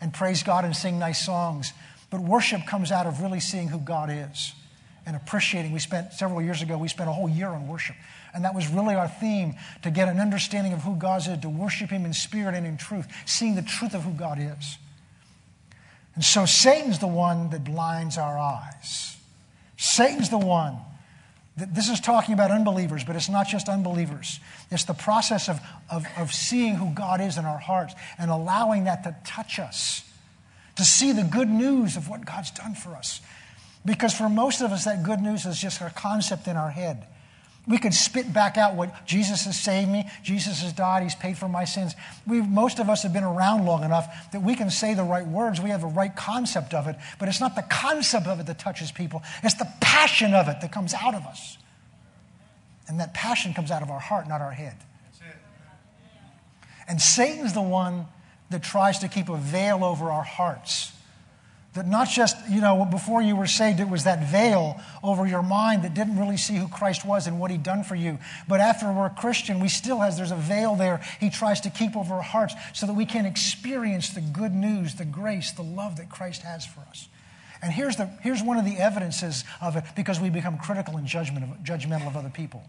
and 0.01 0.13
praise 0.13 0.43
God 0.43 0.65
and 0.65 0.75
sing 0.75 0.99
nice 0.99 1.25
songs. 1.25 1.73
But 2.09 2.21
worship 2.21 2.65
comes 2.65 2.91
out 2.91 3.05
of 3.05 3.21
really 3.21 3.39
seeing 3.39 3.67
who 3.67 3.79
God 3.79 4.09
is 4.12 4.53
and 5.05 5.15
appreciating. 5.15 5.71
We 5.71 5.79
spent 5.79 6.13
several 6.13 6.41
years 6.41 6.62
ago, 6.62 6.77
we 6.77 6.88
spent 6.88 7.09
a 7.09 7.13
whole 7.13 7.29
year 7.29 7.47
on 7.47 7.67
worship. 7.67 7.95
And 8.33 8.45
that 8.45 8.53
was 8.53 8.67
really 8.67 8.95
our 8.95 9.07
theme 9.07 9.55
to 9.81 9.91
get 9.91 10.07
an 10.07 10.19
understanding 10.19 10.73
of 10.73 10.81
who 10.81 10.95
God 10.95 11.27
is, 11.27 11.38
to 11.39 11.49
worship 11.49 11.89
Him 11.89 12.05
in 12.05 12.13
spirit 12.13 12.55
and 12.55 12.65
in 12.65 12.77
truth, 12.77 13.07
seeing 13.25 13.55
the 13.55 13.62
truth 13.62 13.93
of 13.93 14.03
who 14.03 14.12
God 14.12 14.39
is. 14.39 14.77
And 16.15 16.23
so 16.23 16.45
Satan's 16.45 16.99
the 16.99 17.07
one 17.07 17.49
that 17.51 17.63
blinds 17.63 18.17
our 18.17 18.38
eyes. 18.38 19.17
Satan's 19.77 20.29
the 20.29 20.38
one 20.38 20.77
this 21.67 21.89
is 21.89 22.00
talking 22.00 22.34
about 22.34 22.52
unbelievers, 22.52 23.04
but 23.04 23.15
it's 23.15 23.30
not 23.30 23.48
just 23.48 23.69
unbelievers. 23.69 24.39
It's 24.72 24.86
the 24.86 24.93
process 24.93 25.50
of, 25.50 25.60
of, 25.89 26.06
of 26.17 26.34
seeing 26.34 26.76
who 26.76 26.93
God 26.93 27.22
is 27.22 27.38
in 27.38 27.45
our 27.45 27.58
hearts 27.58 27.93
and 28.17 28.32
allowing 28.32 28.86
that 28.86 29.04
to 29.04 29.15
touch 29.26 29.60
us, 29.60 30.04
to 30.76 30.84
see 30.84 31.12
the 31.12 31.24
good 31.24 31.50
news 31.50 31.98
of 31.98 32.10
what 32.10 32.26
God's 32.26 32.52
done 32.52 32.76
for 32.76 32.95
us. 32.95 33.22
Because 33.86 34.13
for 34.13 34.30
most 34.30 34.62
of 34.62 34.72
us, 34.72 34.86
that 34.86 35.04
good 35.04 35.22
news 35.22 35.45
is 35.45 35.60
just 35.60 35.82
a 35.82 35.89
concept 35.89 36.48
in 36.48 36.58
our 36.58 36.69
head. 36.69 37.08
We 37.69 37.77
can 37.77 37.91
spit 37.91 38.34
back 38.34 38.58
out 38.58 38.75
what 38.75 39.05
Jesus 39.05 39.45
has 39.45 39.58
saved 39.58 39.91
me, 39.91 40.10
Jesus 40.23 40.63
has 40.63 40.73
died, 40.73 41.03
He's 41.03 41.13
paid 41.13 41.38
for 41.38 41.47
my 41.47 41.65
sins. 41.65 41.93
we 42.25 42.41
most 42.41 42.79
of 42.79 42.89
us 42.89 43.03
have 43.03 43.13
been 43.13 43.23
around 43.23 43.65
long 43.65 43.84
enough 43.84 44.32
that 44.32 44.41
we 44.41 44.55
can 44.55 44.71
say 44.71 44.95
the 44.95 45.03
right 45.03 45.25
words, 45.25 45.62
we 45.62 45.69
have 45.69 45.84
a 45.84 45.88
right 45.88 46.13
concept 46.15 46.73
of 46.73 46.88
it, 46.88 46.95
but 47.19 47.29
it's 47.29 47.39
not 47.39 47.55
the 47.55 47.62
concept 47.69 48.25
of 48.25 48.39
it 48.39 48.47
that 48.47 48.58
touches 48.58 48.91
people, 48.91 49.21
it's 49.43 49.53
the 49.53 49.67
passion 49.79 50.34
of 50.34 50.49
it 50.49 50.62
that 50.62 50.71
comes 50.71 50.95
out 50.95 51.13
of 51.13 51.23
us. 51.27 51.60
And 52.88 52.99
that 52.99 53.13
passion 53.13 53.53
comes 53.53 53.69
out 53.69 53.84
of 53.84 53.91
our 53.91 53.99
heart, 53.99 54.27
not 54.27 54.41
our 54.41 54.51
head. 54.51 54.75
And 56.88 56.99
Satan's 56.99 57.53
the 57.53 57.62
one 57.62 58.08
that 58.49 58.63
tries 58.63 58.97
to 58.99 59.08
keep 59.08 59.29
a 59.29 59.38
veil 59.38 59.84
over 59.84 60.10
our 60.10 60.23
hearts 60.23 60.91
that 61.75 61.88
not 61.88 62.10
just, 62.10 62.36
you 62.49 62.62
know, 62.62 62.84
before 62.86 63.21
you 63.21 63.36
were 63.36 63.45
saved, 63.45 63.79
it 63.79 63.88
was 63.88 64.05
that 64.05 64.27
veil 64.32 64.82
over 65.03 65.27
your 65.27 65.43
mind 65.43 65.84
that 65.84 65.93
didn't 65.93 66.17
really 66.17 66.38
see 66.38 66.55
who 66.55 66.67
Christ 66.67 67.05
was 67.05 67.27
and 67.27 67.39
what 67.39 67.51
he'd 67.51 67.62
done 67.62 67.84
for 67.84 67.95
you. 67.95 68.17
But 68.47 68.60
after 68.60 68.91
we're 68.91 69.05
a 69.05 69.12
Christian, 69.12 69.60
we 69.60 69.69
still 69.69 69.99
has, 69.99 70.17
there's 70.17 70.32
a 70.32 70.36
veil 70.36 70.75
there 70.75 71.01
he 71.19 71.29
tries 71.29 71.62
to 71.62 71.69
keep 71.69 71.95
over 71.95 72.15
our 72.15 72.21
hearts 72.23 72.55
so 72.73 72.88
that 72.88 72.93
we 72.93 73.05
can 73.05 73.27
experience 73.27 74.10
the 74.10 74.21
good 74.21 74.53
news, 74.53 74.95
the 74.95 75.05
grace, 75.05 75.51
the 75.51 75.62
love 75.62 75.97
that 75.97 76.10
Christ 76.10 76.41
has 76.41 76.65
for 76.65 76.82
us. 76.89 77.08
And 77.62 77.71
here's, 77.71 77.97
the, 77.97 78.05
here's 78.23 78.41
one 78.41 78.58
of 78.58 78.65
the 78.65 78.77
evidences 78.77 79.43
of 79.62 79.75
it 79.75 79.84
because 79.95 80.19
we 80.19 80.29
become 80.29 80.58
critical 80.58 80.97
and 80.97 81.05
judgmental 81.05 82.08
of 82.08 82.17
other 82.17 82.29
people. 82.29 82.63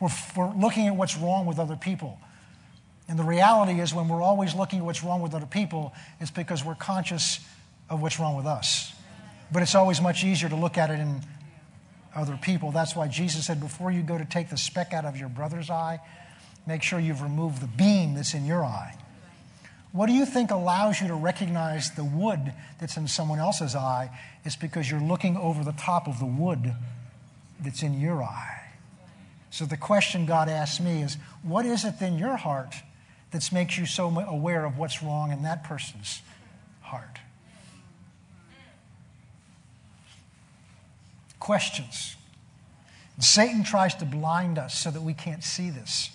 We're, 0.00 0.08
we're 0.36 0.54
looking 0.54 0.86
at 0.86 0.94
what's 0.94 1.16
wrong 1.16 1.46
with 1.46 1.58
other 1.58 1.76
people. 1.76 2.18
And 3.10 3.18
the 3.18 3.24
reality 3.24 3.80
is, 3.80 3.92
when 3.92 4.06
we're 4.06 4.22
always 4.22 4.54
looking 4.54 4.78
at 4.78 4.84
what's 4.84 5.02
wrong 5.02 5.20
with 5.20 5.34
other 5.34 5.44
people, 5.44 5.92
it's 6.20 6.30
because 6.30 6.64
we're 6.64 6.76
conscious 6.76 7.40
of 7.90 8.00
what's 8.00 8.20
wrong 8.20 8.36
with 8.36 8.46
us. 8.46 8.92
But 9.50 9.62
it's 9.62 9.74
always 9.74 10.00
much 10.00 10.22
easier 10.22 10.48
to 10.48 10.54
look 10.54 10.78
at 10.78 10.90
it 10.90 11.00
in 11.00 11.20
other 12.14 12.38
people. 12.40 12.70
That's 12.70 12.94
why 12.94 13.08
Jesus 13.08 13.46
said, 13.46 13.58
before 13.58 13.90
you 13.90 14.02
go 14.02 14.16
to 14.16 14.24
take 14.24 14.48
the 14.48 14.56
speck 14.56 14.92
out 14.92 15.04
of 15.04 15.16
your 15.16 15.28
brother's 15.28 15.70
eye, 15.70 15.98
make 16.68 16.84
sure 16.84 17.00
you've 17.00 17.20
removed 17.20 17.60
the 17.60 17.66
beam 17.66 18.14
that's 18.14 18.32
in 18.32 18.46
your 18.46 18.64
eye. 18.64 18.96
What 19.90 20.06
do 20.06 20.12
you 20.12 20.24
think 20.24 20.52
allows 20.52 21.00
you 21.00 21.08
to 21.08 21.14
recognize 21.14 21.90
the 21.90 22.04
wood 22.04 22.52
that's 22.78 22.96
in 22.96 23.08
someone 23.08 23.40
else's 23.40 23.74
eye? 23.74 24.16
It's 24.44 24.54
because 24.54 24.88
you're 24.88 25.00
looking 25.00 25.36
over 25.36 25.64
the 25.64 25.72
top 25.72 26.06
of 26.06 26.20
the 26.20 26.26
wood 26.26 26.76
that's 27.58 27.82
in 27.82 28.00
your 28.00 28.22
eye. 28.22 28.70
So 29.50 29.64
the 29.64 29.76
question 29.76 30.26
God 30.26 30.48
asks 30.48 30.78
me 30.78 31.02
is 31.02 31.16
what 31.42 31.66
is 31.66 31.84
it 31.84 32.00
in 32.00 32.16
your 32.16 32.36
heart 32.36 32.76
that 33.30 33.52
makes 33.52 33.78
you 33.78 33.86
so 33.86 34.08
aware 34.08 34.64
of 34.64 34.78
what's 34.78 35.02
wrong 35.02 35.32
in 35.32 35.42
that 35.42 35.64
person's 35.64 36.22
heart? 36.82 37.18
Questions. 41.38 42.16
Satan 43.18 43.62
tries 43.64 43.94
to 43.96 44.04
blind 44.04 44.58
us 44.58 44.76
so 44.76 44.90
that 44.90 45.02
we 45.02 45.12
can't 45.12 45.44
see 45.44 45.70
this. 45.70 46.10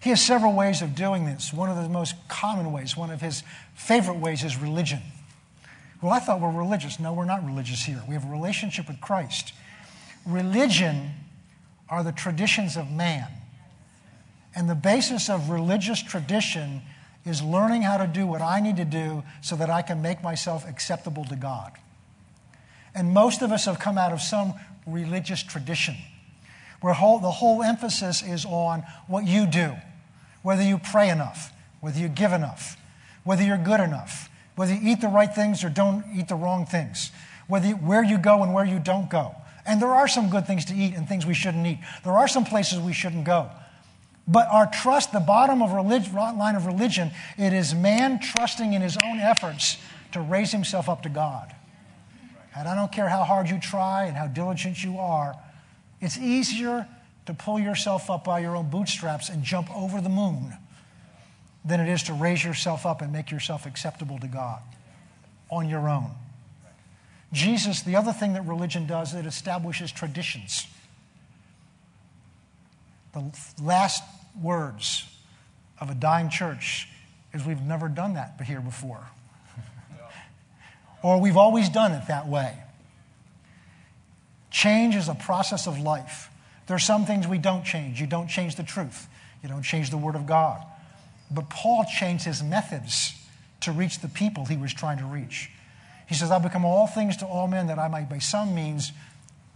He 0.00 0.10
has 0.10 0.24
several 0.24 0.54
ways 0.54 0.82
of 0.82 0.94
doing 0.94 1.26
this. 1.26 1.52
One 1.52 1.68
of 1.68 1.76
the 1.76 1.88
most 1.88 2.14
common 2.28 2.72
ways, 2.72 2.96
one 2.96 3.10
of 3.10 3.20
his 3.20 3.42
favorite 3.74 4.18
ways, 4.18 4.44
is 4.44 4.56
religion. 4.56 5.00
Well, 6.00 6.12
I 6.12 6.18
thought 6.18 6.40
we're 6.40 6.50
religious. 6.50 6.98
No, 6.98 7.12
we're 7.12 7.26
not 7.26 7.44
religious 7.44 7.82
here. 7.82 8.02
We 8.08 8.14
have 8.14 8.24
a 8.24 8.30
relationship 8.30 8.88
with 8.88 9.00
Christ. 9.00 9.52
Religion 10.26 11.10
are 11.88 12.02
the 12.02 12.12
traditions 12.12 12.76
of 12.76 12.90
man. 12.90 13.28
And 14.54 14.68
the 14.68 14.74
basis 14.74 15.30
of 15.30 15.50
religious 15.50 16.02
tradition 16.02 16.82
is 17.24 17.42
learning 17.42 17.82
how 17.82 17.98
to 17.98 18.06
do 18.06 18.26
what 18.26 18.42
I 18.42 18.60
need 18.60 18.76
to 18.76 18.84
do 18.84 19.22
so 19.40 19.56
that 19.56 19.70
I 19.70 19.82
can 19.82 20.02
make 20.02 20.22
myself 20.22 20.68
acceptable 20.68 21.24
to 21.26 21.36
God. 21.36 21.72
And 22.94 23.12
most 23.12 23.42
of 23.42 23.52
us 23.52 23.66
have 23.66 23.78
come 23.78 23.98
out 23.98 24.12
of 24.12 24.20
some 24.20 24.54
religious 24.86 25.42
tradition 25.42 25.96
where 26.80 26.94
whole, 26.94 27.18
the 27.18 27.30
whole 27.30 27.62
emphasis 27.62 28.22
is 28.22 28.44
on 28.44 28.82
what 29.06 29.26
you 29.26 29.46
do, 29.46 29.74
whether 30.42 30.62
you 30.62 30.78
pray 30.78 31.10
enough, 31.10 31.52
whether 31.80 31.98
you 31.98 32.08
give 32.08 32.32
enough, 32.32 32.76
whether 33.22 33.42
you're 33.42 33.58
good 33.58 33.80
enough, 33.80 34.28
whether 34.56 34.74
you 34.74 34.92
eat 34.92 35.00
the 35.00 35.08
right 35.08 35.32
things 35.34 35.62
or 35.62 35.68
don't 35.68 36.04
eat 36.14 36.28
the 36.28 36.34
wrong 36.34 36.66
things, 36.66 37.12
whether 37.46 37.68
you, 37.68 37.74
where 37.74 38.02
you 38.02 38.18
go 38.18 38.42
and 38.42 38.54
where 38.54 38.64
you 38.64 38.78
don't 38.78 39.10
go. 39.10 39.34
And 39.66 39.80
there 39.80 39.92
are 39.92 40.08
some 40.08 40.30
good 40.30 40.46
things 40.46 40.64
to 40.66 40.74
eat 40.74 40.94
and 40.94 41.06
things 41.06 41.26
we 41.26 41.34
shouldn't 41.34 41.66
eat. 41.66 41.78
There 42.02 42.14
are 42.14 42.26
some 42.26 42.44
places 42.44 42.80
we 42.80 42.94
shouldn't 42.94 43.24
go. 43.24 43.50
But 44.30 44.46
our 44.46 44.66
trust, 44.66 45.12
the 45.12 45.18
bottom 45.18 45.60
of 45.60 45.72
line 45.72 46.54
of 46.54 46.64
religion, 46.64 47.10
it 47.36 47.52
is 47.52 47.74
man 47.74 48.20
trusting 48.20 48.72
in 48.72 48.80
his 48.80 48.96
own 49.04 49.18
efforts 49.18 49.76
to 50.12 50.20
raise 50.20 50.52
himself 50.52 50.88
up 50.88 51.02
to 51.02 51.08
God. 51.08 51.52
And 52.56 52.68
I 52.68 52.76
don't 52.76 52.92
care 52.92 53.08
how 53.08 53.24
hard 53.24 53.50
you 53.50 53.58
try 53.58 54.04
and 54.04 54.16
how 54.16 54.28
diligent 54.28 54.84
you 54.84 54.98
are, 54.98 55.36
it's 56.00 56.16
easier 56.16 56.86
to 57.26 57.34
pull 57.34 57.58
yourself 57.58 58.08
up 58.08 58.24
by 58.24 58.38
your 58.38 58.54
own 58.54 58.70
bootstraps 58.70 59.28
and 59.28 59.42
jump 59.42 59.68
over 59.76 60.00
the 60.00 60.08
moon 60.08 60.56
than 61.64 61.80
it 61.80 61.88
is 61.88 62.04
to 62.04 62.12
raise 62.12 62.44
yourself 62.44 62.86
up 62.86 63.02
and 63.02 63.12
make 63.12 63.32
yourself 63.32 63.66
acceptable 63.66 64.18
to 64.20 64.28
God 64.28 64.62
on 65.50 65.68
your 65.68 65.88
own. 65.88 66.12
Jesus, 67.32 67.82
the 67.82 67.96
other 67.96 68.12
thing 68.12 68.34
that 68.34 68.46
religion 68.46 68.86
does, 68.86 69.12
it 69.12 69.26
establishes 69.26 69.90
traditions. 69.90 70.68
The 73.12 73.32
last 73.60 74.04
words 74.40 75.06
of 75.80 75.90
a 75.90 75.94
dying 75.94 76.30
church 76.30 76.88
is 77.32 77.44
we've 77.44 77.62
never 77.62 77.88
done 77.88 78.14
that 78.14 78.40
here 78.44 78.60
before. 78.60 79.06
or 81.02 81.20
we've 81.20 81.36
always 81.36 81.68
done 81.68 81.92
it 81.92 82.08
that 82.08 82.28
way. 82.28 82.56
Change 84.50 84.96
is 84.96 85.08
a 85.08 85.14
process 85.14 85.66
of 85.66 85.78
life. 85.78 86.28
There 86.66 86.76
are 86.76 86.80
some 86.80 87.06
things 87.06 87.26
we 87.26 87.38
don't 87.38 87.64
change. 87.64 88.00
You 88.00 88.06
don't 88.06 88.28
change 88.28 88.56
the 88.56 88.62
truth, 88.62 89.08
you 89.42 89.48
don't 89.48 89.62
change 89.62 89.90
the 89.90 89.96
Word 89.96 90.16
of 90.16 90.26
God. 90.26 90.64
But 91.30 91.48
Paul 91.48 91.84
changed 91.84 92.24
his 92.24 92.42
methods 92.42 93.14
to 93.60 93.72
reach 93.72 94.00
the 94.00 94.08
people 94.08 94.46
he 94.46 94.56
was 94.56 94.74
trying 94.74 94.98
to 94.98 95.04
reach. 95.04 95.50
He 96.08 96.14
says, 96.14 96.30
I'll 96.30 96.40
become 96.40 96.64
all 96.64 96.88
things 96.88 97.16
to 97.18 97.26
all 97.26 97.46
men 97.46 97.68
that 97.68 97.78
I 97.78 97.86
might 97.86 98.10
by 98.10 98.18
some 98.18 98.54
means 98.54 98.90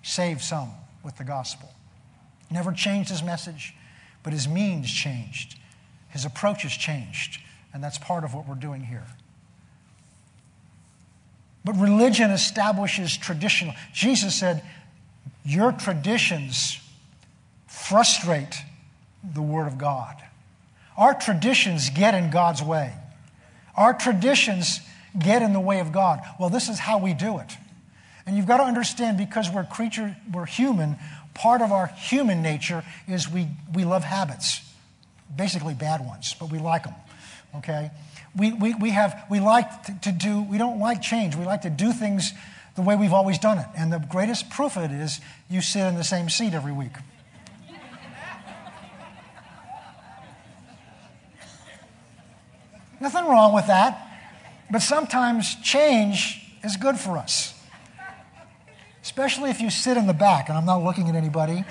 save 0.03 0.41
some 0.41 0.71
with 1.03 1.17
the 1.19 1.25
gospel. 1.25 1.73
Never 2.51 2.71
changed 2.71 3.11
his 3.11 3.23
message, 3.23 3.75
but 4.25 4.33
his 4.33 4.49
means 4.49 4.93
changed. 4.93 5.57
His 6.09 6.25
approach 6.25 6.63
has 6.63 6.73
changed. 6.73 7.41
And 7.73 7.85
that's 7.85 7.99
part 7.99 8.25
of 8.25 8.35
what 8.35 8.49
we're 8.49 8.55
doing 8.57 8.83
here. 8.83 9.07
But 11.65 11.77
religion 11.77 12.31
establishes 12.31 13.17
traditional. 13.17 13.75
Jesus 13.93 14.35
said, 14.35 14.63
Your 15.45 15.73
traditions 15.73 16.81
frustrate 17.67 18.57
the 19.23 19.43
Word 19.43 19.67
of 19.67 19.79
God. 19.79 20.17
Our 20.97 21.15
traditions 21.15 21.91
get 21.91 22.15
in 22.15 22.31
God's 22.31 22.63
way. 22.63 22.93
Our 23.77 23.95
traditions 23.95 24.81
get 25.19 25.43
in 25.43 25.53
the 25.53 25.61
way 25.61 25.81
of 25.81 25.91
God. 25.91 26.21
Well, 26.39 26.51
this 26.51 26.69
is 26.69 26.79
how 26.79 26.99
we 26.99 27.15
do 27.15 27.39
it. 27.39 27.57
And 28.27 28.37
you've 28.37 28.47
got 28.47 28.59
to 28.59 28.63
understand 28.63 29.19
because 29.19 29.51
we're 29.51 29.65
creature, 29.65 30.17
we're 30.33 30.47
human, 30.47 30.97
part 31.35 31.61
of 31.61 31.73
our 31.73 31.87
human 31.87 32.43
nature 32.43 32.83
is 33.07 33.29
we, 33.29 33.49
we 33.73 33.85
love 33.85 34.05
habits. 34.05 34.61
Basically 35.35 35.75
bad 35.75 36.05
ones, 36.05 36.35
but 36.39 36.51
we 36.51 36.59
like 36.59 36.85
them. 36.85 36.95
Okay? 37.57 37.91
We, 38.37 38.53
we, 38.53 38.75
we 38.75 38.91
have 38.91 39.27
we 39.31 39.41
like 39.41 39.85
to, 39.85 40.01
to 40.03 40.13
do 40.13 40.43
we 40.43 40.59
don't 40.59 40.81
like 40.81 41.03
change. 41.03 41.37
We 41.37 41.45
like 41.45 41.63
to 41.63 41.71
do 41.71 41.93
things 41.93 42.33
the 42.75 42.83
way 42.83 42.97
we've 42.97 43.13
always 43.13 43.39
done 43.39 43.59
it. 43.59 43.67
And 43.77 43.93
the 43.93 43.99
greatest 43.99 44.51
proof 44.51 44.77
of 44.77 44.85
it 44.85 44.91
is 44.91 45.21
you 45.49 45.61
sit 45.61 45.87
in 45.87 45.95
the 45.95 46.05
same 46.05 46.29
seat 46.29 46.55
every 46.55 46.73
week. 46.73 46.93
Nothing 53.01 53.25
wrong 53.27 53.53
with 53.53 53.67
that. 53.67 54.01
But 54.71 54.81
sometimes 54.81 55.55
change 55.63 56.43
is 56.65 56.77
good 56.77 56.99
for 56.99 57.19
us, 57.19 57.54
especially 59.05 59.51
if 59.51 59.61
you 59.61 59.71
sit 59.71 59.99
in 59.99 60.07
the 60.07 60.15
back, 60.15 60.49
and 60.49 60.57
I'm 60.57 60.65
not 60.65 60.83
looking 60.83 61.11
at 61.11 61.15
anybody. 61.15 61.63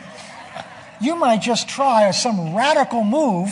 You 1.01 1.15
might 1.15 1.41
just 1.41 1.67
try 1.67 2.09
some 2.11 2.55
radical 2.55 3.03
move 3.03 3.51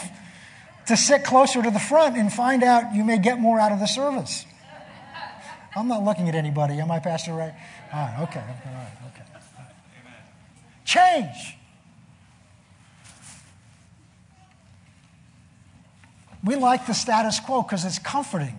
to 0.86 0.96
sit 0.96 1.24
closer 1.24 1.64
to 1.64 1.72
the 1.72 1.80
front 1.80 2.16
and 2.16 2.32
find 2.32 2.64
out 2.64 2.94
you 2.94 3.04
may 3.04 3.18
get 3.18 3.40
more 3.40 3.60
out 3.60 3.72
of 3.72 3.80
the 3.80 3.88
service. 3.88 4.46
I'm 5.76 5.88
not 5.88 6.04
looking 6.04 6.30
at 6.30 6.36
anybody. 6.36 6.80
Am 6.80 6.92
I, 6.92 7.00
Pastor 7.00 7.34
Ray? 7.34 7.54
Ah, 7.92 8.20
all 8.20 8.24
right, 8.24 8.30
okay. 8.30 8.40
All 8.40 8.74
right, 8.74 8.92
okay. 9.08 9.24
Change. 10.86 11.58
We 16.44 16.56
like 16.56 16.86
the 16.86 16.94
status 16.94 17.40
quo 17.40 17.64
because 17.64 17.84
it's 17.84 18.00
comforting. 18.00 18.58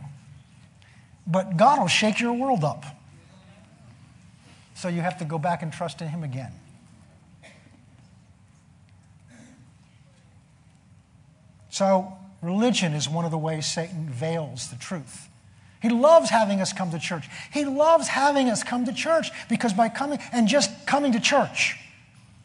But 1.27 1.57
God 1.57 1.79
will 1.79 1.89
shake 1.89 2.19
your 2.19 2.33
world 2.33 2.65
up. 2.65 2.85
So 4.83 4.89
you 4.89 5.01
have 5.01 5.19
to 5.19 5.25
go 5.25 5.39
back 5.39 5.63
and 5.63 5.73
trust 5.73 6.03
in 6.03 6.09
Him 6.09 6.25
again. 6.25 6.51
So, 11.71 12.13
religion 12.43 12.93
is 12.93 13.09
one 13.09 13.25
of 13.25 13.31
the 13.31 13.39
ways 13.39 13.65
Satan 13.65 14.09
veils 14.09 14.71
the 14.71 14.77
truth. 14.77 15.29
He 15.81 15.89
loves 15.89 16.31
having 16.31 16.61
us 16.61 16.73
come 16.73 16.91
to 16.91 16.99
church. 16.99 17.29
He 17.53 17.65
loves 17.65 18.09
having 18.09 18.51
us 18.51 18.65
come 18.65 18.85
to 18.87 18.93
church 18.93 19.31
because 19.49 19.73
by 19.73 19.89
coming 19.89 20.19
and 20.33 20.49
just 20.49 20.85
coming 20.85 21.13
to 21.13 21.21
church, 21.21 21.79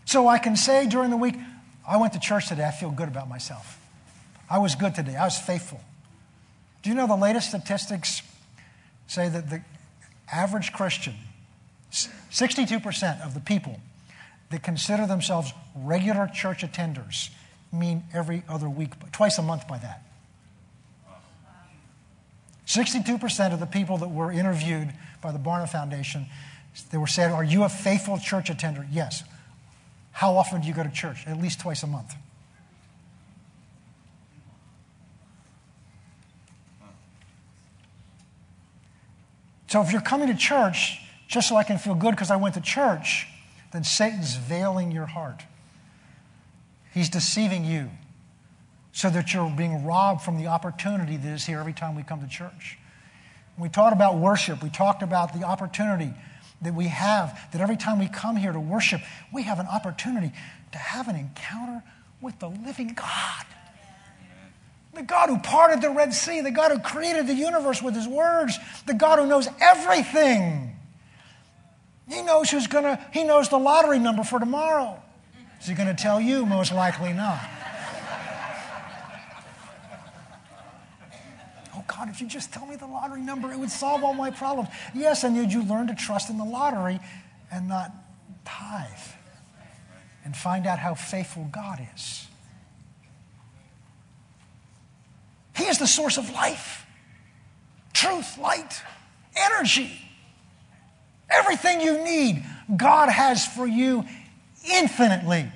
so 0.06 0.28
I 0.28 0.38
can 0.38 0.56
say 0.56 0.86
during 0.86 1.10
the 1.10 1.18
week, 1.18 1.38
I 1.88 1.98
went 1.98 2.14
to 2.14 2.20
church 2.20 2.50
today, 2.50 2.66
I 2.66 2.72
feel 2.72 2.92
good 2.92 3.08
about 3.08 3.28
myself. 3.28 3.82
I 4.48 4.60
was 4.60 4.76
good 4.76 4.94
today, 4.94 5.16
I 5.16 5.26
was 5.26 5.40
faithful. 5.40 5.82
Do 6.84 6.92
you 6.92 6.96
know 6.96 7.08
the 7.08 7.16
latest 7.16 7.50
statistics 7.50 8.22
say 9.08 9.28
that 9.28 9.50
the 9.50 9.64
average 10.32 10.72
Christian, 10.72 11.16
62% 11.92 13.26
of 13.26 13.34
the 13.34 13.40
people 13.40 13.80
that 14.50 14.64
consider 14.64 15.06
themselves 15.06 15.54
regular 15.76 16.28
church 16.28 16.64
attenders 16.64 17.30
mean 17.72 18.04
every 18.14 18.44
other 18.48 18.70
week, 18.70 18.94
twice 19.12 19.38
a 19.38 19.42
month 19.42 19.68
by 19.68 19.78
that. 19.78 20.04
62% 22.66 23.54
of 23.54 23.60
the 23.60 23.66
people 23.66 23.98
that 23.98 24.10
were 24.10 24.32
interviewed 24.32 24.90
by 25.22 25.32
the 25.32 25.40
Barna 25.40 25.70
Foundation, 25.70 26.26
they 26.92 26.98
were 26.98 27.08
said, 27.08 27.32
Are 27.32 27.44
you 27.44 27.64
a 27.64 27.70
faithful 27.70 28.18
church 28.18 28.50
attender? 28.50 28.86
Yes. 28.92 29.24
How 30.12 30.36
often 30.36 30.62
do 30.62 30.68
you 30.68 30.74
go 30.74 30.84
to 30.84 30.90
church? 30.90 31.26
At 31.28 31.40
least 31.40 31.62
twice 31.62 31.84
a 31.84 31.88
month. 31.88 32.14
So 39.68 39.82
if 39.82 39.92
you're 39.92 40.02
coming 40.02 40.28
to 40.30 40.36
church 40.36 41.02
just 41.28 41.50
so 41.50 41.56
I 41.56 41.64
can 41.64 41.78
feel 41.78 41.96
good 41.96 42.12
because 42.12 42.32
I 42.32 42.38
went 42.38 42.56
to 42.56 42.62
church, 42.62 43.28
then 43.72 43.84
Satan's 43.84 44.36
veiling 44.36 44.92
your 44.92 45.06
heart. 45.06 45.44
He's 46.94 47.10
deceiving 47.10 47.66
you 47.66 47.90
so 48.92 49.10
that 49.10 49.34
you're 49.34 49.50
being 49.56 49.86
robbed 49.86 50.22
from 50.22 50.38
the 50.38 50.48
opportunity 50.48 51.18
that 51.18 51.32
is 51.32 51.46
here 51.46 51.60
every 51.60 51.74
time 51.74 51.96
we 51.96 52.04
come 52.04 52.22
to 52.22 52.28
church. 52.28 52.80
we 53.58 53.70
talked 53.70 53.94
about 53.94 54.18
worship, 54.18 54.64
we 54.64 54.70
talked 54.70 55.04
about 55.04 55.34
the 55.34 55.44
opportunity 55.44 56.14
that 56.62 56.74
we 56.74 56.88
have, 56.88 57.40
that 57.52 57.62
every 57.62 57.78
time 57.78 58.00
we 58.00 58.08
come 58.08 58.36
here 58.36 58.52
to 58.52 58.60
worship, 58.60 59.02
we 59.32 59.44
have 59.44 59.60
an 59.60 59.68
opportunity 59.68 60.32
to 60.72 60.78
have 60.78 61.08
an 61.08 61.16
encounter 61.16 61.84
with 62.22 62.40
the 62.40 62.50
living 62.50 62.94
God. 62.94 63.46
The 64.96 65.04
God 65.04 65.30
who 65.30 65.38
parted 65.38 65.82
the 65.82 65.92
Red 65.92 66.14
Sea, 66.14 66.42
the 66.42 66.50
God 66.50 66.72
who 66.72 66.80
created 66.80 67.28
the 67.28 67.36
universe 67.36 67.84
with 67.84 67.94
his 67.94 68.08
words, 68.08 68.58
the 68.88 68.96
God 68.96 69.20
who 69.20 69.28
knows 69.28 69.48
everything. 69.62 70.77
He 72.08 72.22
knows 72.22 72.50
who's 72.50 72.68
gonna, 72.68 73.06
he 73.12 73.24
knows 73.24 73.50
the 73.50 73.58
lottery 73.58 74.00
number 74.00 74.24
for 74.24 74.40
tomorrow. 74.40 75.02
Is 75.60 75.68
he 75.68 75.74
going 75.74 75.94
to 75.94 76.02
tell 76.02 76.22
you? 76.22 76.46
Most 76.46 76.72
likely 76.72 77.14
not. 77.14 77.40
oh, 81.76 81.84
God, 81.88 82.10
if 82.10 82.22
you 82.22 82.28
just 82.28 82.54
tell 82.54 82.66
me 82.66 82.76
the 82.76 82.86
lottery 82.86 83.22
number, 83.22 83.52
it 83.52 83.58
would 83.58 83.72
solve 83.72 84.04
all 84.04 84.14
my 84.14 84.30
problems. 84.30 84.70
Yes, 84.94 85.24
and 85.24 85.36
did 85.36 85.52
you 85.52 85.64
learn 85.64 85.88
to 85.88 85.96
trust 85.96 86.30
in 86.30 86.38
the 86.38 86.46
lottery 86.46 87.00
and 87.52 87.68
not 87.68 87.92
tithe 88.46 88.88
and 90.24 90.36
find 90.36 90.68
out 90.68 90.80
how 90.80 90.94
faithful 90.94 91.48
God 91.52 91.86
is? 91.96 92.28
He 95.56 95.66
is 95.66 95.80
the 95.80 95.88
source 95.88 96.18
of 96.18 96.30
life, 96.32 96.86
truth, 97.94 98.38
light, 98.38 98.84
energy. 99.36 100.07
Everything 101.30 101.82
you 101.82 102.04
need, 102.04 102.44
God 102.76 103.10
has 103.10 103.46
for 103.46 103.68
you 103.68 104.06
infinitely. 104.72 105.52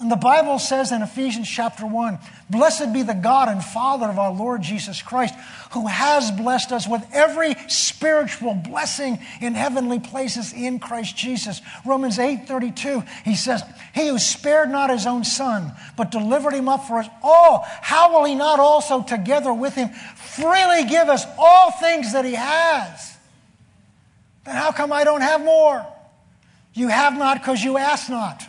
And 0.00 0.10
the 0.10 0.16
Bible 0.16 0.58
says 0.58 0.90
in 0.90 1.02
Ephesians 1.02 1.48
chapter 1.48 1.86
1 1.86 2.18
Blessed 2.50 2.92
be 2.92 3.02
the 3.02 3.14
God 3.14 3.48
and 3.48 3.64
Father 3.64 4.06
of 4.06 4.18
our 4.18 4.32
Lord 4.32 4.60
Jesus 4.60 5.00
Christ, 5.00 5.34
who 5.70 5.86
has 5.86 6.30
blessed 6.32 6.72
us 6.72 6.86
with 6.86 7.02
every 7.12 7.54
spiritual 7.68 8.54
blessing 8.54 9.18
in 9.40 9.54
heavenly 9.54 10.00
places 10.00 10.52
in 10.52 10.80
Christ 10.80 11.16
Jesus. 11.16 11.62
Romans 11.86 12.18
8 12.18 12.46
32, 12.46 13.02
he 13.24 13.36
says, 13.36 13.62
He 13.94 14.08
who 14.08 14.18
spared 14.18 14.68
not 14.68 14.90
his 14.90 15.06
own 15.06 15.24
son, 15.24 15.72
but 15.96 16.10
delivered 16.10 16.54
him 16.54 16.68
up 16.68 16.86
for 16.86 16.98
us 16.98 17.08
all, 17.22 17.64
how 17.64 18.12
will 18.12 18.24
he 18.24 18.34
not 18.34 18.58
also 18.58 19.02
together 19.02 19.54
with 19.54 19.74
him 19.74 19.88
freely 19.88 20.84
give 20.84 21.08
us 21.08 21.24
all 21.38 21.70
things 21.70 22.12
that 22.12 22.24
he 22.24 22.34
has? 22.34 23.13
Then 24.44 24.56
how 24.56 24.72
come 24.72 24.92
I 24.92 25.04
don't 25.04 25.22
have 25.22 25.42
more? 25.42 25.86
You 26.74 26.88
have 26.88 27.16
not 27.16 27.38
because 27.40 27.62
you 27.62 27.78
ask 27.78 28.10
not. 28.10 28.44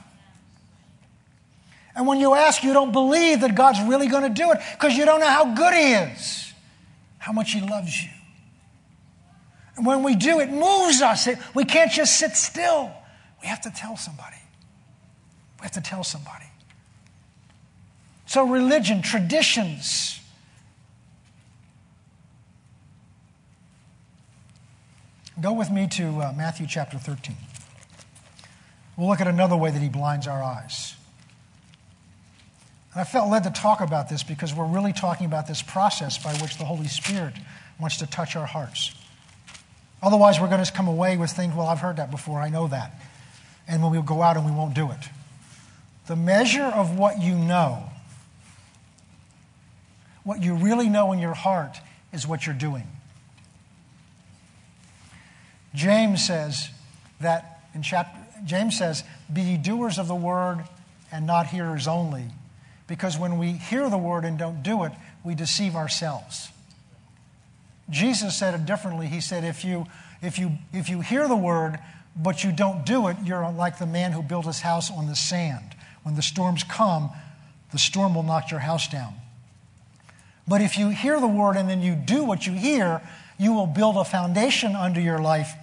And 1.95 2.07
when 2.07 2.19
you 2.19 2.33
ask, 2.33 2.63
you 2.63 2.73
don't 2.73 2.91
believe 2.91 3.41
that 3.41 3.55
God's 3.55 3.81
really 3.81 4.07
going 4.07 4.23
to 4.23 4.29
do 4.29 4.51
it 4.51 4.59
because 4.73 4.97
you 4.97 5.05
don't 5.05 5.21
know 5.21 5.29
how 5.29 5.55
good 5.55 5.73
He 5.73 5.93
is, 5.93 6.53
how 7.17 7.31
much 7.31 7.51
He 7.51 7.61
loves 7.61 8.03
you. 8.03 8.09
And 9.77 9.85
when 9.85 10.03
we 10.03 10.15
do, 10.15 10.39
it 10.39 10.49
moves 10.49 11.01
us. 11.01 11.27
We 11.53 11.65
can't 11.65 11.91
just 11.91 12.17
sit 12.17 12.35
still. 12.35 12.91
We 13.41 13.47
have 13.47 13.61
to 13.61 13.71
tell 13.71 13.95
somebody. 13.95 14.37
We 15.59 15.63
have 15.63 15.73
to 15.73 15.81
tell 15.81 16.03
somebody. 16.03 16.45
So, 18.25 18.45
religion, 18.47 19.01
traditions, 19.01 20.19
Go 25.41 25.51
with 25.51 25.69
me 25.69 25.87
to 25.87 26.21
uh, 26.21 26.33
Matthew 26.35 26.65
chapter 26.65 26.97
13. 26.97 27.35
We'll 28.95 29.09
look 29.09 29.19
at 29.19 29.27
another 29.27 29.57
way 29.57 29.69
that 29.69 29.81
he 29.81 29.89
blinds 29.89 30.27
our 30.27 30.41
eyes. 30.41 30.95
And 32.93 33.01
I 33.01 33.03
felt 33.03 33.29
led 33.29 33.43
to 33.43 33.49
talk 33.49 33.81
about 33.81 34.07
this 34.07 34.23
because 34.23 34.53
we're 34.53 34.67
really 34.67 34.93
talking 34.93 35.25
about 35.25 35.45
this 35.47 35.61
process 35.61 36.17
by 36.17 36.33
which 36.35 36.57
the 36.57 36.63
Holy 36.63 36.87
Spirit 36.87 37.33
wants 37.77 37.97
to 37.97 38.07
touch 38.07 38.37
our 38.37 38.45
hearts. 38.45 38.95
Otherwise, 40.01 40.39
we're 40.39 40.47
going 40.47 40.63
to 40.63 40.71
come 40.71 40.87
away 40.87 41.17
with 41.17 41.31
things, 41.31 41.53
well, 41.53 41.67
I've 41.67 41.81
heard 41.81 41.97
that 41.97 42.11
before, 42.11 42.39
I 42.39 42.49
know 42.49 42.69
that. 42.69 42.93
And 43.67 43.83
when 43.83 43.91
we 43.91 44.01
go 44.01 44.21
out 44.21 44.37
and 44.37 44.45
we 44.45 44.53
won't 44.53 44.73
do 44.73 44.89
it. 44.91 45.09
The 46.07 46.15
measure 46.15 46.63
of 46.63 46.97
what 46.97 47.19
you 47.19 47.35
know, 47.35 47.89
what 50.23 50.41
you 50.41 50.55
really 50.55 50.87
know 50.87 51.11
in 51.11 51.19
your 51.19 51.33
heart, 51.33 51.77
is 52.13 52.25
what 52.25 52.45
you're 52.45 52.55
doing. 52.55 52.87
James 55.75 56.25
says 56.25 56.69
that 57.19 57.61
in 57.73 57.83
chapter, 57.83 58.17
James 58.45 58.77
says, 58.77 59.03
Be 59.31 59.41
ye 59.41 59.57
doers 59.57 59.97
of 59.97 60.07
the 60.07 60.15
word 60.15 60.63
and 61.11 61.27
not 61.27 61.47
hearers 61.47 61.87
only. 61.87 62.25
Because 62.87 63.17
when 63.17 63.37
we 63.37 63.53
hear 63.53 63.89
the 63.89 63.97
word 63.97 64.25
and 64.25 64.37
don't 64.37 64.61
do 64.63 64.83
it, 64.83 64.91
we 65.23 65.35
deceive 65.35 65.75
ourselves. 65.75 66.49
Jesus 67.89 68.37
said 68.37 68.53
it 68.53 68.65
differently. 68.65 69.07
He 69.07 69.21
said, 69.21 69.43
if 69.43 69.63
you, 69.63 69.85
if 70.21 70.39
you, 70.39 70.53
if 70.73 70.89
you 70.89 71.01
hear 71.01 71.27
the 71.27 71.35
word, 71.35 71.79
but 72.15 72.43
you 72.43 72.51
don't 72.51 72.85
do 72.85 73.07
it, 73.07 73.17
you're 73.23 73.49
like 73.51 73.77
the 73.79 73.85
man 73.85 74.11
who 74.11 74.21
built 74.21 74.45
his 74.45 74.61
house 74.61 74.91
on 74.91 75.07
the 75.07 75.15
sand. 75.15 75.75
When 76.03 76.15
the 76.15 76.21
storms 76.21 76.63
come, 76.63 77.09
the 77.71 77.79
storm 77.79 78.15
will 78.15 78.23
knock 78.23 78.51
your 78.51 78.61
house 78.61 78.87
down. 78.87 79.15
But 80.47 80.61
if 80.61 80.77
you 80.77 80.89
hear 80.89 81.19
the 81.19 81.27
word 81.27 81.57
and 81.57 81.69
then 81.69 81.81
you 81.81 81.95
do 81.95 82.23
what 82.23 82.45
you 82.45 82.53
hear, 82.53 83.01
you 83.37 83.53
will 83.53 83.67
build 83.67 83.97
a 83.97 84.05
foundation 84.05 84.75
under 84.75 85.01
your 85.01 85.19
life, 85.19 85.53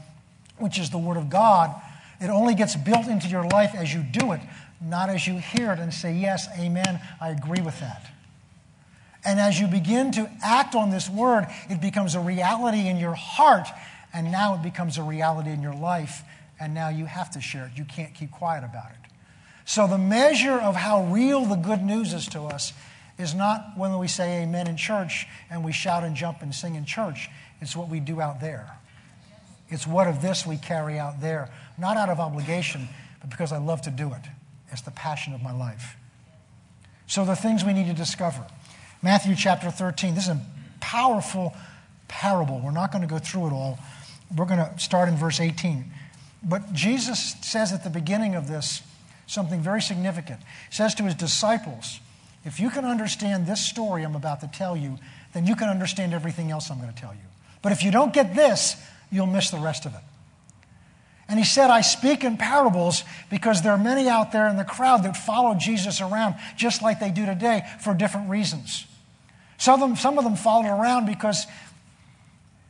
which 0.58 0.78
is 0.78 0.90
the 0.90 0.98
word 0.98 1.16
of 1.16 1.30
God. 1.30 1.74
It 2.20 2.30
only 2.30 2.54
gets 2.54 2.76
built 2.76 3.06
into 3.06 3.28
your 3.28 3.44
life 3.44 3.74
as 3.74 3.92
you 3.92 4.02
do 4.02 4.32
it, 4.32 4.40
not 4.80 5.08
as 5.08 5.26
you 5.26 5.38
hear 5.38 5.72
it 5.72 5.78
and 5.78 5.92
say, 5.92 6.14
Yes, 6.14 6.48
amen, 6.58 7.00
I 7.20 7.30
agree 7.30 7.62
with 7.62 7.78
that. 7.80 8.06
And 9.24 9.38
as 9.38 9.60
you 9.60 9.68
begin 9.68 10.12
to 10.12 10.30
act 10.42 10.74
on 10.74 10.90
this 10.90 11.08
word, 11.08 11.46
it 11.70 11.80
becomes 11.80 12.14
a 12.14 12.20
reality 12.20 12.88
in 12.88 12.96
your 12.96 13.14
heart, 13.14 13.68
and 14.12 14.32
now 14.32 14.54
it 14.54 14.62
becomes 14.62 14.98
a 14.98 15.02
reality 15.02 15.50
in 15.50 15.62
your 15.62 15.74
life, 15.74 16.22
and 16.58 16.74
now 16.74 16.88
you 16.88 17.06
have 17.06 17.30
to 17.32 17.40
share 17.40 17.66
it. 17.66 17.72
You 17.76 17.84
can't 17.84 18.14
keep 18.14 18.32
quiet 18.32 18.64
about 18.64 18.90
it. 18.90 19.10
So, 19.64 19.86
the 19.86 19.98
measure 19.98 20.58
of 20.58 20.74
how 20.74 21.04
real 21.04 21.44
the 21.44 21.56
good 21.56 21.82
news 21.82 22.12
is 22.12 22.26
to 22.28 22.42
us 22.42 22.72
is 23.18 23.34
not 23.34 23.76
when 23.76 23.96
we 23.98 24.08
say 24.08 24.42
amen 24.42 24.66
in 24.66 24.76
church 24.76 25.26
and 25.50 25.64
we 25.64 25.72
shout 25.72 26.02
and 26.02 26.16
jump 26.16 26.42
and 26.42 26.52
sing 26.52 26.74
in 26.74 26.84
church, 26.84 27.28
it's 27.60 27.76
what 27.76 27.88
we 27.88 28.00
do 28.00 28.20
out 28.20 28.40
there. 28.40 28.76
It's 29.72 29.86
what 29.86 30.06
of 30.06 30.20
this 30.20 30.46
we 30.46 30.58
carry 30.58 30.98
out 30.98 31.20
there, 31.20 31.50
not 31.78 31.96
out 31.96 32.10
of 32.10 32.20
obligation, 32.20 32.88
but 33.20 33.30
because 33.30 33.52
I 33.52 33.58
love 33.58 33.82
to 33.82 33.90
do 33.90 34.08
it. 34.12 34.22
It's 34.70 34.82
the 34.82 34.90
passion 34.90 35.32
of 35.32 35.42
my 35.42 35.52
life. 35.52 35.96
So, 37.06 37.24
the 37.24 37.36
things 37.36 37.64
we 37.64 37.72
need 37.72 37.86
to 37.86 37.94
discover. 37.94 38.46
Matthew 39.02 39.34
chapter 39.34 39.70
13. 39.70 40.14
This 40.14 40.24
is 40.24 40.30
a 40.30 40.40
powerful 40.80 41.54
parable. 42.08 42.60
We're 42.62 42.70
not 42.70 42.92
going 42.92 43.02
to 43.02 43.08
go 43.08 43.18
through 43.18 43.48
it 43.48 43.52
all. 43.52 43.78
We're 44.36 44.46
going 44.46 44.60
to 44.60 44.78
start 44.78 45.08
in 45.08 45.16
verse 45.16 45.40
18. 45.40 45.84
But 46.42 46.72
Jesus 46.72 47.34
says 47.42 47.72
at 47.72 47.84
the 47.84 47.90
beginning 47.90 48.34
of 48.34 48.48
this 48.48 48.82
something 49.26 49.60
very 49.60 49.80
significant. 49.80 50.40
He 50.68 50.74
says 50.74 50.94
to 50.96 51.04
his 51.04 51.14
disciples, 51.14 52.00
If 52.44 52.60
you 52.60 52.70
can 52.70 52.84
understand 52.84 53.46
this 53.46 53.64
story 53.64 54.04
I'm 54.04 54.16
about 54.16 54.40
to 54.40 54.48
tell 54.48 54.76
you, 54.76 54.98
then 55.32 55.46
you 55.46 55.56
can 55.56 55.68
understand 55.68 56.12
everything 56.12 56.50
else 56.50 56.70
I'm 56.70 56.80
going 56.80 56.92
to 56.92 57.00
tell 57.00 57.12
you. 57.12 57.20
But 57.62 57.72
if 57.72 57.82
you 57.82 57.90
don't 57.90 58.12
get 58.12 58.34
this, 58.34 58.76
you'll 59.12 59.26
miss 59.26 59.50
the 59.50 59.58
rest 59.58 59.86
of 59.86 59.94
it. 59.94 60.00
And 61.28 61.38
he 61.38 61.44
said, 61.44 61.70
I 61.70 61.82
speak 61.82 62.24
in 62.24 62.36
parables 62.36 63.04
because 63.30 63.62
there 63.62 63.72
are 63.72 63.78
many 63.78 64.08
out 64.08 64.32
there 64.32 64.48
in 64.48 64.56
the 64.56 64.64
crowd 64.64 65.04
that 65.04 65.16
follow 65.16 65.54
Jesus 65.54 66.00
around 66.00 66.34
just 66.56 66.82
like 66.82 66.98
they 66.98 67.10
do 67.10 67.24
today 67.24 67.62
for 67.80 67.94
different 67.94 68.28
reasons. 68.28 68.86
Some 69.56 69.80
of 69.80 69.88
them, 69.88 69.96
some 69.96 70.18
of 70.18 70.24
them 70.24 70.34
followed 70.34 70.68
around 70.68 71.06
because 71.06 71.46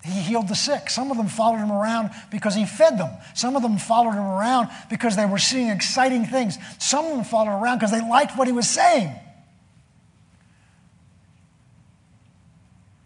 he 0.05 0.13
healed 0.13 0.49
the 0.49 0.55
sick. 0.55 0.91
Some 0.91 1.11
of 1.11 1.17
them 1.17 1.29
followed 1.29 1.59
him 1.59 1.73
around 1.73 2.11
because 2.31 2.55
he 2.55 2.67
fed 2.67 2.99
them. 2.99 3.11
Some 3.35 3.57
of 3.57 3.63
them 3.63 3.79
followed 3.79 4.13
him 4.13 4.27
around 4.27 4.69
because 4.91 5.17
they 5.17 5.27
were 5.27 5.39
seeing 5.39 5.69
exciting 5.69 6.27
things. 6.27 6.59
Some 6.79 7.07
of 7.07 7.13
them 7.13 7.25
followed 7.25 7.59
around 7.61 7.79
because 7.79 7.93
they 7.93 8.07
liked 8.07 8.37
what 8.37 8.47
he 8.47 8.53
was 8.53 8.69
saying. 8.69 9.13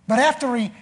But 0.08 0.18
after 0.18 0.54
he 0.56 0.72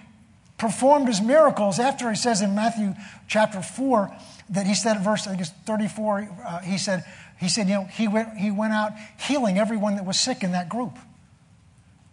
performed 0.57 1.07
his 1.07 1.21
miracles, 1.21 1.79
after 1.79 2.09
he 2.09 2.15
says 2.15 2.41
in 2.41 2.55
Matthew 2.55 2.93
chapter 3.27 3.61
4, 3.61 4.15
that 4.51 4.65
he 4.65 4.75
said, 4.75 4.99
verse 5.01 5.27
I 5.27 5.31
think 5.31 5.41
it's 5.41 5.49
34, 5.65 6.29
uh, 6.45 6.59
he 6.59 6.77
said, 6.77 7.03
he 7.39 7.49
said, 7.49 7.67
you 7.67 7.75
know, 7.75 7.83
he 7.85 8.07
went, 8.07 8.37
he 8.37 8.51
went 8.51 8.73
out 8.73 8.93
healing 9.19 9.57
everyone 9.57 9.95
that 9.95 10.05
was 10.05 10.19
sick 10.19 10.43
in 10.43 10.53
that 10.53 10.69
group. 10.69 10.97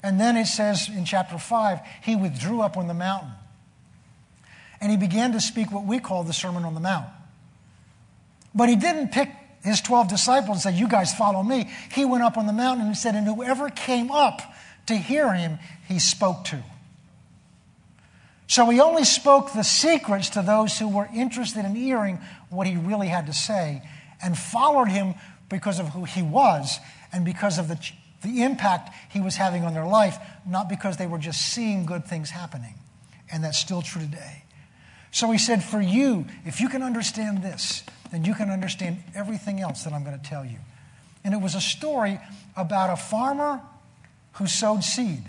And 0.02 0.20
then 0.20 0.36
it 0.36 0.46
says 0.46 0.88
in 0.88 1.04
chapter 1.04 1.38
5, 1.38 1.78
he 2.02 2.16
withdrew 2.16 2.60
up 2.60 2.76
on 2.76 2.88
the 2.88 2.94
mountain. 2.94 3.30
And 4.80 4.90
he 4.90 4.96
began 4.96 5.32
to 5.32 5.40
speak 5.40 5.70
what 5.70 5.84
we 5.84 6.00
call 6.00 6.24
the 6.24 6.32
Sermon 6.32 6.64
on 6.64 6.74
the 6.74 6.80
Mount. 6.80 7.06
But 8.52 8.68
he 8.68 8.74
didn't 8.74 9.12
pick 9.12 9.30
his 9.62 9.80
12 9.80 10.08
disciples 10.08 10.64
and 10.64 10.74
say, 10.74 10.80
You 10.80 10.88
guys 10.88 11.14
follow 11.14 11.40
me. 11.42 11.70
He 11.92 12.04
went 12.04 12.24
up 12.24 12.36
on 12.36 12.46
the 12.46 12.52
mountain 12.52 12.86
and 12.86 12.96
said, 12.96 13.14
And 13.14 13.24
whoever 13.24 13.70
came 13.70 14.10
up 14.10 14.42
to 14.86 14.96
hear 14.96 15.32
him, 15.32 15.60
he 15.86 16.00
spoke 16.00 16.44
to. 16.46 16.62
So 18.52 18.68
he 18.68 18.80
only 18.80 19.04
spoke 19.04 19.54
the 19.54 19.64
secrets 19.64 20.28
to 20.28 20.42
those 20.42 20.78
who 20.78 20.86
were 20.86 21.08
interested 21.14 21.64
in 21.64 21.74
hearing 21.74 22.18
what 22.50 22.66
he 22.66 22.76
really 22.76 23.08
had 23.08 23.24
to 23.28 23.32
say 23.32 23.80
and 24.22 24.36
followed 24.36 24.88
him 24.88 25.14
because 25.48 25.80
of 25.80 25.88
who 25.88 26.04
he 26.04 26.20
was 26.20 26.78
and 27.14 27.24
because 27.24 27.56
of 27.56 27.68
the, 27.68 27.80
the 28.20 28.42
impact 28.42 28.94
he 29.10 29.22
was 29.22 29.36
having 29.36 29.64
on 29.64 29.72
their 29.72 29.86
life, 29.86 30.18
not 30.46 30.68
because 30.68 30.98
they 30.98 31.06
were 31.06 31.16
just 31.16 31.40
seeing 31.54 31.86
good 31.86 32.04
things 32.04 32.28
happening. 32.28 32.74
And 33.32 33.42
that's 33.42 33.56
still 33.56 33.80
true 33.80 34.02
today. 34.02 34.44
So 35.12 35.30
he 35.30 35.38
said, 35.38 35.64
For 35.64 35.80
you, 35.80 36.26
if 36.44 36.60
you 36.60 36.68
can 36.68 36.82
understand 36.82 37.42
this, 37.42 37.82
then 38.10 38.26
you 38.26 38.34
can 38.34 38.50
understand 38.50 39.02
everything 39.14 39.60
else 39.60 39.84
that 39.84 39.94
I'm 39.94 40.04
going 40.04 40.20
to 40.20 40.28
tell 40.28 40.44
you. 40.44 40.58
And 41.24 41.32
it 41.32 41.40
was 41.40 41.54
a 41.54 41.60
story 41.62 42.20
about 42.54 42.90
a 42.90 42.96
farmer 42.96 43.62
who 44.32 44.46
sowed 44.46 44.84
seed. 44.84 45.22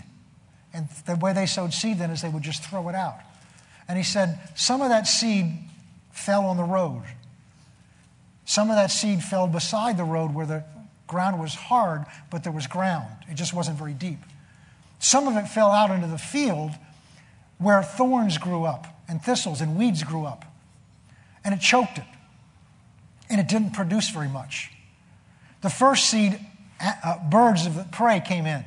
And 0.74 0.88
the 1.06 1.14
way 1.14 1.32
they 1.32 1.46
sowed 1.46 1.72
seed 1.72 1.98
then 1.98 2.10
is 2.10 2.20
they 2.20 2.28
would 2.28 2.42
just 2.42 2.64
throw 2.64 2.88
it 2.88 2.96
out. 2.96 3.18
And 3.88 3.96
he 3.96 4.02
said, 4.02 4.40
some 4.56 4.82
of 4.82 4.88
that 4.88 5.06
seed 5.06 5.46
fell 6.10 6.46
on 6.46 6.56
the 6.56 6.64
road. 6.64 7.04
Some 8.44 8.70
of 8.70 8.76
that 8.76 8.90
seed 8.90 9.22
fell 9.22 9.46
beside 9.46 9.96
the 9.96 10.04
road 10.04 10.34
where 10.34 10.46
the 10.46 10.64
ground 11.06 11.40
was 11.40 11.54
hard, 11.54 12.04
but 12.30 12.42
there 12.42 12.52
was 12.52 12.66
ground. 12.66 13.08
It 13.30 13.34
just 13.34 13.54
wasn't 13.54 13.78
very 13.78 13.92
deep. 13.92 14.18
Some 14.98 15.28
of 15.28 15.36
it 15.36 15.48
fell 15.48 15.70
out 15.70 15.90
into 15.90 16.08
the 16.08 16.18
field 16.18 16.72
where 17.58 17.82
thorns 17.82 18.36
grew 18.36 18.64
up 18.64 18.86
and 19.08 19.22
thistles 19.22 19.60
and 19.60 19.78
weeds 19.78 20.02
grew 20.02 20.24
up. 20.24 20.44
And 21.44 21.54
it 21.54 21.60
choked 21.60 21.98
it. 21.98 22.04
And 23.30 23.40
it 23.40 23.48
didn't 23.48 23.72
produce 23.72 24.10
very 24.10 24.28
much. 24.28 24.70
The 25.60 25.70
first 25.70 26.10
seed, 26.10 26.38
uh, 26.80 27.18
birds 27.30 27.66
of 27.66 27.90
prey 27.92 28.20
came 28.20 28.44
in 28.44 28.64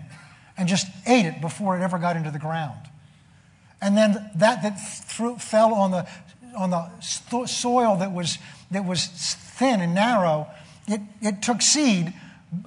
and 0.57 0.67
just 0.67 0.87
ate 1.05 1.25
it 1.25 1.41
before 1.41 1.77
it 1.77 1.83
ever 1.83 1.97
got 1.97 2.15
into 2.15 2.31
the 2.31 2.39
ground. 2.39 2.79
And 3.81 3.95
then 3.95 4.13
that 4.35 4.63
that 4.63 4.79
threw, 5.05 5.37
fell 5.37 5.73
on 5.73 5.91
the, 5.91 6.07
on 6.57 6.71
the 6.71 7.45
soil 7.45 7.97
that 7.97 8.11
was, 8.11 8.37
that 8.71 8.85
was 8.85 9.05
thin 9.05 9.81
and 9.81 9.93
narrow, 9.93 10.47
it, 10.87 11.01
it 11.21 11.41
took 11.41 11.61
seed, 11.61 12.13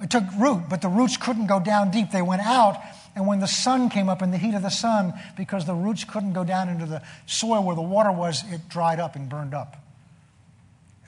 it 0.01 0.09
took 0.09 0.23
root, 0.39 0.63
but 0.69 0.81
the 0.81 0.87
roots 0.87 1.17
couldn't 1.17 1.47
go 1.47 1.59
down 1.59 1.91
deep. 1.91 2.11
They 2.11 2.21
went 2.21 2.43
out, 2.43 2.79
and 3.15 3.27
when 3.27 3.39
the 3.39 3.47
sun 3.47 3.89
came 3.89 4.07
up 4.07 4.21
in 4.21 4.31
the 4.31 4.37
heat 4.37 4.53
of 4.53 4.61
the 4.61 4.69
sun, 4.69 5.13
because 5.35 5.65
the 5.65 5.73
roots 5.73 6.03
couldn't 6.05 6.33
go 6.33 6.43
down 6.43 6.69
into 6.69 6.85
the 6.85 7.01
soil 7.25 7.63
where 7.63 7.75
the 7.75 7.81
water 7.81 8.11
was, 8.11 8.43
it 8.51 8.69
dried 8.69 8.99
up 8.99 9.15
and 9.15 9.27
burned 9.27 9.53
up. 9.53 9.75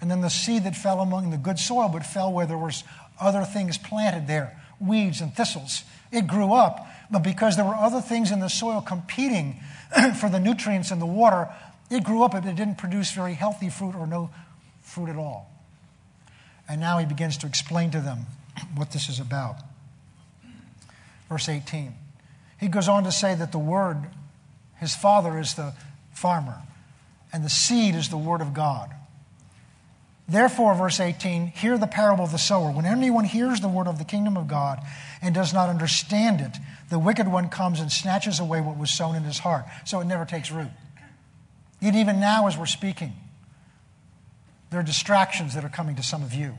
And 0.01 0.11
then 0.11 0.19
the 0.19 0.29
seed 0.29 0.65
that 0.65 0.75
fell 0.75 0.99
among 0.99 1.29
the 1.31 1.38
good 1.38 1.57
soil, 1.57 1.88
but 1.88 2.05
fell 2.05 2.34
where 2.34 2.45
there 2.45 2.57
was 2.57 2.84
other 3.21 3.45
things 3.45 3.77
planted 3.77 4.27
there, 4.27 4.59
weeds 4.81 5.21
and 5.21 5.34
thistles. 5.34 5.84
It 6.14 6.28
grew 6.28 6.53
up, 6.53 6.88
but 7.09 7.24
because 7.24 7.55
there 7.55 7.66
were 7.66 7.76
other 7.76 7.99
things 7.99 8.32
in 8.32 8.39
the 8.39 8.47
soil 8.47 8.82
competing 8.82 9.59
for 10.20 10.30
the 10.30 10.39
nutrients 10.39 10.91
in 10.91 10.99
the 10.99 11.07
water, 11.07 11.49
it 11.89 12.03
grew 12.03 12.24
up, 12.24 12.34
but 12.34 12.45
it 12.45 12.55
didn't 12.55 12.78
produce 12.78 13.11
very 13.11 13.34
healthy 13.34 13.70
fruit 13.70 13.95
or 13.95 14.05
no 14.05 14.30
fruit 14.84 15.09
at 15.09 15.16
all. 15.16 15.49
And 16.70 16.80
now 16.80 16.99
he 16.99 17.05
begins 17.05 17.36
to 17.38 17.47
explain 17.47 17.89
to 17.91 17.99
them 17.99 18.28
what 18.76 18.91
this 18.91 19.09
is 19.09 19.20
about. 19.20 19.55
Verse 21.30 21.49
18. 21.49 21.93
He 22.59 22.68
goes 22.68 22.88
on 22.88 23.03
to 23.05 23.11
say 23.11 23.34
that 23.34 23.51
the 23.51 23.59
word, 23.59 24.03
his 24.80 24.95
father 24.95 25.39
is 25.39 25.55
the 25.55 25.74
farmer, 26.14 26.61
and 27.34 27.43
the 27.43 27.49
seed 27.49 27.95
is 27.95 28.09
the 28.09 28.18
word 28.18 28.39
of 28.39 28.53
God. 28.53 28.93
Therefore, 30.28 30.74
verse 30.74 30.99
18, 30.99 31.47
hear 31.47 31.78
the 31.78 31.88
parable 31.88 32.24
of 32.24 32.32
the 32.32 32.38
sower. 32.38 32.71
When 32.71 32.86
anyone 32.86 33.26
hears 33.26 33.59
the 33.59 33.67
word 33.67 33.88
of 33.88 33.97
the 33.97 34.05
kingdom 34.05 34.38
of 34.38 34.47
God 34.47 34.80
and 35.21 35.36
does 35.36 35.53
not 35.53 35.69
understand 35.69 36.39
it, 36.39 36.57
the 36.89 36.97
wicked 36.97 37.28
one 37.28 37.49
comes 37.49 37.82
and 37.82 37.91
snatches 37.91 38.39
away 38.39 38.61
what 38.61 38.78
was 38.78 38.89
sown 38.89 39.15
in 39.15 39.24
his 39.24 39.39
heart. 39.39 39.65
So 39.86 39.99
it 39.99 40.05
never 40.05 40.24
takes 40.24 40.49
root. 40.49 40.71
Yet, 41.82 41.95
even 41.95 42.21
now, 42.21 42.47
as 42.47 42.57
we're 42.57 42.65
speaking, 42.65 43.13
there 44.69 44.80
are 44.80 44.84
distractions 44.84 45.55
that 45.55 45.65
are 45.65 45.69
coming 45.69 45.97
to 45.97 46.03
some 46.03 46.24
of 46.24 46.34
you 46.34 46.53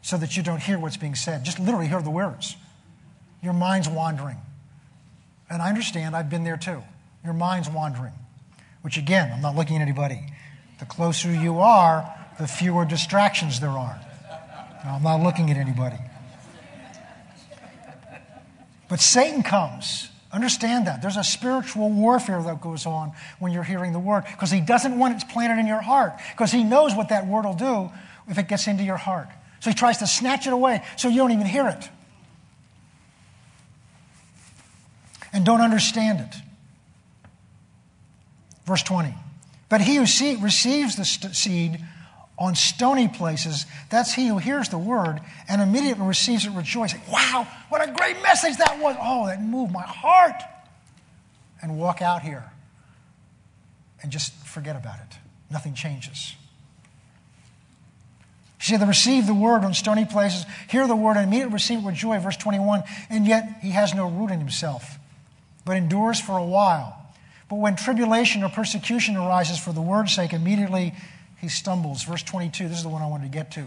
so 0.00 0.16
that 0.16 0.36
you 0.36 0.42
don't 0.42 0.62
hear 0.62 0.78
what's 0.78 0.96
being 0.96 1.16
said. 1.16 1.44
Just 1.44 1.58
literally 1.58 1.88
hear 1.88 2.00
the 2.00 2.10
words. 2.10 2.56
Your 3.42 3.52
mind's 3.52 3.88
wandering. 3.88 4.38
And 5.50 5.60
I 5.60 5.68
understand, 5.68 6.14
I've 6.14 6.30
been 6.30 6.44
there 6.44 6.56
too. 6.56 6.82
Your 7.24 7.34
mind's 7.34 7.68
wandering, 7.68 8.14
which 8.82 8.96
again, 8.96 9.32
I'm 9.32 9.42
not 9.42 9.56
looking 9.56 9.76
at 9.76 9.82
anybody. 9.82 10.20
The 10.78 10.86
closer 10.86 11.32
you 11.32 11.58
are, 11.58 12.21
the 12.38 12.46
fewer 12.46 12.84
distractions 12.84 13.60
there 13.60 13.70
are. 13.70 14.00
Now, 14.84 14.96
I'm 14.96 15.02
not 15.02 15.22
looking 15.22 15.50
at 15.50 15.56
anybody. 15.56 15.98
But 18.88 19.00
Satan 19.00 19.42
comes. 19.42 20.08
Understand 20.32 20.86
that. 20.86 21.02
There's 21.02 21.16
a 21.16 21.24
spiritual 21.24 21.90
warfare 21.90 22.42
that 22.42 22.60
goes 22.60 22.86
on 22.86 23.12
when 23.38 23.52
you're 23.52 23.62
hearing 23.62 23.92
the 23.92 23.98
word 23.98 24.24
because 24.24 24.50
he 24.50 24.60
doesn't 24.60 24.98
want 24.98 25.22
it 25.22 25.28
planted 25.28 25.60
in 25.60 25.66
your 25.66 25.80
heart 25.80 26.14
because 26.32 26.50
he 26.50 26.64
knows 26.64 26.94
what 26.94 27.10
that 27.10 27.26
word 27.26 27.44
will 27.44 27.54
do 27.54 27.90
if 28.28 28.38
it 28.38 28.48
gets 28.48 28.66
into 28.66 28.82
your 28.82 28.96
heart. 28.96 29.28
So 29.60 29.70
he 29.70 29.74
tries 29.74 29.98
to 29.98 30.06
snatch 30.06 30.46
it 30.46 30.52
away 30.52 30.82
so 30.96 31.08
you 31.08 31.18
don't 31.18 31.32
even 31.32 31.46
hear 31.46 31.68
it 31.68 31.88
and 35.32 35.44
don't 35.44 35.60
understand 35.60 36.20
it. 36.20 36.36
Verse 38.66 38.82
20. 38.82 39.14
But 39.68 39.80
he 39.80 39.96
who 39.96 40.02
receives 40.02 40.96
the 40.96 41.04
seed 41.04 41.82
on 42.42 42.56
stony 42.56 43.06
places, 43.06 43.66
that's 43.88 44.12
he 44.12 44.26
who 44.26 44.38
hears 44.38 44.68
the 44.68 44.78
word 44.78 45.20
and 45.48 45.62
immediately 45.62 46.04
receives 46.04 46.44
it 46.44 46.50
rejoicing. 46.50 47.00
Wow, 47.08 47.46
what 47.68 47.88
a 47.88 47.92
great 47.92 48.20
message 48.20 48.56
that 48.56 48.80
was. 48.80 48.96
Oh, 49.00 49.26
that 49.26 49.40
moved 49.40 49.72
my 49.72 49.82
heart. 49.82 50.42
And 51.62 51.78
walk 51.78 52.02
out 52.02 52.22
here 52.22 52.50
and 54.02 54.10
just 54.10 54.32
forget 54.44 54.74
about 54.74 54.96
it. 54.96 55.18
Nothing 55.52 55.74
changes. 55.74 56.34
Said, 58.58 58.80
they 58.80 58.86
receive 58.86 59.28
the 59.28 59.34
word 59.34 59.64
on 59.64 59.72
stony 59.72 60.04
places, 60.04 60.44
hear 60.68 60.88
the 60.88 60.96
word, 60.96 61.16
and 61.16 61.28
immediately 61.28 61.52
receive 61.52 61.78
it 61.78 61.84
with 61.84 61.94
joy. 61.94 62.18
Verse 62.18 62.36
21 62.36 62.82
And 63.08 63.24
yet 63.24 63.58
he 63.62 63.70
has 63.70 63.94
no 63.94 64.08
root 64.08 64.32
in 64.32 64.40
himself, 64.40 64.98
but 65.64 65.76
endures 65.76 66.20
for 66.20 66.36
a 66.36 66.44
while. 66.44 66.98
But 67.48 67.56
when 67.56 67.76
tribulation 67.76 68.42
or 68.42 68.48
persecution 68.48 69.14
arises 69.16 69.60
for 69.60 69.72
the 69.72 69.82
word's 69.82 70.12
sake, 70.12 70.32
immediately 70.32 70.94
he 71.42 71.48
stumbles. 71.48 72.04
Verse 72.04 72.22
22, 72.22 72.68
this 72.68 72.78
is 72.78 72.82
the 72.84 72.88
one 72.88 73.02
I 73.02 73.06
wanted 73.08 73.24
to 73.24 73.36
get 73.36 73.50
to. 73.52 73.66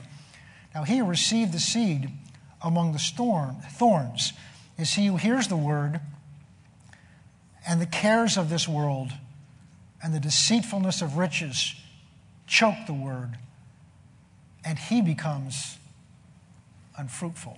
Now, 0.73 0.83
he 0.83 1.01
received 1.01 1.51
the 1.51 1.59
seed 1.59 2.09
among 2.63 2.93
the 2.93 2.99
storm, 2.99 3.57
thorns 3.73 4.33
is 4.77 4.93
he 4.93 5.07
who 5.07 5.17
hears 5.17 5.47
the 5.47 5.55
word, 5.55 5.99
and 7.67 7.79
the 7.79 7.85
cares 7.85 8.37
of 8.37 8.49
this 8.49 8.67
world 8.67 9.11
and 10.03 10.13
the 10.13 10.19
deceitfulness 10.19 11.01
of 11.01 11.17
riches 11.17 11.75
choke 12.47 12.75
the 12.87 12.93
word, 12.93 13.37
and 14.63 14.77
he 14.77 15.01
becomes 15.01 15.77
unfruitful. 16.97 17.57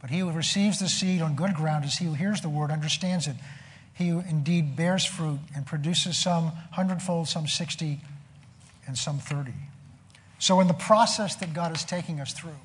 But 0.00 0.10
he 0.10 0.18
who 0.18 0.30
receives 0.30 0.80
the 0.80 0.88
seed 0.88 1.22
on 1.22 1.36
good 1.36 1.54
ground 1.54 1.84
is 1.84 1.98
he 1.98 2.06
who 2.06 2.14
hears 2.14 2.40
the 2.40 2.48
word, 2.48 2.70
understands 2.70 3.26
it. 3.28 3.36
He 3.94 4.08
who 4.08 4.20
indeed 4.20 4.74
bears 4.74 5.04
fruit 5.04 5.38
and 5.54 5.64
produces 5.64 6.18
some 6.18 6.52
hundredfold, 6.72 7.28
some 7.28 7.46
sixty, 7.46 8.00
and 8.86 8.96
some 8.96 9.18
30. 9.18 9.52
So, 10.38 10.60
in 10.60 10.66
the 10.66 10.74
process 10.74 11.36
that 11.36 11.54
God 11.54 11.74
is 11.74 11.84
taking 11.84 12.20
us 12.20 12.32
through, 12.32 12.58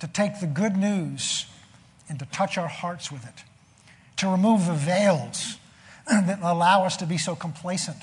to 0.00 0.08
take 0.08 0.40
the 0.40 0.46
good 0.46 0.76
news 0.76 1.46
and 2.08 2.18
to 2.18 2.26
touch 2.26 2.58
our 2.58 2.68
hearts 2.68 3.12
with 3.12 3.24
it, 3.24 3.44
to 4.16 4.28
remove 4.28 4.66
the 4.66 4.72
veils 4.72 5.58
that 6.06 6.40
allow 6.42 6.84
us 6.84 6.96
to 6.98 7.06
be 7.06 7.18
so 7.18 7.36
complacent, 7.36 7.98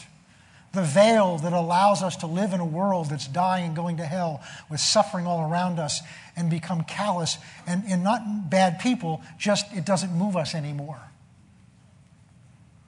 the 0.73 0.83
veil 0.83 1.37
that 1.39 1.51
allows 1.51 2.03
us 2.03 2.15
to 2.17 2.27
live 2.27 2.53
in 2.53 2.59
a 2.59 2.65
world 2.65 3.09
that's 3.09 3.27
dying 3.27 3.65
and 3.65 3.75
going 3.75 3.97
to 3.97 4.05
hell 4.05 4.41
with 4.69 4.79
suffering 4.79 5.25
all 5.25 5.49
around 5.49 5.79
us 5.79 6.01
and 6.35 6.49
become 6.49 6.83
callous 6.83 7.37
and, 7.65 7.83
and 7.87 8.03
not 8.03 8.49
bad 8.49 8.79
people, 8.79 9.21
just 9.37 9.65
it 9.73 9.83
doesn't 9.85 10.13
move 10.13 10.37
us 10.37 10.53
anymore. 10.53 11.01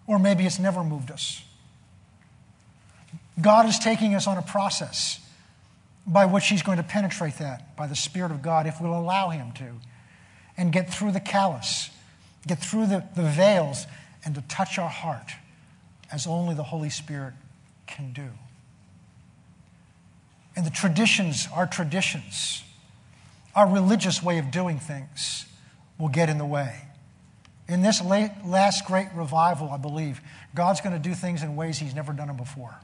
Or 0.05 0.19
maybe 0.19 0.45
it's 0.45 0.59
never 0.59 0.83
moved 0.83 1.09
us. 1.09 1.43
God 3.41 3.67
is 3.67 3.79
taking 3.79 4.15
us 4.15 4.27
on 4.27 4.37
a 4.37 4.41
process 4.41 5.19
by 6.05 6.25
which 6.25 6.47
He's 6.47 6.63
going 6.63 6.77
to 6.77 6.83
penetrate 6.83 7.37
that 7.39 7.75
by 7.75 7.87
the 7.87 7.95
Spirit 7.95 8.31
of 8.31 8.41
God 8.41 8.67
if 8.67 8.81
we'll 8.81 8.97
allow 8.97 9.29
Him 9.29 9.51
to, 9.53 9.73
and 10.57 10.71
get 10.71 10.93
through 10.93 11.11
the 11.11 11.19
callous, 11.19 11.89
get 12.47 12.59
through 12.59 12.87
the, 12.87 13.03
the 13.15 13.23
veils, 13.23 13.85
and 14.25 14.35
to 14.35 14.41
touch 14.41 14.77
our 14.77 14.89
heart 14.89 15.31
as 16.11 16.27
only 16.27 16.53
the 16.53 16.63
Holy 16.63 16.89
Spirit 16.89 17.33
can 17.87 18.13
do. 18.13 18.29
And 20.55 20.65
the 20.65 20.71
traditions, 20.71 21.47
our 21.55 21.65
traditions, 21.65 22.63
our 23.55 23.67
religious 23.67 24.21
way 24.21 24.37
of 24.37 24.51
doing 24.51 24.79
things 24.79 25.45
will 25.97 26.09
get 26.09 26.29
in 26.29 26.37
the 26.37 26.45
way. 26.45 26.81
In 27.67 27.81
this 27.81 28.01
late, 28.03 28.31
last 28.45 28.85
great 28.85 29.07
revival, 29.15 29.69
I 29.69 29.77
believe, 29.77 30.19
God's 30.53 30.81
going 30.81 30.93
to 30.93 31.09
do 31.09 31.15
things 31.15 31.41
in 31.41 31.55
ways 31.55 31.77
He's 31.77 31.95
never 31.95 32.11
done 32.11 32.27
them 32.27 32.37
before. 32.37 32.75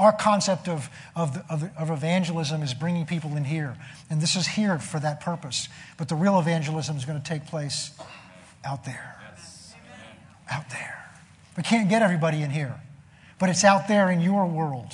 Our 0.00 0.12
concept 0.12 0.66
of, 0.66 0.88
of, 1.14 1.36
of, 1.50 1.70
of, 1.76 1.90
evangelism 1.90 2.62
is 2.62 2.72
bringing 2.72 3.04
people 3.04 3.36
in 3.36 3.44
here. 3.44 3.76
And 4.08 4.18
this 4.18 4.34
is 4.34 4.46
here 4.46 4.78
for 4.78 4.98
that 4.98 5.20
purpose. 5.20 5.68
But 5.98 6.08
the 6.08 6.14
real 6.14 6.40
evangelism 6.40 6.96
is 6.96 7.04
going 7.04 7.20
to 7.20 7.28
take 7.28 7.46
place 7.46 7.90
out 8.64 8.86
there. 8.86 9.14
Yes. 9.30 9.74
Out 10.50 10.70
there. 10.70 11.04
We 11.54 11.62
can't 11.62 11.90
get 11.90 12.00
everybody 12.00 12.40
in 12.40 12.48
here. 12.48 12.80
But 13.38 13.50
it's 13.50 13.62
out 13.62 13.88
there 13.88 14.10
in 14.10 14.22
your 14.22 14.46
world, 14.46 14.92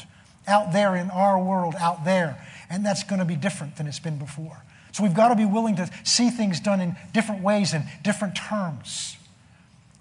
out 0.48 0.72
there 0.72 0.96
in 0.96 1.08
our 1.10 1.40
world, 1.40 1.76
out 1.78 2.04
there. 2.04 2.44
And 2.68 2.84
that's 2.84 3.04
going 3.04 3.20
to 3.20 3.24
be 3.24 3.36
different 3.36 3.76
than 3.76 3.86
it's 3.86 4.00
been 4.00 4.18
before. 4.18 4.60
So 4.90 5.04
we've 5.04 5.14
got 5.14 5.28
to 5.28 5.36
be 5.36 5.44
willing 5.44 5.76
to 5.76 5.88
see 6.02 6.30
things 6.30 6.58
done 6.58 6.80
in 6.80 6.96
different 7.14 7.44
ways 7.44 7.74
and 7.74 7.84
different 8.02 8.34
terms. 8.34 9.16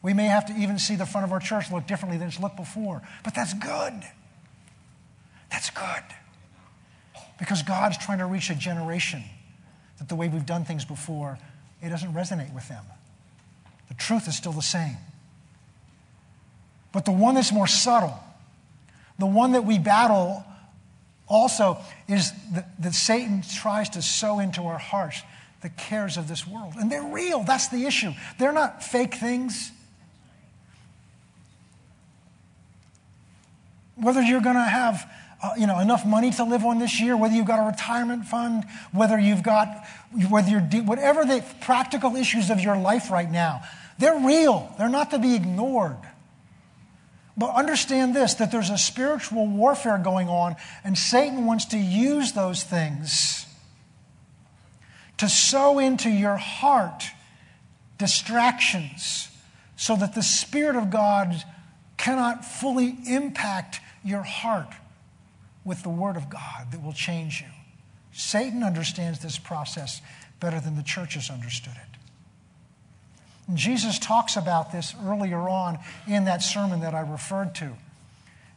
We 0.02 0.14
may 0.14 0.26
have 0.26 0.48
to 0.48 0.54
even 0.54 0.80
see 0.80 0.96
the 0.96 1.06
front 1.06 1.26
of 1.26 1.32
our 1.32 1.40
church 1.40 1.72
look 1.72 1.86
differently 1.86 2.18
than 2.18 2.30
it's 2.30 2.40
looked 2.40 2.58
before. 2.58 3.04
But 3.24 3.36
that's 3.36 3.54
good. 3.54 4.04
That's 5.56 5.70
good. 5.70 6.04
Because 7.40 7.64
God's 7.64 7.98
trying 7.98 8.18
to 8.18 8.26
reach 8.26 8.50
a 8.50 8.56
generation 8.56 9.24
that 10.00 10.10
the 10.10 10.16
way 10.16 10.28
we've 10.28 10.46
done 10.46 10.66
things 10.66 10.84
before, 10.84 11.40
it 11.82 11.88
doesn't 11.88 12.14
resonate 12.14 12.54
with 12.54 12.68
them. 12.68 12.84
The 13.88 13.94
truth 13.94 14.28
is 14.28 14.36
still 14.36 14.52
the 14.52 14.62
same. 14.62 14.98
But 16.92 17.06
the 17.06 17.14
one 17.14 17.36
that's 17.36 17.54
more 17.54 17.68
subtle, 17.68 18.20
the 19.18 19.28
one 19.28 19.54
that 19.54 19.64
we 19.64 19.80
battle 19.80 20.44
also 21.26 21.78
is 22.10 22.34
that, 22.54 22.68
that 22.82 22.94
Satan 22.94 23.42
tries 23.42 23.88
to 23.92 24.02
sow 24.02 24.40
into 24.40 24.64
our 24.64 24.78
hearts 24.78 25.22
the 25.62 25.70
cares 25.70 26.18
of 26.18 26.28
this 26.28 26.46
world. 26.46 26.74
And 26.78 26.92
they're 26.92 27.02
real. 27.02 27.44
That's 27.44 27.70
the 27.70 27.86
issue. 27.86 28.12
They're 28.40 28.52
not 28.52 28.84
fake 28.84 29.14
things. 29.16 29.72
Whether 33.96 34.22
you're 34.22 34.42
going 34.42 34.58
to 34.58 34.62
have 34.62 35.10
uh, 35.44 35.52
you 35.58 35.68
know, 35.68 35.80
enough 35.80 36.06
money 36.06 36.32
to 36.32 36.44
live 36.44 36.64
on 36.64 36.80
this 36.80 37.00
year, 37.02 37.18
whether 37.18 37.36
you've 37.36 37.46
got 37.46 37.60
a 37.60 37.68
retirement 37.68 38.26
fund, 38.26 38.66
whether 38.92 39.20
you've 39.20 39.44
got, 39.44 39.86
whether 40.30 40.50
you're, 40.50 40.62
de- 40.62 40.82
whatever 40.82 41.26
the 41.26 41.44
practical 41.62 42.16
issues 42.16 42.50
of 42.50 42.60
your 42.60 42.78
life 42.78 43.12
right 43.12 43.30
now, 43.30 43.62
they're 44.00 44.20
real. 44.20 44.74
They're 44.78 44.90
not 44.90 45.12
to 45.12 45.20
be 45.20 45.36
ignored. 45.36 45.98
But 47.38 47.54
understand 47.54 48.16
this 48.16 48.36
that 48.36 48.52
there's 48.52 48.70
a 48.70 48.78
spiritual 48.78 49.46
warfare 49.46 49.98
going 49.98 50.30
on, 50.30 50.56
and 50.84 50.98
Satan 50.98 51.46
wants 51.46 51.66
to 51.66 51.78
use 51.78 52.32
those 52.32 52.64
things 52.64 53.46
to 55.18 55.30
sow 55.30 55.80
into 55.80 56.10
your 56.10 56.38
heart 56.38 57.04
distractions 57.98 59.30
so 59.76 59.96
that 59.96 60.16
the 60.16 60.24
Spirit 60.24 60.76
of 60.76 60.90
God 60.90 61.44
cannot 61.98 62.46
fully 62.46 62.98
impact 63.08 63.80
your 64.04 64.24
heart 64.24 64.74
with 65.66 65.84
the 65.84 65.90
Word 65.90 66.16
of 66.16 66.30
God 66.30 66.72
that 66.72 66.82
will 66.82 66.94
change 66.94 67.42
you. 67.42 67.48
Satan 68.14 68.64
understands 68.64 69.20
this 69.20 69.38
process 69.38 70.02
better 70.40 70.60
than 70.60 70.76
the 70.78 70.84
church 70.84 71.16
has 71.16 71.30
understood 71.30 71.74
it. 71.74 72.00
And 73.48 73.58
Jesus 73.58 74.00
talks 74.00 74.38
about 74.38 74.72
this 74.72 74.96
earlier 75.06 75.50
on 75.50 75.80
in 76.08 76.26
that 76.26 76.42
sermon 76.42 76.80
that 76.82 76.94
I 76.94 77.02
referred 77.02 77.54
to 77.56 77.74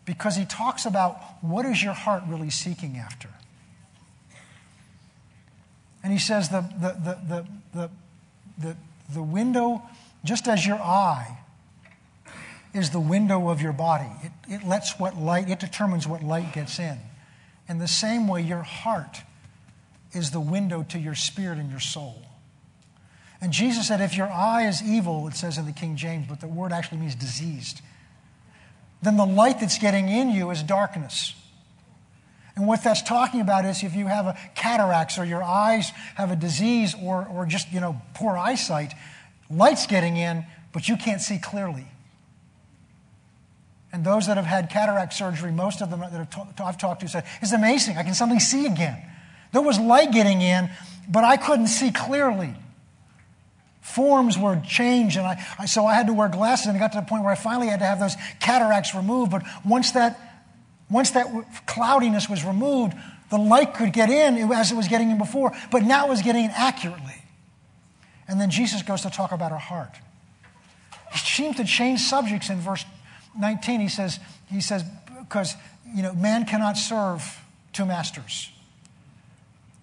because 0.04 0.36
he 0.36 0.44
talks 0.44 0.86
about 0.86 1.20
what 1.42 1.66
is 1.66 1.82
your 1.82 1.92
heart 1.92 2.22
really 2.26 2.50
seeking 2.50 2.96
after. 2.96 3.28
And 6.02 6.12
he 6.12 6.18
says 6.18 6.48
the, 6.48 6.60
the, 6.60 6.96
the, 7.04 7.18
the, 7.28 7.46
the, 7.74 7.90
the, 8.58 8.76
the 9.12 9.22
window, 9.22 9.82
just 10.24 10.48
as 10.48 10.66
your 10.66 10.78
eye 10.78 11.38
is 12.74 12.90
the 12.90 13.00
window 13.00 13.48
of 13.48 13.62
your 13.62 13.72
body, 13.72 14.10
it, 14.22 14.32
it 14.48 14.66
lets 14.66 14.98
what 14.98 15.16
light, 15.16 15.48
it 15.48 15.58
determines 15.58 16.06
what 16.06 16.22
light 16.22 16.52
gets 16.52 16.78
in. 16.78 16.98
In 17.68 17.78
the 17.78 17.88
same 17.88 18.28
way, 18.28 18.42
your 18.42 18.62
heart 18.62 19.22
is 20.12 20.30
the 20.30 20.40
window 20.40 20.84
to 20.90 20.98
your 20.98 21.14
spirit 21.14 21.58
and 21.58 21.70
your 21.70 21.80
soul. 21.80 22.22
And 23.40 23.52
Jesus 23.52 23.88
said, 23.88 24.00
if 24.00 24.16
your 24.16 24.28
eye 24.28 24.66
is 24.66 24.82
evil, 24.82 25.28
it 25.28 25.34
says 25.34 25.58
in 25.58 25.66
the 25.66 25.72
King 25.72 25.96
James, 25.96 26.26
but 26.28 26.40
the 26.40 26.48
word 26.48 26.72
actually 26.72 26.98
means 26.98 27.14
diseased, 27.14 27.80
then 29.02 29.16
the 29.16 29.26
light 29.26 29.60
that's 29.60 29.78
getting 29.78 30.08
in 30.08 30.30
you 30.30 30.50
is 30.50 30.62
darkness. 30.62 31.34
And 32.56 32.66
what 32.66 32.82
that's 32.82 33.02
talking 33.02 33.40
about 33.40 33.64
is 33.64 33.84
if 33.84 33.94
you 33.94 34.08
have 34.08 34.26
a 34.26 34.36
cataracts 34.56 35.16
or 35.16 35.24
your 35.24 35.44
eyes 35.44 35.90
have 36.16 36.32
a 36.32 36.36
disease 36.36 36.96
or, 37.00 37.24
or 37.32 37.46
just, 37.46 37.72
you 37.72 37.78
know, 37.78 38.02
poor 38.14 38.36
eyesight, 38.36 38.92
light's 39.48 39.86
getting 39.86 40.16
in, 40.16 40.44
but 40.72 40.88
you 40.88 40.96
can't 40.96 41.20
see 41.20 41.38
clearly. 41.38 41.86
And 43.92 44.04
those 44.04 44.26
that 44.26 44.36
have 44.36 44.46
had 44.46 44.70
cataract 44.70 45.14
surgery, 45.14 45.50
most 45.50 45.80
of 45.80 45.90
them 45.90 46.00
that 46.00 46.60
I've 46.60 46.78
talked 46.78 47.00
to 47.00 47.08
said, 47.08 47.24
it's 47.40 47.52
amazing. 47.52 47.96
I 47.96 48.02
can 48.02 48.14
suddenly 48.14 48.40
see 48.40 48.66
again. 48.66 49.02
There 49.52 49.62
was 49.62 49.78
light 49.78 50.12
getting 50.12 50.42
in, 50.42 50.70
but 51.08 51.24
I 51.24 51.36
couldn't 51.36 51.68
see 51.68 51.90
clearly 51.90 52.54
forms 53.88 54.38
were 54.38 54.60
changed, 54.66 55.16
and 55.16 55.26
I, 55.26 55.42
I, 55.58 55.66
so 55.66 55.86
I 55.86 55.94
had 55.94 56.08
to 56.08 56.12
wear 56.12 56.28
glasses, 56.28 56.66
and 56.66 56.76
it 56.76 56.78
got 56.78 56.92
to 56.92 57.00
the 57.00 57.06
point 57.06 57.24
where 57.24 57.32
I 57.32 57.36
finally 57.36 57.68
had 57.68 57.80
to 57.80 57.86
have 57.86 57.98
those 57.98 58.14
cataracts 58.38 58.94
removed. 58.94 59.30
But 59.30 59.44
once 59.64 59.92
that, 59.92 60.18
once 60.90 61.12
that 61.12 61.26
cloudiness 61.66 62.28
was 62.28 62.44
removed, 62.44 62.94
the 63.30 63.38
light 63.38 63.74
could 63.74 63.92
get 63.92 64.10
in 64.10 64.52
as 64.52 64.70
it 64.70 64.74
was 64.74 64.88
getting 64.88 65.10
in 65.10 65.18
before, 65.18 65.52
but 65.70 65.82
now 65.82 66.06
it 66.06 66.10
was 66.10 66.22
getting 66.22 66.44
in 66.44 66.50
accurately. 66.50 67.24
And 68.28 68.38
then 68.38 68.50
Jesus 68.50 68.82
goes 68.82 69.02
to 69.02 69.10
talk 69.10 69.32
about 69.32 69.52
our 69.52 69.58
heart. 69.58 69.94
He 71.12 71.18
seems 71.18 71.56
to 71.56 71.64
change 71.64 72.00
subjects 72.00 72.50
in 72.50 72.58
verse 72.58 72.84
19. 73.38 73.80
He 73.80 73.88
says, 73.88 74.18
he 74.50 74.60
says, 74.60 74.84
because 75.20 75.54
you 75.94 76.02
know, 76.02 76.12
man 76.14 76.44
cannot 76.44 76.76
serve 76.76 77.40
two 77.72 77.86
masters. 77.86 78.50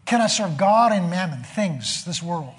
Cannot 0.06 0.28
serve 0.28 0.58
God 0.58 0.92
and 0.92 1.10
mammon, 1.10 1.44
things, 1.44 2.06
this 2.06 2.22
world. 2.22 2.54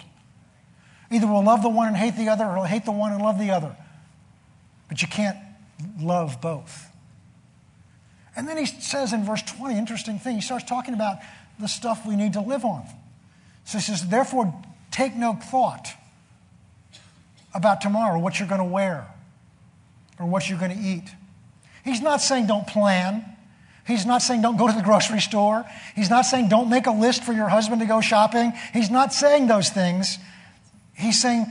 Either 1.10 1.26
we'll 1.26 1.44
love 1.44 1.62
the 1.62 1.68
one 1.68 1.88
and 1.88 1.96
hate 1.96 2.16
the 2.16 2.28
other, 2.28 2.44
or 2.44 2.54
we'll 2.56 2.64
hate 2.64 2.84
the 2.84 2.92
one 2.92 3.12
and 3.12 3.22
love 3.22 3.38
the 3.38 3.50
other. 3.50 3.76
But 4.88 5.02
you 5.02 5.08
can't 5.08 5.36
love 6.00 6.40
both. 6.40 6.90
And 8.34 8.48
then 8.48 8.56
he 8.56 8.66
says 8.66 9.12
in 9.12 9.24
verse 9.24 9.42
20, 9.42 9.78
interesting 9.78 10.18
thing, 10.18 10.36
he 10.36 10.40
starts 10.40 10.64
talking 10.64 10.94
about 10.94 11.18
the 11.58 11.68
stuff 11.68 12.04
we 12.04 12.16
need 12.16 12.34
to 12.34 12.40
live 12.40 12.64
on. 12.64 12.84
So 13.64 13.78
he 13.78 13.82
says, 13.82 14.08
therefore, 14.08 14.52
take 14.90 15.16
no 15.16 15.34
thought 15.34 15.88
about 17.54 17.80
tomorrow, 17.80 18.18
what 18.18 18.38
you're 18.38 18.48
going 18.48 18.60
to 18.60 18.64
wear, 18.64 19.06
or 20.18 20.26
what 20.26 20.48
you're 20.48 20.58
going 20.58 20.76
to 20.76 20.82
eat. 20.82 21.04
He's 21.84 22.00
not 22.00 22.20
saying 22.20 22.46
don't 22.46 22.66
plan. 22.66 23.24
He's 23.86 24.04
not 24.04 24.22
saying 24.22 24.42
don't 24.42 24.56
go 24.56 24.66
to 24.66 24.72
the 24.72 24.82
grocery 24.82 25.20
store. 25.20 25.64
He's 25.94 26.10
not 26.10 26.22
saying 26.22 26.48
don't 26.48 26.68
make 26.68 26.86
a 26.86 26.92
list 26.92 27.22
for 27.22 27.32
your 27.32 27.48
husband 27.48 27.80
to 27.80 27.86
go 27.86 28.00
shopping. 28.00 28.52
He's 28.72 28.90
not 28.90 29.12
saying 29.12 29.46
those 29.46 29.68
things. 29.68 30.18
He's 30.94 31.20
saying, 31.20 31.46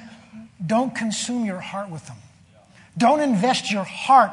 don't 0.66 0.94
consume 0.94 1.46
your 1.46 1.60
heart 1.60 1.90
with 1.90 2.06
them. 2.08 2.18
Don't 2.98 3.22
invest 3.22 3.72
your 3.72 3.84
heart, 3.84 4.32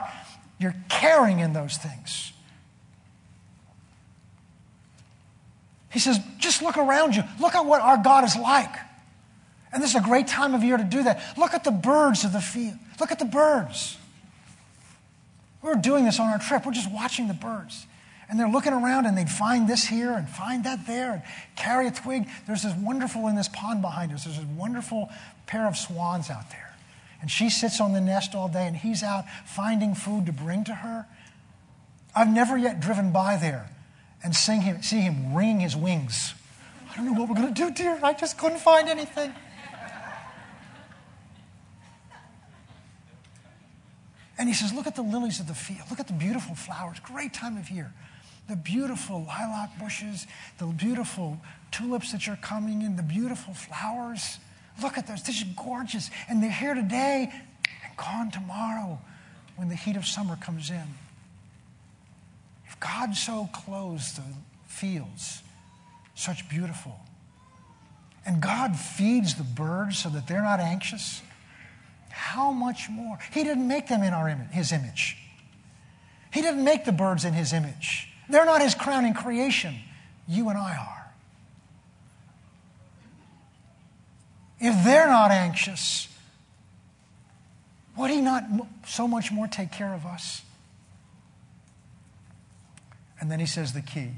your 0.58 0.74
caring 0.88 1.40
in 1.40 1.52
those 1.52 1.76
things. 1.76 2.32
He 5.90 5.98
says, 5.98 6.18
just 6.38 6.62
look 6.62 6.78
around 6.78 7.14
you. 7.14 7.22
Look 7.38 7.54
at 7.54 7.66
what 7.66 7.82
our 7.82 7.98
God 7.98 8.24
is 8.24 8.34
like. 8.34 8.74
And 9.72 9.82
this 9.82 9.90
is 9.90 9.96
a 9.96 10.04
great 10.04 10.26
time 10.26 10.54
of 10.54 10.64
year 10.64 10.76
to 10.76 10.84
do 10.84 11.02
that. 11.02 11.22
Look 11.36 11.54
at 11.54 11.64
the 11.64 11.70
birds 11.70 12.24
of 12.24 12.32
the 12.32 12.40
field. 12.40 12.78
Look 12.98 13.12
at 13.12 13.18
the 13.18 13.24
birds. 13.26 13.98
We 15.62 15.68
were 15.68 15.76
doing 15.76 16.04
this 16.04 16.18
on 16.18 16.28
our 16.28 16.38
trip. 16.38 16.66
We're 16.66 16.72
just 16.72 16.90
watching 16.90 17.28
the 17.28 17.34
birds. 17.34 17.86
And 18.28 18.38
they're 18.38 18.48
looking 18.48 18.72
around 18.72 19.06
and 19.06 19.16
they'd 19.16 19.28
find 19.28 19.68
this 19.68 19.84
here 19.84 20.12
and 20.12 20.28
find 20.28 20.64
that 20.64 20.86
there 20.86 21.12
and 21.12 21.22
carry 21.54 21.86
a 21.86 21.90
twig. 21.90 22.26
There's 22.46 22.62
this 22.62 22.74
wonderful 22.74 23.28
in 23.28 23.36
this 23.36 23.48
pond 23.48 23.82
behind 23.82 24.12
us, 24.12 24.24
there's 24.24 24.38
this 24.38 24.46
wonderful 24.56 25.10
pair 25.46 25.66
of 25.66 25.76
swans 25.76 26.30
out 26.30 26.50
there. 26.50 26.74
And 27.20 27.30
she 27.30 27.50
sits 27.50 27.80
on 27.80 27.92
the 27.92 28.00
nest 28.00 28.34
all 28.34 28.48
day 28.48 28.66
and 28.66 28.76
he's 28.76 29.02
out 29.02 29.24
finding 29.44 29.94
food 29.94 30.26
to 30.26 30.32
bring 30.32 30.64
to 30.64 30.74
her. 30.74 31.06
I've 32.14 32.32
never 32.32 32.56
yet 32.56 32.80
driven 32.80 33.12
by 33.12 33.36
there 33.36 33.70
and 34.24 34.34
him, 34.34 34.82
see 34.82 35.00
him 35.00 35.34
wringing 35.34 35.60
his 35.60 35.76
wings. 35.76 36.34
I 36.90 36.96
don't 36.96 37.06
know 37.06 37.12
what 37.12 37.28
we're 37.28 37.36
going 37.36 37.52
to 37.52 37.54
do, 37.54 37.70
dear. 37.70 37.98
I 38.02 38.12
just 38.12 38.38
couldn't 38.38 38.58
find 38.58 38.88
anything. 38.88 39.32
And 44.38 44.48
he 44.48 44.54
says, 44.54 44.72
Look 44.72 44.86
at 44.86 44.96
the 44.96 45.02
lilies 45.02 45.40
of 45.40 45.46
the 45.46 45.54
field. 45.54 45.82
Look 45.90 46.00
at 46.00 46.06
the 46.06 46.12
beautiful 46.12 46.54
flowers. 46.54 46.98
Great 47.00 47.32
time 47.32 47.56
of 47.56 47.70
year 47.70 47.92
the 48.48 48.56
beautiful 48.56 49.24
lilac 49.26 49.78
bushes, 49.78 50.26
the 50.58 50.66
beautiful 50.66 51.40
tulips 51.70 52.12
that 52.12 52.28
are 52.28 52.36
coming 52.36 52.82
in, 52.82 52.96
the 52.96 53.02
beautiful 53.02 53.54
flowers. 53.54 54.38
Look 54.82 54.98
at 54.98 55.06
those. 55.06 55.22
This 55.22 55.38
is 55.38 55.44
gorgeous. 55.56 56.10
And 56.28 56.42
they're 56.42 56.50
here 56.50 56.74
today 56.74 57.32
and 57.32 57.96
gone 57.96 58.30
tomorrow 58.30 58.98
when 59.56 59.68
the 59.68 59.76
heat 59.76 59.96
of 59.96 60.06
summer 60.06 60.36
comes 60.36 60.70
in. 60.70 60.82
If 62.66 62.78
God 62.80 63.14
so 63.14 63.48
clothes 63.52 64.14
the 64.14 64.22
fields, 64.66 65.42
such 66.14 66.48
beautiful, 66.48 67.00
and 68.26 68.40
God 68.40 68.76
feeds 68.76 69.34
the 69.34 69.44
birds 69.44 69.98
so 69.98 70.08
that 70.10 70.26
they're 70.26 70.42
not 70.42 70.60
anxious, 70.60 71.22
how 72.12 72.52
much 72.52 72.88
more? 72.90 73.18
He 73.32 73.42
didn't 73.42 73.66
make 73.66 73.88
them 73.88 74.02
in 74.02 74.12
our 74.12 74.28
image, 74.28 74.50
his 74.50 74.70
image. 74.70 75.16
He 76.32 76.40
didn't 76.42 76.62
make 76.62 76.84
the 76.84 76.92
birds 76.92 77.24
in 77.24 77.32
his 77.32 77.52
image. 77.52 78.08
They're 78.28 78.44
not 78.44 78.62
his 78.62 78.74
crowning 78.74 79.14
creation. 79.14 79.76
You 80.28 80.48
and 80.48 80.58
I 80.58 80.76
are. 80.76 81.12
If 84.60 84.84
they're 84.84 85.08
not 85.08 85.30
anxious, 85.30 86.08
would 87.96 88.10
he 88.10 88.20
not 88.20 88.44
so 88.86 89.08
much 89.08 89.32
more 89.32 89.48
take 89.48 89.72
care 89.72 89.92
of 89.92 90.06
us? 90.06 90.42
And 93.20 93.30
then 93.30 93.40
he 93.40 93.46
says 93.46 93.72
the 93.72 93.82
key 93.82 94.10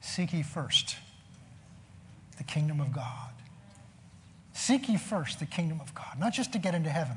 Seek 0.00 0.32
ye 0.32 0.42
first 0.42 0.96
the 2.36 2.44
kingdom 2.44 2.80
of 2.80 2.92
God. 2.92 3.23
Seek 4.54 4.88
ye 4.88 4.96
first 4.96 5.40
the 5.40 5.46
kingdom 5.46 5.80
of 5.80 5.94
God, 5.94 6.18
not 6.18 6.32
just 6.32 6.52
to 6.52 6.58
get 6.58 6.74
into 6.74 6.88
heaven, 6.88 7.16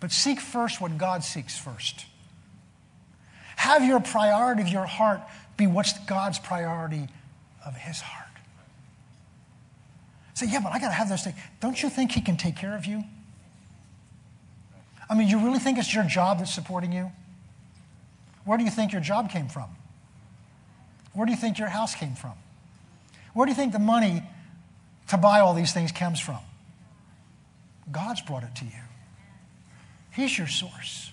but 0.00 0.10
seek 0.10 0.40
first 0.40 0.80
what 0.80 0.96
God 0.98 1.22
seeks 1.22 1.56
first. 1.56 2.06
Have 3.56 3.84
your 3.84 4.00
priority 4.00 4.62
of 4.62 4.68
your 4.68 4.86
heart 4.86 5.20
be 5.56 5.66
what's 5.66 5.96
God's 6.06 6.38
priority 6.38 7.08
of 7.66 7.76
his 7.76 8.00
heart. 8.00 8.28
Say, 10.34 10.46
yeah, 10.46 10.60
but 10.60 10.72
I 10.72 10.78
got 10.78 10.88
to 10.88 10.94
have 10.94 11.08
those 11.08 11.24
things. 11.24 11.36
Don't 11.60 11.82
you 11.82 11.90
think 11.90 12.12
he 12.12 12.20
can 12.20 12.36
take 12.36 12.56
care 12.56 12.76
of 12.76 12.86
you? 12.86 13.04
I 15.10 15.14
mean, 15.14 15.28
you 15.28 15.38
really 15.44 15.58
think 15.58 15.78
it's 15.78 15.92
your 15.92 16.04
job 16.04 16.38
that's 16.38 16.54
supporting 16.54 16.92
you? 16.92 17.10
Where 18.44 18.56
do 18.56 18.64
you 18.64 18.70
think 18.70 18.92
your 18.92 19.02
job 19.02 19.30
came 19.30 19.48
from? 19.48 19.68
Where 21.12 21.26
do 21.26 21.32
you 21.32 21.38
think 21.38 21.58
your 21.58 21.68
house 21.68 21.94
came 21.94 22.14
from? 22.14 22.34
Where 23.34 23.44
do 23.44 23.50
you 23.50 23.56
think 23.56 23.72
the 23.72 23.78
money 23.78 24.22
to 25.08 25.16
buy 25.18 25.40
all 25.40 25.54
these 25.54 25.72
things 25.72 25.92
comes 25.92 26.20
from? 26.20 26.38
God's 27.90 28.20
brought 28.22 28.42
it 28.42 28.54
to 28.56 28.64
you. 28.64 28.70
He's 30.14 30.36
your 30.36 30.46
source. 30.46 31.12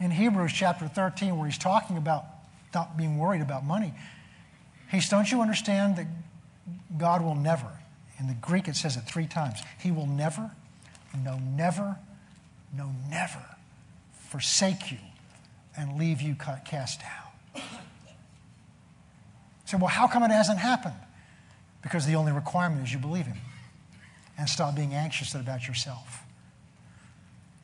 In 0.00 0.10
Hebrews 0.10 0.52
chapter 0.52 0.86
13, 0.86 1.36
where 1.36 1.48
he's 1.48 1.58
talking 1.58 1.96
about 1.96 2.24
not 2.74 2.96
being 2.96 3.18
worried 3.18 3.40
about 3.40 3.64
money, 3.64 3.92
he 4.90 5.00
says, 5.00 5.10
Don't 5.10 5.30
you 5.30 5.40
understand 5.40 5.96
that 5.96 6.06
God 6.96 7.22
will 7.22 7.34
never, 7.34 7.70
in 8.18 8.28
the 8.28 8.34
Greek 8.34 8.68
it 8.68 8.76
says 8.76 8.96
it 8.96 9.02
three 9.02 9.26
times, 9.26 9.60
He 9.80 9.90
will 9.90 10.06
never, 10.06 10.50
no, 11.24 11.38
never, 11.38 11.96
no, 12.76 12.90
never 13.10 13.44
forsake 14.28 14.90
you 14.90 14.98
and 15.76 15.98
leave 15.98 16.20
you 16.20 16.36
cast 16.64 17.00
down. 17.00 17.62
So, 19.64 19.78
well, 19.78 19.88
how 19.88 20.06
come 20.06 20.22
it 20.22 20.30
hasn't 20.30 20.58
happened? 20.58 20.94
Because 21.82 22.06
the 22.06 22.14
only 22.14 22.32
requirement 22.32 22.86
is 22.86 22.92
you 22.92 22.98
believe 22.98 23.26
Him 23.26 23.36
and 24.38 24.48
stop 24.48 24.76
being 24.76 24.94
anxious 24.94 25.34
about 25.34 25.66
yourself. 25.66 26.22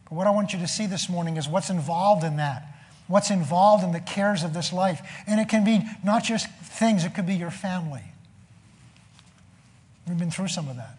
But 0.04 0.14
what 0.14 0.26
I 0.26 0.30
want 0.30 0.52
you 0.52 0.58
to 0.58 0.68
see 0.68 0.86
this 0.86 1.08
morning 1.08 1.36
is 1.36 1.48
what's 1.48 1.70
involved 1.70 2.24
in 2.24 2.36
that. 2.36 2.66
What's 3.06 3.30
involved 3.30 3.84
in 3.84 3.92
the 3.92 4.00
cares 4.00 4.42
of 4.42 4.52
this 4.54 4.72
life. 4.72 5.00
And 5.26 5.40
it 5.40 5.48
can 5.48 5.64
be 5.64 5.82
not 6.02 6.24
just 6.24 6.48
things, 6.50 7.04
it 7.04 7.14
could 7.14 7.26
be 7.26 7.34
your 7.34 7.50
family. 7.50 8.02
We've 10.06 10.18
been 10.18 10.30
through 10.30 10.48
some 10.48 10.68
of 10.68 10.76
that. 10.76 10.98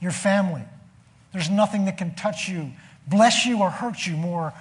Your 0.00 0.12
family. 0.12 0.62
There's 1.32 1.50
nothing 1.50 1.86
that 1.86 1.98
can 1.98 2.14
touch 2.14 2.48
you, 2.48 2.72
bless 3.06 3.46
you, 3.46 3.60
or 3.60 3.70
hurt 3.70 4.06
you 4.06 4.16
more 4.16 4.52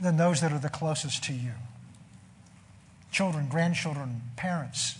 than 0.00 0.16
those 0.16 0.40
that 0.40 0.52
are 0.52 0.58
the 0.58 0.68
closest 0.68 1.24
to 1.24 1.32
you 1.32 1.52
children, 3.14 3.46
grandchildren, 3.48 4.20
parents. 4.34 4.96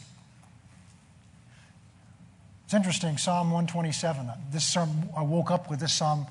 It's 2.74 2.80
interesting, 2.80 3.18
Psalm 3.18 3.52
127. 3.52 4.28
This 4.50 4.64
psalm, 4.64 5.08
I 5.16 5.22
woke 5.22 5.52
up 5.52 5.70
with 5.70 5.78
this 5.78 5.92
psalm 5.92 6.26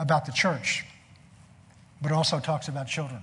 about 0.00 0.26
the 0.26 0.32
church, 0.32 0.84
but 2.02 2.10
also 2.10 2.40
talks 2.40 2.66
about 2.66 2.88
children. 2.88 3.22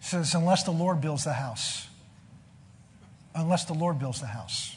It 0.00 0.04
says, 0.04 0.34
Unless 0.34 0.64
the 0.64 0.72
Lord 0.72 1.00
builds 1.00 1.22
the 1.22 1.32
house, 1.32 1.86
unless 3.36 3.66
the 3.66 3.74
Lord 3.74 4.00
builds 4.00 4.20
the 4.20 4.26
house, 4.26 4.74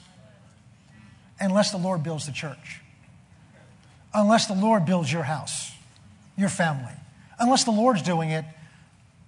unless 1.40 1.72
the 1.72 1.80
Lord 1.80 2.04
builds 2.04 2.28
the 2.28 2.32
church, 2.32 2.80
unless 4.14 4.46
the 4.46 4.54
Lord 4.54 4.86
builds 4.86 5.12
your 5.12 5.24
house, 5.24 5.72
your 6.38 6.50
family, 6.50 6.94
unless 7.40 7.64
the 7.64 7.72
Lord's 7.72 8.04
doing 8.04 8.30
it, 8.30 8.46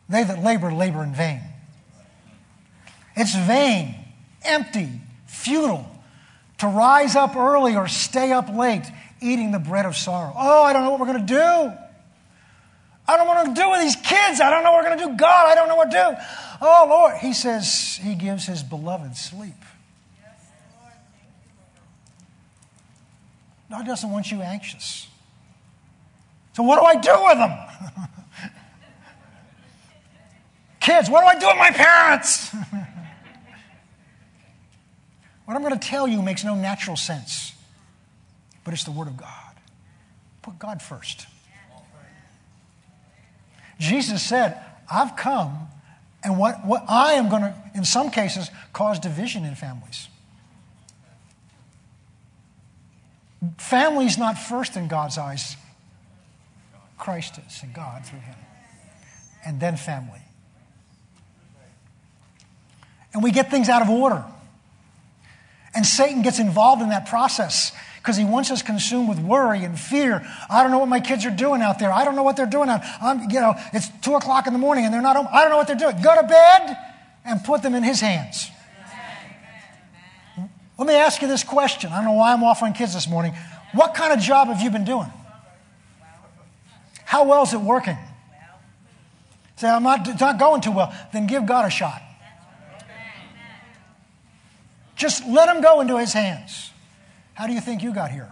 they 0.08 0.24
that 0.24 0.44
labor, 0.44 0.72
labor 0.72 1.04
in 1.04 1.16
vain. 1.16 1.42
It's 3.16 3.36
vain, 3.36 3.96
empty, 4.44 4.90
futile 5.26 5.90
to 6.60 6.68
rise 6.68 7.16
up 7.16 7.36
early 7.36 7.76
or 7.76 7.88
stay 7.88 8.32
up 8.32 8.50
late 8.50 8.86
eating 9.22 9.52
the 9.52 9.60
bread 9.60 9.86
of 9.86 9.96
sorrow. 9.96 10.34
Oh, 10.36 10.64
I 10.64 10.74
don't 10.74 10.84
know 10.84 10.92
what 10.92 11.00
we're 11.00 11.08
going 11.08 11.26
to 11.26 11.34
do. 11.34 11.74
I 13.08 13.18
don't 13.18 13.28
know 13.28 13.34
what 13.34 13.56
to 13.56 13.62
do 13.62 13.70
with 13.70 13.82
these 13.82 13.96
kids. 13.96 14.42
I 14.42 14.50
don't 14.50 14.64
know 14.64 14.72
what 14.72 14.84
we're 14.84 14.90
going 14.90 15.00
to 15.00 15.06
do. 15.06 15.18
God, 15.18 15.48
I 15.48 15.56
don't 15.56 15.68
know 15.68 15.76
what 15.76 15.92
to 15.92 15.98
do. 15.98 16.18
Oh, 16.62 16.88
Lord. 16.90 17.18
He 17.18 17.34
says 17.34 18.00
he 18.02 18.16
gives 18.16 18.46
his 18.46 18.64
beloved 18.64 19.16
sleep. 19.16 19.54
God 23.70 23.86
doesn't 23.86 24.10
want 24.10 24.32
you 24.32 24.42
anxious. 24.42 25.08
So, 26.54 26.64
what 26.64 26.80
do 26.80 26.86
I 26.86 26.96
do 26.96 27.24
with 27.26 27.38
them? 27.38 28.10
Kids, 30.80 31.10
what 31.10 31.22
do 31.22 31.28
I 31.28 31.40
do 31.40 31.48
with 31.48 31.58
my 31.58 31.72
parents? 31.72 32.56
What 35.46 35.56
I'm 35.56 35.62
going 35.62 35.78
to 35.78 35.88
tell 35.88 36.08
you 36.08 36.22
makes 36.22 36.44
no 36.44 36.56
natural 36.56 36.98
sense, 36.98 37.54
but 38.64 38.74
it's 38.74 38.84
the 38.84 38.92
Word 38.92 39.08
of 39.08 39.16
God. 39.16 39.30
Put 40.42 40.60
God 40.60 40.82
first. 40.82 41.28
Jesus 43.80 44.24
said, 44.24 44.60
I've 44.92 45.16
come, 45.16 45.68
and 46.24 46.40
what, 46.40 46.66
what 46.66 46.84
I 46.90 47.14
am 47.14 47.30
going 47.30 47.44
to, 47.44 47.56
in 47.76 47.86
some 47.86 48.10
cases, 48.10 48.50
cause 48.74 49.00
division 49.00 49.46
in 49.46 49.56
families. 49.56 50.08
Family's 53.58 54.18
not 54.18 54.38
first 54.38 54.76
in 54.76 54.88
God's 54.88 55.18
eyes. 55.18 55.56
Christ 56.98 57.40
is, 57.48 57.62
and 57.62 57.74
God 57.74 58.06
through 58.06 58.20
Him. 58.20 58.36
And 59.46 59.60
then 59.60 59.78
family. 59.78 60.22
And 63.14 63.22
we 63.22 63.32
get 63.32 63.52
things 63.52 63.70
out 63.70 63.82
of 63.82 63.90
order. 63.90 64.26
And 65.76 65.86
Satan 65.86 66.22
gets 66.22 66.40
involved 66.40 66.82
in 66.82 66.90
that 66.90 67.08
process 67.08 67.74
because 67.98 68.16
he 68.18 68.24
wants 68.24 68.52
us 68.52 68.62
consumed 68.62 69.10
with 69.10 69.20
worry 69.20 69.64
and 69.64 69.80
fear. 69.80 70.26
I 70.50 70.62
don't 70.62 70.72
know 70.72 70.80
what 70.80 70.88
my 70.88 71.00
kids 71.00 71.26
are 71.26 71.32
doing 71.32 71.62
out 71.62 71.80
there. 71.80 71.92
I 71.92 72.06
don't 72.06 72.16
know 72.16 72.24
what 72.24 72.38
they're 72.38 72.46
doing 72.46 72.70
out. 72.70 72.82
I'm, 73.02 73.30
you 73.30 73.42
know, 73.42 73.56
it's 73.74 73.90
two 74.02 74.14
o'clock 74.16 74.48
in 74.48 74.54
the 74.54 74.60
morning 74.60 74.86
and 74.86 74.94
they're 74.94 75.02
not 75.02 75.16
home. 75.16 75.28
I 75.32 75.42
don't 75.42 75.50
know 75.50 75.58
what 75.58 75.68
they're 75.68 75.76
doing. 75.76 76.02
Go 76.02 76.16
to 76.16 76.28
bed 76.28 76.78
and 77.26 77.44
put 77.44 77.62
them 77.62 77.76
in 77.76 77.84
his 77.84 78.00
hands. 78.00 78.52
Let 80.78 80.88
me 80.88 80.94
ask 80.94 81.22
you 81.22 81.28
this 81.28 81.44
question. 81.44 81.92
I 81.92 81.96
don't 81.98 82.06
know 82.06 82.14
why 82.14 82.34
I'm 82.34 82.44
off 82.44 82.62
on 82.62 82.74
kids 82.74 82.94
this 82.94 83.08
morning. 83.08 83.34
What 83.74 83.94
kind 83.96 84.14
of 84.14 84.20
job 84.20 84.50
have 84.50 84.62
you 84.62 84.70
been 84.70 84.86
doing? 84.86 85.12
How 87.06 87.26
well 87.26 87.44
is 87.44 87.54
it 87.54 87.62
working? 87.62 87.98
Say, 89.58 89.70
I'm 89.70 89.84
not, 89.84 90.08
it's 90.08 90.20
not 90.20 90.38
going 90.38 90.62
too 90.62 90.72
well. 90.72 90.94
Then 91.14 91.28
give 91.28 91.46
God 91.46 91.66
a 91.66 91.70
shot. 91.70 92.02
Just 94.96 95.26
let 95.28 95.54
him 95.54 95.62
go 95.62 95.82
into 95.82 95.98
his 95.98 96.14
hands. 96.14 96.72
How 97.34 97.48
do 97.48 97.54
you 97.54 97.62
think 97.62 97.84
you 97.84 97.94
got 97.94 98.12
here? 98.12 98.32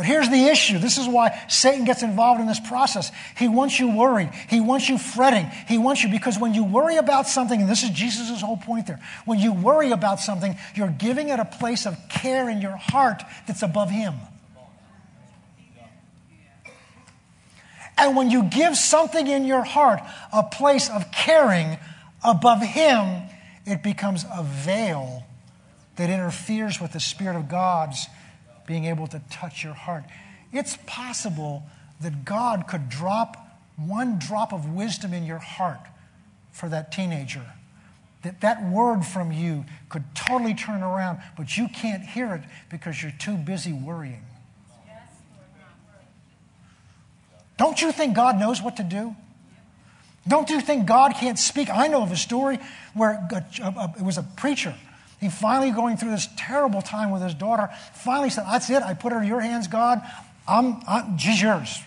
But 0.00 0.06
here's 0.06 0.30
the 0.30 0.46
issue. 0.46 0.78
This 0.78 0.96
is 0.96 1.06
why 1.06 1.38
Satan 1.48 1.84
gets 1.84 2.02
involved 2.02 2.40
in 2.40 2.46
this 2.46 2.58
process. 2.58 3.12
He 3.36 3.48
wants 3.48 3.78
you 3.78 3.94
worried. 3.94 4.30
He 4.48 4.58
wants 4.58 4.88
you 4.88 4.96
fretting. 4.96 5.46
He 5.68 5.76
wants 5.76 6.02
you 6.02 6.10
because 6.10 6.38
when 6.38 6.54
you 6.54 6.64
worry 6.64 6.96
about 6.96 7.26
something, 7.26 7.60
and 7.60 7.68
this 7.68 7.82
is 7.82 7.90
Jesus' 7.90 8.40
whole 8.40 8.56
point 8.56 8.86
there, 8.86 8.98
when 9.26 9.38
you 9.38 9.52
worry 9.52 9.90
about 9.90 10.18
something, 10.18 10.56
you're 10.74 10.88
giving 10.88 11.28
it 11.28 11.38
a 11.38 11.44
place 11.44 11.86
of 11.86 11.98
care 12.08 12.48
in 12.48 12.62
your 12.62 12.76
heart 12.76 13.22
that's 13.46 13.62
above 13.62 13.90
Him. 13.90 14.14
And 17.98 18.16
when 18.16 18.30
you 18.30 18.44
give 18.44 18.78
something 18.78 19.26
in 19.26 19.44
your 19.44 19.62
heart 19.62 20.00
a 20.32 20.42
place 20.42 20.88
of 20.88 21.12
caring, 21.12 21.76
above 22.24 22.62
him, 22.62 23.22
it 23.66 23.82
becomes 23.82 24.24
a 24.24 24.42
veil 24.42 25.24
that 25.96 26.10
interferes 26.10 26.80
with 26.80 26.92
the 26.92 27.00
Spirit 27.00 27.36
of 27.36 27.48
God's 27.48 28.06
being 28.66 28.86
able 28.86 29.06
to 29.08 29.20
touch 29.30 29.64
your 29.64 29.74
heart. 29.74 30.04
It's 30.52 30.78
possible 30.86 31.64
that 32.00 32.24
God 32.24 32.66
could 32.68 32.88
drop 32.88 33.36
one 33.76 34.18
drop 34.18 34.52
of 34.52 34.68
wisdom 34.72 35.12
in 35.12 35.24
your 35.24 35.38
heart 35.38 35.80
for 36.52 36.68
that 36.68 36.92
teenager. 36.92 37.44
That 38.22 38.40
that 38.42 38.62
word 38.70 39.04
from 39.04 39.32
you 39.32 39.64
could 39.88 40.04
totally 40.14 40.54
turn 40.54 40.82
around, 40.82 41.20
but 41.36 41.56
you 41.56 41.68
can't 41.68 42.02
hear 42.02 42.34
it 42.34 42.42
because 42.70 43.02
you're 43.02 43.14
too 43.18 43.36
busy 43.36 43.72
worrying. 43.72 44.24
Don't 47.56 47.80
you 47.80 47.92
think 47.92 48.14
God 48.16 48.38
knows 48.38 48.62
what 48.62 48.76
to 48.76 48.82
do? 48.82 49.14
Don't 50.28 50.50
you 50.50 50.60
think 50.60 50.86
God 50.86 51.14
can't 51.14 51.38
speak? 51.38 51.70
I 51.70 51.86
know 51.86 52.02
of 52.02 52.12
a 52.12 52.16
story 52.16 52.58
where 52.94 53.26
it 53.30 54.02
was 54.02 54.18
a 54.18 54.22
preacher. 54.22 54.74
He 55.20 55.28
finally 55.28 55.70
going 55.70 55.96
through 55.96 56.10
this 56.10 56.28
terrible 56.36 56.82
time 56.82 57.10
with 57.10 57.22
his 57.22 57.34
daughter. 57.34 57.68
Finally 57.94 58.30
said, 58.30 58.44
"That's 58.46 58.70
it. 58.70 58.82
I 58.82 58.94
put 58.94 59.12
her 59.12 59.20
in 59.20 59.28
your 59.28 59.40
hands, 59.40 59.68
God. 59.68 60.02
I'm, 60.46 60.80
I'm 60.86 61.18
she's 61.18 61.40
yours." 61.40 61.82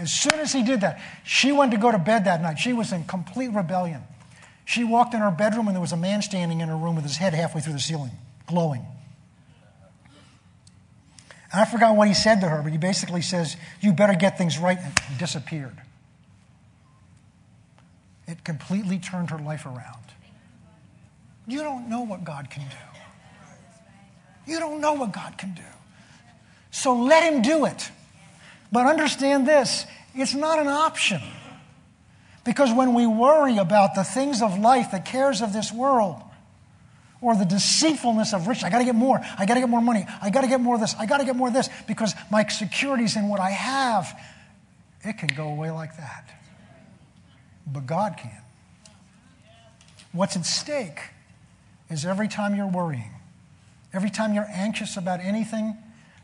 As 0.00 0.10
soon 0.10 0.40
as 0.40 0.52
he 0.52 0.62
did 0.62 0.80
that, 0.80 0.98
she 1.24 1.52
went 1.52 1.72
to 1.72 1.76
go 1.76 1.92
to 1.92 1.98
bed 1.98 2.24
that 2.24 2.40
night. 2.40 2.58
She 2.58 2.72
was 2.72 2.90
in 2.90 3.04
complete 3.04 3.48
rebellion. 3.48 4.02
She 4.64 4.82
walked 4.82 5.12
in 5.12 5.20
her 5.20 5.30
bedroom 5.30 5.66
and 5.66 5.76
there 5.76 5.80
was 5.80 5.92
a 5.92 5.96
man 5.96 6.22
standing 6.22 6.60
in 6.60 6.68
her 6.68 6.76
room 6.76 6.94
with 6.94 7.04
his 7.04 7.18
head 7.18 7.34
halfway 7.34 7.60
through 7.60 7.74
the 7.74 7.80
ceiling, 7.80 8.12
glowing. 8.46 8.86
And 11.52 11.60
I 11.60 11.64
forgot 11.66 11.96
what 11.96 12.08
he 12.08 12.14
said 12.14 12.40
to 12.40 12.48
her, 12.48 12.62
but 12.62 12.72
he 12.72 12.78
basically 12.78 13.20
says, 13.20 13.56
You 13.80 13.92
better 13.92 14.14
get 14.14 14.38
things 14.38 14.58
right, 14.58 14.78
and 14.78 15.18
disappeared. 15.18 15.76
It 18.30 18.44
completely 18.44 18.98
turned 18.98 19.30
her 19.30 19.38
life 19.38 19.66
around. 19.66 20.04
You 21.48 21.62
don't 21.62 21.88
know 21.88 22.02
what 22.02 22.22
God 22.22 22.48
can 22.48 22.62
do. 22.62 24.52
You 24.52 24.60
don't 24.60 24.80
know 24.80 24.92
what 24.92 25.12
God 25.12 25.36
can 25.36 25.54
do. 25.54 25.62
So 26.70 26.94
let 26.94 27.24
Him 27.24 27.42
do 27.42 27.64
it. 27.64 27.90
But 28.70 28.86
understand 28.86 29.48
this 29.48 29.84
it's 30.14 30.34
not 30.34 30.60
an 30.60 30.68
option. 30.68 31.20
Because 32.44 32.72
when 32.72 32.94
we 32.94 33.06
worry 33.06 33.58
about 33.58 33.94
the 33.94 34.04
things 34.04 34.42
of 34.42 34.58
life, 34.58 34.92
the 34.92 35.00
cares 35.00 35.42
of 35.42 35.52
this 35.52 35.72
world, 35.72 36.22
or 37.20 37.36
the 37.36 37.44
deceitfulness 37.44 38.32
of 38.32 38.46
riches. 38.46 38.64
I 38.64 38.70
got 38.70 38.78
to 38.78 38.84
get 38.84 38.94
more. 38.94 39.20
I 39.38 39.44
got 39.44 39.54
to 39.54 39.60
get 39.60 39.68
more 39.68 39.82
money. 39.82 40.06
I 40.22 40.30
got 40.30 40.40
to 40.40 40.46
get 40.46 40.60
more 40.60 40.76
of 40.76 40.80
this. 40.80 40.94
I 40.98 41.04
got 41.04 41.18
to 41.18 41.24
get 41.24 41.36
more 41.36 41.48
of 41.48 41.54
this 41.54 41.68
because 41.86 42.14
my 42.30 42.46
security 42.46 43.04
is 43.04 43.16
in 43.16 43.28
what 43.28 43.40
I 43.40 43.50
have. 43.50 44.18
It 45.02 45.18
can 45.18 45.28
go 45.28 45.48
away 45.48 45.70
like 45.70 45.96
that. 45.98 46.39
But 47.72 47.86
God 47.86 48.16
can. 48.16 48.42
What's 50.12 50.36
at 50.36 50.44
stake 50.44 50.98
is 51.90 52.04
every 52.04 52.28
time 52.28 52.54
you're 52.54 52.66
worrying, 52.66 53.12
every 53.92 54.10
time 54.10 54.34
you're 54.34 54.48
anxious 54.50 54.96
about 54.96 55.20
anything, 55.20 55.76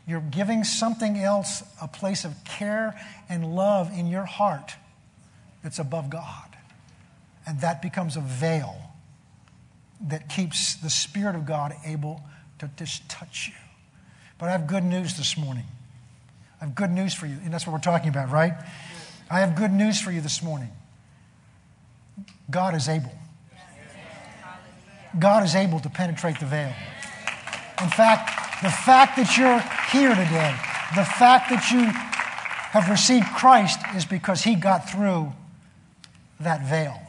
you're 0.07 0.21
giving 0.21 0.63
something 0.63 1.17
else 1.17 1.63
a 1.81 1.87
place 1.87 2.25
of 2.25 2.33
care 2.45 2.99
and 3.29 3.55
love 3.55 3.91
in 3.91 4.07
your 4.07 4.25
heart 4.25 4.73
that's 5.63 5.79
above 5.79 6.09
God. 6.09 6.55
And 7.45 7.61
that 7.61 7.81
becomes 7.81 8.17
a 8.17 8.21
veil 8.21 8.75
that 10.07 10.29
keeps 10.29 10.75
the 10.75 10.89
Spirit 10.89 11.35
of 11.35 11.45
God 11.45 11.73
able 11.85 12.21
to 12.59 12.69
just 12.77 13.07
touch 13.09 13.47
you. 13.47 13.53
But 14.37 14.49
I 14.49 14.51
have 14.51 14.67
good 14.67 14.83
news 14.83 15.17
this 15.17 15.37
morning. 15.37 15.65
I 16.61 16.65
have 16.65 16.75
good 16.75 16.91
news 16.91 17.13
for 17.13 17.25
you. 17.25 17.37
And 17.43 17.53
that's 17.53 17.65
what 17.65 17.73
we're 17.73 17.79
talking 17.79 18.09
about, 18.09 18.31
right? 18.31 18.53
I 19.29 19.39
have 19.39 19.55
good 19.55 19.71
news 19.71 19.99
for 19.99 20.11
you 20.11 20.21
this 20.21 20.41
morning. 20.41 20.69
God 22.49 22.75
is 22.75 22.87
able. 22.87 23.11
God 25.19 25.43
is 25.43 25.55
able 25.55 25.79
to 25.79 25.89
penetrate 25.89 26.39
the 26.39 26.45
veil. 26.45 26.73
In 27.81 27.89
fact, 27.89 28.61
the 28.61 28.69
fact 28.69 29.17
that 29.17 29.37
you're 29.37 29.59
here 29.91 30.09
today, 30.09 30.55
the 30.95 31.05
fact 31.05 31.49
that 31.49 31.71
you 31.71 31.85
have 32.71 32.89
received 32.89 33.27
Christ 33.27 33.79
is 33.95 34.05
because 34.05 34.43
he 34.43 34.55
got 34.55 34.89
through 34.89 35.31
that 36.39 36.65
veil. 36.67 36.99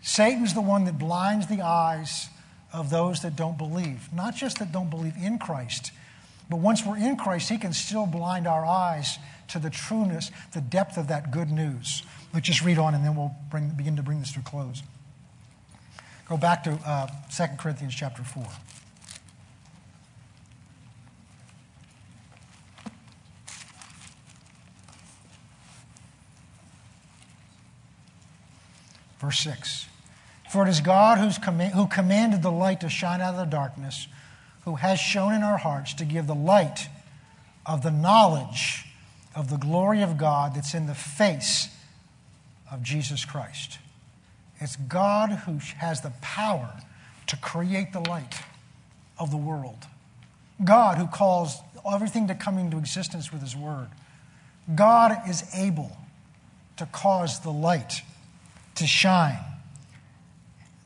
Satan's 0.00 0.54
the 0.54 0.60
one 0.60 0.84
that 0.84 0.98
blinds 0.98 1.46
the 1.46 1.62
eyes 1.62 2.28
of 2.72 2.90
those 2.90 3.20
that 3.22 3.36
don't 3.36 3.56
believe. 3.56 4.08
Not 4.12 4.34
just 4.34 4.58
that 4.58 4.72
don't 4.72 4.90
believe 4.90 5.14
in 5.16 5.38
Christ, 5.38 5.92
but 6.50 6.56
once 6.58 6.84
we're 6.84 6.98
in 6.98 7.16
Christ, 7.16 7.48
he 7.48 7.58
can 7.58 7.72
still 7.72 8.06
blind 8.06 8.46
our 8.46 8.64
eyes 8.64 9.18
to 9.48 9.58
the 9.58 9.70
trueness, 9.70 10.30
the 10.52 10.60
depth 10.60 10.96
of 10.96 11.08
that 11.08 11.30
good 11.30 11.50
news. 11.50 12.02
Let's 12.32 12.46
just 12.46 12.62
read 12.62 12.78
on 12.78 12.94
and 12.94 13.04
then 13.04 13.14
we'll 13.14 13.34
bring, 13.50 13.68
begin 13.70 13.96
to 13.96 14.02
bring 14.02 14.20
this 14.20 14.32
to 14.32 14.40
a 14.40 14.42
close. 14.42 14.82
Go 16.28 16.36
back 16.36 16.64
to 16.64 16.72
uh, 16.86 17.08
2 17.34 17.56
Corinthians 17.58 17.94
chapter 17.94 18.22
4. 18.22 18.44
Verse 29.20 29.38
6. 29.40 29.86
For 30.50 30.66
it 30.66 30.70
is 30.70 30.80
God 30.80 31.18
who's 31.18 31.36
who 31.74 31.86
commanded 31.86 32.42
the 32.42 32.50
light 32.50 32.80
to 32.80 32.88
shine 32.88 33.20
out 33.20 33.34
of 33.34 33.40
the 33.40 33.44
darkness, 33.44 34.08
who 34.64 34.76
has 34.76 34.98
shone 34.98 35.34
in 35.34 35.42
our 35.42 35.58
hearts 35.58 35.94
to 35.94 36.04
give 36.04 36.26
the 36.26 36.34
light 36.34 36.88
of 37.64 37.82
the 37.82 37.90
knowledge 37.90 38.86
of 39.34 39.48
the 39.48 39.56
glory 39.56 40.02
of 40.02 40.18
God 40.18 40.54
that's 40.54 40.74
in 40.74 40.86
the 40.86 40.94
face 40.94 41.68
of 42.72 42.82
Jesus 42.82 43.24
Christ. 43.24 43.78
It's 44.58 44.76
God 44.76 45.30
who 45.30 45.58
has 45.78 46.00
the 46.00 46.12
power 46.20 46.80
to 47.26 47.36
create 47.36 47.92
the 47.92 48.00
light 48.00 48.40
of 49.18 49.30
the 49.30 49.36
world. 49.36 49.86
God 50.64 50.98
who 50.98 51.06
calls 51.06 51.58
everything 51.90 52.28
to 52.28 52.34
come 52.34 52.58
into 52.58 52.78
existence 52.78 53.32
with 53.32 53.42
His 53.42 53.56
Word. 53.56 53.88
God 54.74 55.28
is 55.28 55.44
able 55.54 55.96
to 56.76 56.86
cause 56.86 57.40
the 57.40 57.50
light 57.50 58.02
to 58.76 58.86
shine. 58.86 59.38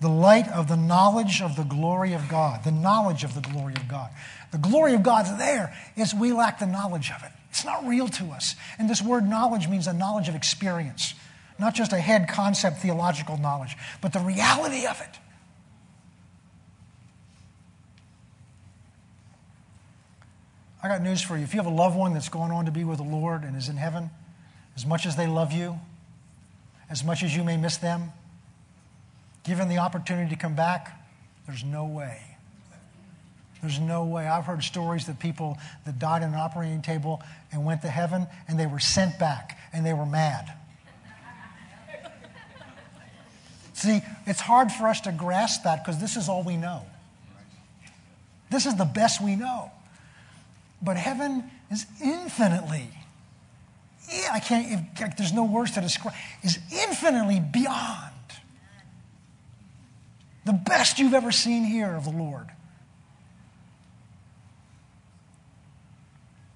The 0.01 0.09
light 0.09 0.49
of 0.49 0.69
the 0.69 0.77
knowledge 0.77 1.41
of 1.41 1.57
the 1.57 1.63
glory 1.63 2.13
of 2.13 2.29
God. 2.29 2.65
The 2.65 2.73
knowledge 2.73 3.25
of 3.25 3.35
the 3.35 3.41
glory 3.41 3.75
of 3.75 3.89
God. 3.89 4.11
The 4.53 4.59
glory 4.59 4.95
of 4.95 5.03
God's 5.03 5.37
there, 5.39 5.75
is 5.97 6.15
we 6.15 6.33
lack 6.33 6.59
the 6.59 6.67
knowledge 6.67 7.11
of 7.11 7.23
it. 7.23 7.33
It's 7.51 7.65
not 7.65 7.87
real 7.87 8.09
to 8.09 8.27
us. 8.27 8.55
And 8.79 8.89
this 8.89 9.01
word 9.01 9.27
knowledge 9.27 9.69
means 9.69 9.87
a 9.87 9.93
knowledge 9.93 10.29
of 10.29 10.35
experience, 10.35 11.15
not 11.59 11.75
just 11.75 11.93
a 11.93 11.99
head 11.99 12.29
concept 12.29 12.79
theological 12.79 13.37
knowledge, 13.39 13.77
but 14.01 14.13
the 14.13 14.21
reality 14.21 14.87
of 14.87 15.01
it. 15.01 15.19
I 20.83 20.89
got 20.89 21.03
news 21.03 21.21
for 21.21 21.37
you. 21.37 21.43
If 21.43 21.53
you 21.53 21.59
have 21.61 21.71
a 21.71 21.75
loved 21.75 21.97
one 21.97 22.15
that's 22.15 22.29
going 22.29 22.53
on 22.53 22.67
to 22.67 22.71
be 22.71 22.85
with 22.85 22.99
the 22.99 23.05
Lord 23.05 23.43
and 23.43 23.57
is 23.57 23.69
in 23.69 23.77
heaven, 23.77 24.11
as 24.77 24.87
much 24.87 25.07
as 25.07 25.17
they 25.17 25.27
love 25.27 25.53
you, 25.53 25.81
as 26.89 27.03
much 27.03 27.23
as 27.23 27.35
you 27.35 27.43
may 27.43 27.57
miss 27.57 27.79
them, 27.79 28.13
given 29.43 29.69
the 29.69 29.79
opportunity 29.79 30.31
to 30.31 30.37
come 30.37 30.55
back, 30.55 31.03
there's 31.47 31.65
no 31.65 31.87
way. 31.87 32.21
There's 33.63 33.81
no 33.81 34.05
way. 34.05 34.29
I've 34.29 34.45
heard 34.45 34.63
stories 34.63 35.07
that 35.07 35.19
people 35.19 35.59
that 35.87 35.99
died 35.99 36.23
on 36.23 36.35
an 36.35 36.39
operating 36.39 36.83
table 36.83 37.23
and 37.51 37.65
went 37.65 37.83
to 37.83 37.89
heaven 37.89 38.27
and 38.47 38.59
they 38.59 38.67
were 38.67 38.79
sent 38.79 39.19
back 39.19 39.59
and 39.73 39.85
they 39.85 39.93
were 39.93 40.07
mad. 40.07 40.53
See, 43.77 44.01
it's 44.27 44.41
hard 44.41 44.73
for 44.73 44.89
us 44.89 45.03
to 45.03 45.13
grasp 45.13 45.63
that 45.65 45.85
because 45.85 46.01
this 46.01 46.17
is 46.17 46.29
all 46.29 46.43
we 46.43 46.57
know. 46.57 46.83
This 48.51 48.67
is 48.67 48.75
the 48.77 48.85
best 48.85 49.23
we 49.23 49.37
know. 49.37 49.71
But 50.83 50.97
heaven 50.97 51.45
is 51.71 51.87
infinitely 52.03 52.91
I 54.31 54.41
can't, 54.41 54.89
if, 54.99 55.17
there's 55.17 55.33
no 55.33 55.45
words 55.45 55.73
to 55.73 55.81
describe, 55.81 56.15
is 56.43 56.59
infinitely 56.73 57.41
beyond 57.41 58.13
the 60.45 60.53
best 60.53 60.99
you've 60.99 61.15
ever 61.15 61.33
seen 61.33 61.65
here 61.65 61.95
of 61.95 62.05
the 62.05 62.11
Lord. 62.11 62.47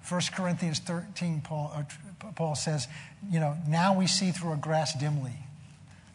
1 0.09 0.21
Corinthians 0.35 0.81
13, 0.81 1.41
Paul, 1.41 1.73
uh, 1.75 2.33
Paul 2.35 2.55
says, 2.55 2.89
you 3.31 3.39
know, 3.39 3.57
now 3.69 3.97
we 3.97 4.07
see 4.07 4.33
through 4.33 4.53
a 4.53 4.57
glass 4.57 4.95
dimly. 4.95 5.37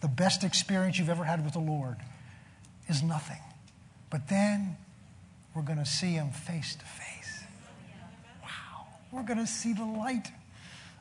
The 0.05 0.09
best 0.09 0.43
experience 0.43 0.99
you've 0.99 1.09
ever 1.09 1.23
had 1.23 1.43
with 1.43 1.53
the 1.53 1.59
Lord 1.59 1.97
is 2.87 3.01
nothing. 3.01 3.39
But 4.11 4.27
then 4.27 4.77
we're 5.55 5.63
going 5.63 5.79
to 5.79 5.85
see 5.85 6.11
him 6.11 6.29
face 6.29 6.75
to 6.75 6.85
face. 6.85 7.43
Wow. 8.43 8.85
We're 9.11 9.23
going 9.23 9.39
to 9.39 9.47
see 9.47 9.73
the 9.73 9.83
light 9.83 10.27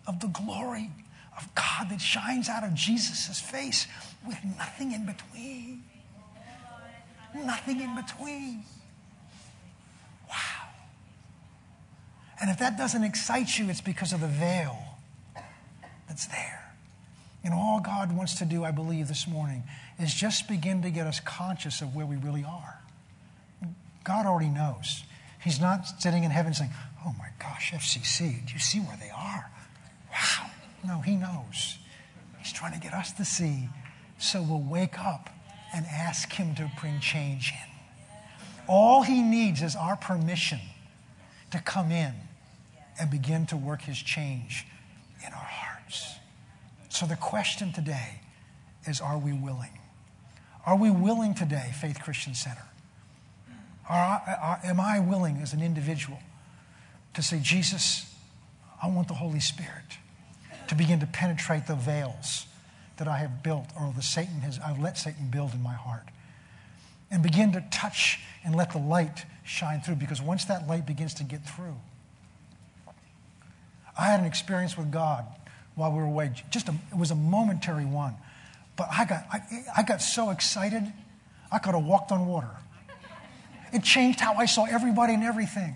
of 0.07 0.21
the 0.21 0.29
glory 0.29 0.91
of 1.37 1.55
God 1.55 1.91
that 1.91 2.01
shines 2.01 2.49
out 2.49 2.65
of 2.65 2.73
Jesus' 2.73 3.39
face 3.39 3.87
with 4.27 4.39
nothing 4.57 4.93
in 4.93 5.05
between. 5.05 5.85
Nothing 7.35 7.83
in 7.83 7.95
between. 7.95 8.63
Wow. 10.31 10.69
And 12.41 12.49
if 12.49 12.59
that 12.59 12.79
doesn't 12.79 13.05
excite 13.05 13.59
you, 13.59 13.69
it's 13.69 13.83
because 13.83 14.15
of 14.15 14.23
the 14.23 14.29
veil 14.29 14.79
that's 16.09 16.25
there. 16.25 16.64
And 17.45 17.53
all 17.53 17.79
God 17.79 18.17
wants 18.17 18.37
to 18.37 18.47
do, 18.47 18.65
I 18.65 18.71
believe, 18.71 19.07
this 19.07 19.29
morning 19.29 19.65
is 20.01 20.13
just 20.15 20.49
begin 20.49 20.81
to 20.83 20.91
get 20.91 21.07
us 21.07 21.21
conscious 21.21 21.83
of 21.83 21.95
where 21.95 22.07
we 22.07 22.17
really 22.17 22.43
are. 22.43 22.81
God 24.03 24.25
already 24.25 24.49
knows. 24.49 25.05
He's 25.43 25.61
not 25.61 25.87
sitting 26.01 26.25
in 26.25 26.31
heaven 26.31 26.55
saying, 26.55 26.71
Oh 27.07 27.15
my 27.19 27.29
gosh, 27.39 27.73
FCC, 27.73 28.47
do 28.47 28.53
you 28.55 28.59
see 28.59 28.79
where 28.79 28.97
they 28.97 29.11
are? 29.11 29.51
Wow. 30.11 30.51
No, 30.87 31.01
he 31.01 31.17
knows. 31.17 31.77
He's 32.39 32.53
trying 32.53 32.73
to 32.73 32.81
get 32.81 32.95
us 32.95 33.13
to 33.13 33.27
see 33.27 33.69
so 34.19 34.43
we'll 34.43 34.61
wake 34.61 34.99
up 34.99 35.29
and 35.75 35.85
ask 35.87 36.33
him 36.33 36.55
to 36.55 36.71
bring 36.81 36.99
change 37.01 37.53
in. 37.53 37.71
All 38.69 39.03
he 39.03 39.21
needs 39.21 39.61
is 39.61 39.77
our 39.77 39.97
permission 39.97 40.61
to 41.51 41.59
come 41.61 41.91
in 41.91 42.15
and 42.99 43.11
begin 43.11 43.45
to 43.47 43.57
work 43.57 43.83
his 43.83 43.99
change 43.99 44.67
in 45.27 45.33
our. 45.33 45.54
So 46.95 47.07
the 47.07 47.17
question 47.17 47.73
today 47.73 48.21
is 48.87 49.01
are 49.01 49.19
we 49.19 49.33
willing? 49.33 49.79
Are 50.65 50.77
we 50.77 50.91
willing 50.91 51.35
today, 51.35 51.73
Faith 51.75 51.99
Christian 52.03 52.35
Center? 52.35 52.69
Are, 53.89 54.23
are, 54.41 54.61
am 54.65 54.81
I 54.81 55.01
willing 55.01 55.39
as 55.43 55.53
an 55.53 55.61
individual 55.61 56.19
to 57.13 57.23
say, 57.23 57.41
Jesus, 57.43 58.11
I 58.83 58.89
want 58.89 59.09
the 59.09 59.15
Holy 59.15 59.41
Spirit? 59.41 59.99
to 60.69 60.75
begin 60.75 61.01
to 61.01 61.07
penetrate 61.07 61.67
the 61.67 61.75
veils 61.75 62.47
that 62.97 63.09
I 63.09 63.19
have 63.19 63.43
built 63.43 63.67
or 63.79 63.93
the 63.95 64.03
Satan 64.03 64.41
has 64.41 64.59
I've 64.59 64.79
let 64.79 64.97
Satan 64.97 65.29
build 65.31 65.53
in 65.53 65.63
my 65.63 65.75
heart. 65.75 66.09
And 67.11 67.23
begin 67.23 67.53
to 67.53 67.65
touch 67.71 68.21
and 68.45 68.55
let 68.55 68.73
the 68.73 68.79
light 68.79 69.25
shine 69.45 69.81
through 69.81 69.97
because 69.97 70.23
once 70.23 70.45
that 70.47 70.67
light 70.67 70.87
begins 70.87 71.15
to 71.15 71.25
get 71.25 71.45
through. 71.45 71.77
I 73.99 74.07
had 74.07 74.21
an 74.21 74.27
experience 74.27 74.77
with 74.77 74.91
God 74.91 75.27
while 75.75 75.93
we 75.93 75.99
were 75.99 76.05
away. 76.05 76.33
Just 76.51 76.69
a, 76.69 76.75
it 76.93 76.99
was 76.99 77.11
a 77.11 77.15
momentary 77.17 77.85
one. 77.85 78.15
But 78.77 78.89
I 78.91 79.05
got, 79.05 79.25
I, 79.33 79.41
I 79.77 79.83
got 79.83 80.01
so 80.01 80.31
excited, 80.31 80.83
I 81.51 81.59
could 81.59 81.75
have 81.75 81.85
walked 81.85 82.13
on 82.13 82.27
water. 82.27 82.51
It 83.73 83.83
changed 83.83 84.21
how 84.21 84.35
I 84.35 84.47
saw 84.47 84.67
everybody 84.67 85.15
and 85.15 85.25
everything. 85.25 85.75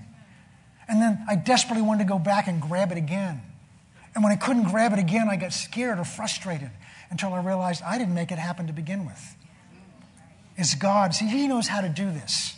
And 0.88 1.02
then 1.02 1.24
I 1.28 1.34
desperately 1.34 1.82
wanted 1.82 2.04
to 2.04 2.08
go 2.08 2.18
back 2.18 2.46
and 2.46 2.62
grab 2.62 2.92
it 2.92 2.98
again. 2.98 3.42
And 4.14 4.24
when 4.24 4.32
I 4.32 4.36
couldn't 4.36 4.64
grab 4.64 4.92
it 4.92 4.98
again, 4.98 5.28
I 5.28 5.36
got 5.36 5.52
scared 5.52 5.98
or 5.98 6.04
frustrated 6.04 6.70
until 7.10 7.34
I 7.34 7.42
realized 7.42 7.82
I 7.82 7.98
didn't 7.98 8.14
make 8.14 8.32
it 8.32 8.38
happen 8.38 8.66
to 8.68 8.72
begin 8.72 9.04
with. 9.04 9.36
It's 10.56 10.74
God. 10.74 11.14
See, 11.14 11.26
He 11.26 11.46
knows 11.46 11.68
how 11.68 11.80
to 11.80 11.88
do 11.88 12.10
this. 12.10 12.54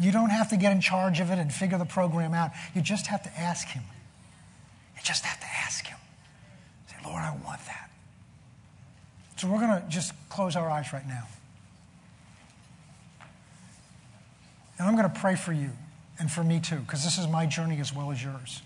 You 0.00 0.10
don't 0.12 0.30
have 0.30 0.50
to 0.50 0.56
get 0.56 0.72
in 0.72 0.80
charge 0.80 1.20
of 1.20 1.30
it 1.30 1.38
and 1.38 1.52
figure 1.52 1.78
the 1.78 1.84
program 1.84 2.34
out. 2.34 2.50
You 2.74 2.82
just 2.82 3.06
have 3.06 3.22
to 3.22 3.38
ask 3.38 3.68
Him. 3.68 3.84
You 4.96 5.02
just 5.04 5.24
have 5.24 5.38
to 5.40 5.46
ask 5.46 5.86
Him. 5.86 5.97
Lord, 7.08 7.22
I 7.22 7.30
want 7.44 7.64
that. 7.66 7.90
So 9.36 9.48
we're 9.48 9.60
going 9.60 9.80
to 9.80 9.88
just 9.88 10.12
close 10.28 10.56
our 10.56 10.68
eyes 10.68 10.92
right 10.92 11.06
now. 11.06 11.26
And 14.78 14.86
I'm 14.86 14.94
going 14.94 15.10
to 15.10 15.20
pray 15.20 15.34
for 15.34 15.52
you 15.52 15.70
and 16.18 16.30
for 16.30 16.44
me 16.44 16.60
too, 16.60 16.76
because 16.76 17.04
this 17.04 17.16
is 17.16 17.26
my 17.26 17.46
journey 17.46 17.80
as 17.80 17.94
well 17.94 18.10
as 18.10 18.22
yours. 18.22 18.60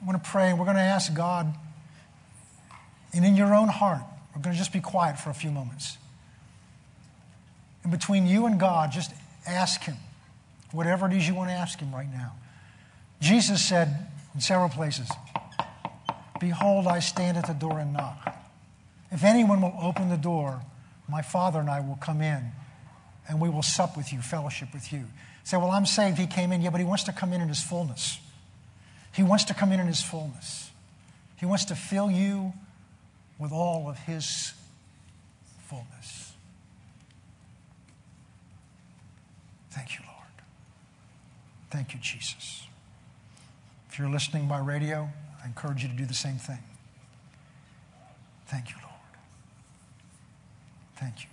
I'm 0.00 0.08
going 0.08 0.18
to 0.18 0.28
pray 0.28 0.50
and 0.50 0.58
we're 0.58 0.64
going 0.64 0.76
to 0.76 0.82
ask 0.82 1.14
God, 1.14 1.54
and 3.14 3.24
in 3.24 3.36
your 3.36 3.54
own 3.54 3.68
heart, 3.68 4.02
we're 4.34 4.42
going 4.42 4.54
to 4.54 4.58
just 4.58 4.72
be 4.72 4.80
quiet 4.80 5.18
for 5.18 5.30
a 5.30 5.34
few 5.34 5.52
moments. 5.52 5.98
And 7.84 7.92
between 7.92 8.26
you 8.26 8.46
and 8.46 8.58
God, 8.58 8.90
just 8.90 9.12
ask 9.46 9.82
Him 9.82 9.96
whatever 10.72 11.06
it 11.06 11.12
is 11.12 11.28
you 11.28 11.34
want 11.34 11.50
to 11.50 11.54
ask 11.54 11.78
Him 11.78 11.94
right 11.94 12.10
now. 12.10 12.32
Jesus 13.20 13.62
said 13.62 14.08
in 14.34 14.40
several 14.40 14.68
places, 14.68 15.08
Behold, 16.42 16.88
I 16.88 16.98
stand 16.98 17.36
at 17.36 17.46
the 17.46 17.52
door 17.52 17.78
and 17.78 17.92
knock. 17.92 18.36
If 19.12 19.22
anyone 19.22 19.62
will 19.62 19.78
open 19.80 20.08
the 20.08 20.16
door, 20.16 20.60
my 21.08 21.22
Father 21.22 21.60
and 21.60 21.70
I 21.70 21.78
will 21.78 21.98
come 22.00 22.20
in 22.20 22.50
and 23.28 23.40
we 23.40 23.48
will 23.48 23.62
sup 23.62 23.96
with 23.96 24.12
you, 24.12 24.20
fellowship 24.20 24.74
with 24.74 24.92
you. 24.92 25.04
Say, 25.44 25.56
well, 25.56 25.70
I'm 25.70 25.86
saved. 25.86 26.18
He 26.18 26.26
came 26.26 26.50
in. 26.50 26.60
Yeah, 26.60 26.70
but 26.70 26.80
he 26.80 26.84
wants 26.84 27.04
to 27.04 27.12
come 27.12 27.32
in 27.32 27.40
in 27.40 27.46
his 27.46 27.62
fullness. 27.62 28.18
He 29.14 29.22
wants 29.22 29.44
to 29.44 29.54
come 29.54 29.70
in 29.70 29.78
in 29.78 29.86
his 29.86 30.02
fullness. 30.02 30.72
He 31.36 31.46
wants 31.46 31.64
to 31.66 31.76
fill 31.76 32.10
you 32.10 32.52
with 33.38 33.52
all 33.52 33.88
of 33.88 33.96
his 34.00 34.52
fullness. 35.68 36.32
Thank 39.70 39.94
you, 39.96 40.04
Lord. 40.08 40.42
Thank 41.70 41.94
you, 41.94 42.00
Jesus. 42.00 42.66
If 43.88 43.96
you're 44.00 44.10
listening 44.10 44.48
by 44.48 44.58
radio, 44.58 45.08
I 45.42 45.46
encourage 45.46 45.82
you 45.82 45.88
to 45.88 45.94
do 45.94 46.06
the 46.06 46.14
same 46.14 46.36
thing. 46.36 46.58
Thank 48.46 48.70
you, 48.70 48.76
Lord. 48.82 48.92
Thank 50.96 51.22
you. 51.24 51.28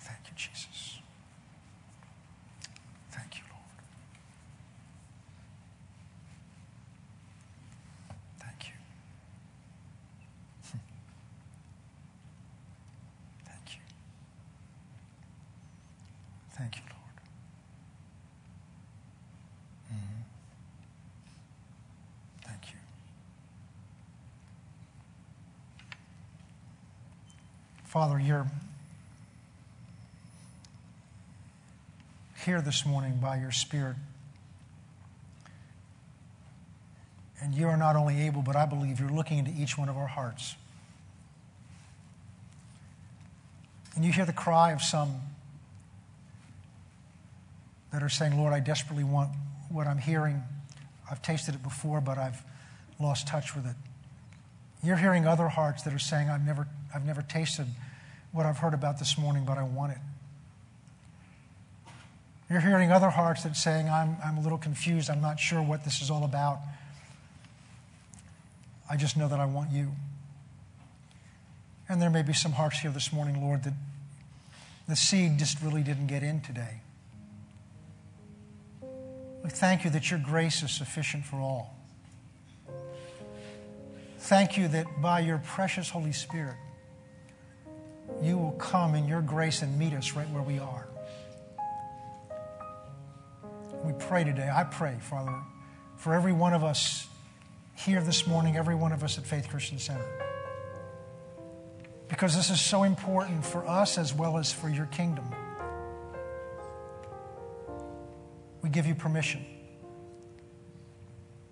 Thank 0.00 0.20
you, 0.26 0.32
Jesus. 0.36 0.98
Thank 3.12 3.36
you, 3.36 3.42
Lord. 3.50 3.62
Thank 8.40 8.68
you. 8.68 8.74
Thank 13.44 13.74
you. 13.76 13.80
Thank 16.56 16.76
you, 16.76 16.82
Lord. 16.90 16.98
Mhm. 19.92 20.24
Thank 22.44 22.72
you. 22.72 22.78
Father, 27.90 28.20
you're 28.20 28.46
here 32.44 32.62
this 32.62 32.86
morning 32.86 33.18
by 33.20 33.36
your 33.36 33.50
Spirit. 33.50 33.96
And 37.42 37.52
you 37.52 37.66
are 37.66 37.76
not 37.76 37.96
only 37.96 38.22
able, 38.26 38.42
but 38.42 38.54
I 38.54 38.64
believe 38.64 39.00
you're 39.00 39.10
looking 39.10 39.38
into 39.38 39.50
each 39.60 39.76
one 39.76 39.88
of 39.88 39.96
our 39.96 40.06
hearts. 40.06 40.54
And 43.96 44.04
you 44.04 44.12
hear 44.12 44.24
the 44.24 44.32
cry 44.32 44.70
of 44.70 44.80
some 44.82 45.16
that 47.92 48.04
are 48.04 48.08
saying, 48.08 48.38
Lord, 48.38 48.52
I 48.52 48.60
desperately 48.60 49.02
want 49.02 49.30
what 49.68 49.88
I'm 49.88 49.98
hearing. 49.98 50.44
I've 51.10 51.22
tasted 51.22 51.56
it 51.56 51.62
before, 51.64 52.00
but 52.00 52.18
I've 52.18 52.40
lost 53.00 53.26
touch 53.26 53.56
with 53.56 53.66
it. 53.66 53.74
You're 54.80 54.96
hearing 54.96 55.26
other 55.26 55.48
hearts 55.48 55.82
that 55.82 55.92
are 55.92 55.98
saying, 55.98 56.28
I've 56.28 56.46
never, 56.46 56.68
I've 56.94 57.04
never 57.04 57.22
tasted 57.22 57.66
what 58.32 58.46
I've 58.46 58.58
heard 58.58 58.74
about 58.74 58.98
this 58.98 59.18
morning, 59.18 59.44
but 59.44 59.58
I 59.58 59.62
want 59.62 59.92
it. 59.92 59.98
You're 62.48 62.60
hearing 62.60 62.90
other 62.90 63.10
hearts 63.10 63.44
that 63.44 63.56
saying, 63.56 63.88
I'm, 63.88 64.16
I'm 64.24 64.36
a 64.36 64.40
little 64.40 64.58
confused. 64.58 65.08
I'm 65.08 65.20
not 65.20 65.38
sure 65.38 65.62
what 65.62 65.84
this 65.84 66.02
is 66.02 66.10
all 66.10 66.24
about. 66.24 66.58
I 68.90 68.96
just 68.96 69.16
know 69.16 69.28
that 69.28 69.38
I 69.38 69.46
want 69.46 69.70
you. 69.70 69.92
And 71.88 72.02
there 72.02 72.10
may 72.10 72.22
be 72.22 72.32
some 72.32 72.52
hearts 72.52 72.80
here 72.80 72.90
this 72.90 73.12
morning, 73.12 73.40
Lord, 73.40 73.62
that 73.64 73.74
the 74.88 74.96
seed 74.96 75.38
just 75.38 75.62
really 75.62 75.82
didn't 75.82 76.08
get 76.08 76.24
in 76.24 76.40
today. 76.40 76.80
We 79.44 79.50
thank 79.50 79.84
you 79.84 79.90
that 79.90 80.10
your 80.10 80.18
grace 80.18 80.62
is 80.64 80.72
sufficient 80.72 81.24
for 81.24 81.36
all. 81.36 81.76
Thank 84.18 84.58
you 84.58 84.68
that 84.68 85.00
by 85.00 85.20
your 85.20 85.38
precious 85.38 85.88
Holy 85.90 86.12
Spirit, 86.12 86.56
you 88.22 88.36
will 88.36 88.52
come 88.52 88.94
in 88.94 89.06
your 89.06 89.22
grace 89.22 89.62
and 89.62 89.78
meet 89.78 89.94
us 89.94 90.12
right 90.12 90.28
where 90.30 90.42
we 90.42 90.58
are. 90.58 90.86
We 93.82 93.92
pray 93.94 94.24
today. 94.24 94.50
I 94.52 94.64
pray, 94.64 94.96
Father, 95.00 95.34
for 95.96 96.14
every 96.14 96.32
one 96.32 96.52
of 96.52 96.62
us 96.62 97.08
here 97.74 98.02
this 98.02 98.26
morning, 98.26 98.56
every 98.56 98.74
one 98.74 98.92
of 98.92 99.02
us 99.02 99.16
at 99.16 99.24
Faith 99.24 99.48
Christian 99.48 99.78
Center. 99.78 100.06
Because 102.08 102.36
this 102.36 102.50
is 102.50 102.60
so 102.60 102.82
important 102.82 103.44
for 103.44 103.66
us 103.66 103.96
as 103.96 104.12
well 104.12 104.36
as 104.36 104.52
for 104.52 104.68
your 104.68 104.86
kingdom. 104.86 105.24
We 108.62 108.68
give 108.68 108.86
you 108.86 108.94
permission, 108.94 109.44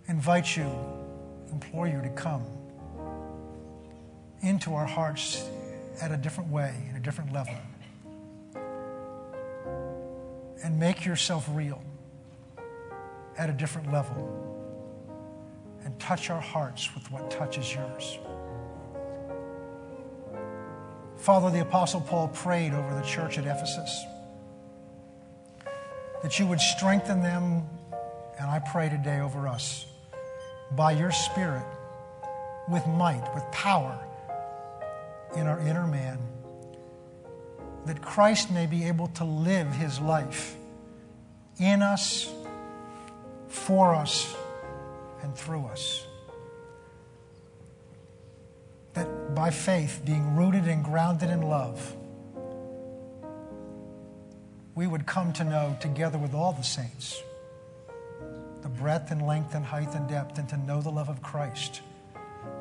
invite 0.06 0.54
you, 0.56 0.70
implore 1.50 1.86
you 1.86 2.02
to 2.02 2.10
come 2.10 2.44
into 4.42 4.74
our 4.74 4.86
hearts 4.86 5.48
at 6.00 6.12
a 6.12 6.16
different 6.16 6.50
way, 6.50 6.74
in 6.90 6.96
a 6.96 7.00
different 7.00 7.32
level, 7.32 7.54
and 10.62 10.78
make 10.78 11.04
yourself 11.04 11.48
real 11.52 11.82
at 13.36 13.48
a 13.48 13.52
different 13.52 13.92
level 13.92 14.44
and 15.84 15.98
touch 15.98 16.30
our 16.30 16.40
hearts 16.40 16.94
with 16.94 17.10
what 17.10 17.30
touches 17.30 17.74
yours. 17.74 18.18
Father, 21.16 21.50
the 21.50 21.60
Apostle 21.60 22.00
Paul 22.00 22.28
prayed 22.28 22.72
over 22.72 22.94
the 22.94 23.02
church 23.02 23.38
at 23.38 23.44
Ephesus 23.44 24.04
that 26.22 26.38
you 26.38 26.46
would 26.46 26.60
strengthen 26.60 27.22
them, 27.22 27.62
and 28.38 28.50
I 28.50 28.60
pray 28.70 28.88
today 28.88 29.20
over 29.20 29.46
us 29.46 29.86
by 30.72 30.92
your 30.92 31.12
Spirit 31.12 31.64
with 32.68 32.86
might, 32.86 33.22
with 33.34 33.44
power 33.50 33.98
in 35.36 35.46
our 35.46 35.60
inner 35.60 35.86
man, 35.86 36.18
that 37.86 38.02
Christ 38.02 38.50
may 38.50 38.66
be 38.66 38.84
able 38.84 39.08
to 39.08 39.24
live 39.24 39.72
his 39.72 40.00
life 40.00 40.56
in 41.58 41.82
us, 41.82 42.32
for 43.48 43.94
us, 43.94 44.36
and 45.22 45.34
through 45.34 45.66
us. 45.66 46.06
That 48.94 49.34
by 49.34 49.50
faith, 49.50 50.02
being 50.04 50.36
rooted 50.36 50.66
and 50.66 50.84
grounded 50.84 51.30
in 51.30 51.42
love, 51.42 51.94
we 54.74 54.86
would 54.86 55.06
come 55.06 55.32
to 55.34 55.44
know, 55.44 55.76
together 55.80 56.18
with 56.18 56.34
all 56.34 56.52
the 56.52 56.62
saints, 56.62 57.20
the 58.62 58.68
breadth 58.68 59.10
and 59.10 59.26
length 59.26 59.54
and 59.54 59.64
height 59.64 59.94
and 59.94 60.08
depth, 60.08 60.38
and 60.38 60.48
to 60.48 60.56
know 60.56 60.80
the 60.80 60.90
love 60.90 61.08
of 61.08 61.22
Christ 61.22 61.80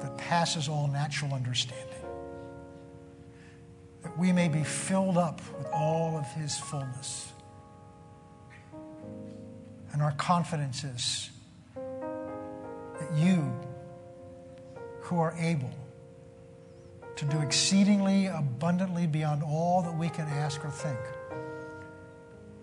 that 0.01 0.17
passes 0.17 0.67
all 0.67 0.87
natural 0.87 1.33
understanding. 1.33 1.96
That 4.07 4.17
we 4.17 4.31
may 4.31 4.47
be 4.47 4.63
filled 4.63 5.17
up 5.17 5.41
with 5.57 5.67
all 5.73 6.15
of 6.15 6.25
his 6.31 6.57
fullness. 6.57 7.33
And 9.91 10.01
our 10.01 10.13
confidence 10.13 10.85
is 10.85 11.29
that 11.75 13.11
you, 13.17 13.53
who 15.01 15.19
are 15.19 15.35
able 15.37 15.73
to 17.17 17.25
do 17.25 17.41
exceedingly 17.41 18.27
abundantly 18.27 19.07
beyond 19.07 19.43
all 19.43 19.81
that 19.81 19.97
we 19.97 20.07
can 20.07 20.25
ask 20.29 20.63
or 20.63 20.71
think, 20.71 20.99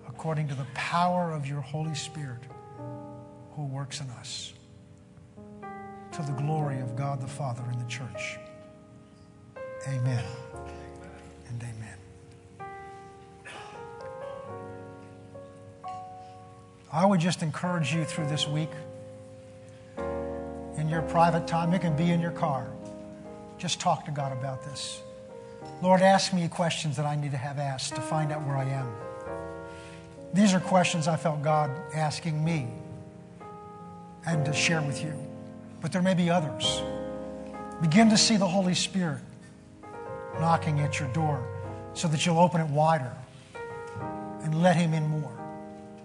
according 0.08 0.48
to 0.48 0.54
the 0.54 0.66
power 0.72 1.30
of 1.30 1.46
your 1.46 1.60
Holy 1.60 1.94
Spirit 1.94 2.40
who 3.54 3.66
works 3.66 4.00
in 4.00 4.08
us, 4.12 4.54
to 6.10 6.22
the 6.22 6.32
glory 6.32 6.80
of 6.80 6.96
God 6.96 7.20
the 7.20 7.26
Father 7.26 7.64
in 7.70 7.78
the 7.78 7.88
church. 7.90 8.38
Amen 9.86 10.24
and 11.48 11.62
amen. 11.62 12.68
I 16.92 17.04
would 17.04 17.20
just 17.20 17.42
encourage 17.42 17.92
you 17.92 18.04
through 18.04 18.28
this 18.28 18.46
week 18.46 18.70
in 20.76 20.88
your 20.88 21.02
private 21.02 21.46
time. 21.46 21.72
It 21.72 21.80
can 21.80 21.96
be 21.96 22.10
in 22.10 22.20
your 22.20 22.30
car. 22.30 22.68
Just 23.58 23.80
talk 23.80 24.04
to 24.04 24.10
God 24.10 24.32
about 24.32 24.64
this. 24.64 25.00
Lord, 25.82 26.02
ask 26.02 26.32
me 26.32 26.46
questions 26.48 26.96
that 26.96 27.06
I 27.06 27.16
need 27.16 27.32
to 27.32 27.36
have 27.36 27.58
asked 27.58 27.94
to 27.94 28.00
find 28.00 28.32
out 28.32 28.46
where 28.46 28.56
I 28.56 28.64
am. 28.64 28.94
These 30.32 30.54
are 30.54 30.60
questions 30.60 31.08
I 31.08 31.16
felt 31.16 31.42
God 31.42 31.70
asking 31.94 32.44
me 32.44 32.68
and 34.26 34.44
to 34.44 34.52
share 34.52 34.82
with 34.82 35.02
you. 35.02 35.14
But 35.80 35.92
there 35.92 36.02
may 36.02 36.14
be 36.14 36.30
others. 36.30 36.82
Begin 37.80 38.10
to 38.10 38.16
see 38.16 38.36
the 38.36 38.46
Holy 38.46 38.74
Spirit 38.74 39.20
knocking 40.40 40.80
at 40.80 40.98
your 40.98 41.08
door 41.12 41.46
so 41.94 42.08
that 42.08 42.24
you'll 42.26 42.38
open 42.38 42.60
it 42.60 42.68
wider 42.68 43.12
and 44.42 44.62
let 44.62 44.76
Him 44.76 44.92
in 44.92 45.06
more 45.08 45.32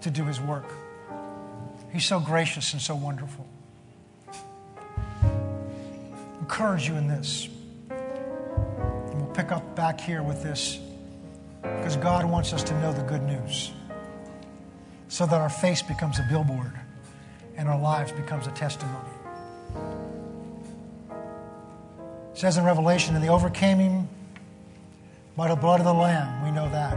to 0.00 0.10
do 0.10 0.24
His 0.24 0.40
work. 0.40 0.66
He's 1.92 2.04
so 2.04 2.20
gracious 2.20 2.72
and 2.72 2.80
so 2.80 2.94
wonderful. 2.94 3.46
Encourage 6.40 6.88
you 6.88 6.96
in 6.96 7.08
this. 7.08 7.48
And 7.90 9.14
we'll 9.22 9.34
pick 9.34 9.52
up 9.52 9.74
back 9.74 10.00
here 10.00 10.22
with 10.22 10.42
this 10.42 10.78
because 11.62 11.96
God 11.96 12.24
wants 12.24 12.52
us 12.52 12.62
to 12.64 12.80
know 12.80 12.92
the 12.92 13.02
good 13.02 13.22
news 13.22 13.72
so 15.08 15.26
that 15.26 15.40
our 15.40 15.50
face 15.50 15.82
becomes 15.82 16.18
a 16.18 16.26
billboard 16.28 16.72
and 17.56 17.68
our 17.68 17.78
lives 17.78 18.12
becomes 18.12 18.46
a 18.46 18.52
testimony. 18.52 19.10
It 22.32 22.38
says 22.38 22.56
in 22.56 22.64
Revelation, 22.64 23.14
and 23.14 23.22
they 23.22 23.28
overcame 23.28 23.78
him 23.78 24.08
by 25.36 25.48
the 25.48 25.56
blood 25.56 25.80
of 25.80 25.86
the 25.86 25.94
Lamb. 25.94 26.44
We 26.44 26.50
know 26.50 26.68
that. 26.70 26.96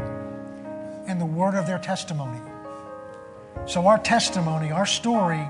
And 1.08 1.20
the 1.20 1.26
word 1.26 1.56
of 1.56 1.68
their 1.68 1.80
testimony. 1.80 2.40
So, 3.66 3.88
our 3.88 3.98
testimony, 3.98 4.72
our 4.72 4.86
story 4.86 5.48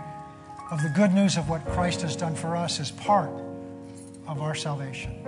of 0.72 0.82
the 0.82 0.90
good 0.90 1.14
news 1.14 1.38
of 1.38 1.50
what 1.50 1.66
Christ 1.66 2.02
has 2.02 2.16
done 2.16 2.36
for 2.36 2.56
us 2.56 2.80
is 2.80 2.92
part 2.92 3.30
of 4.28 4.42
our 4.42 4.56
salvation. 4.56 5.28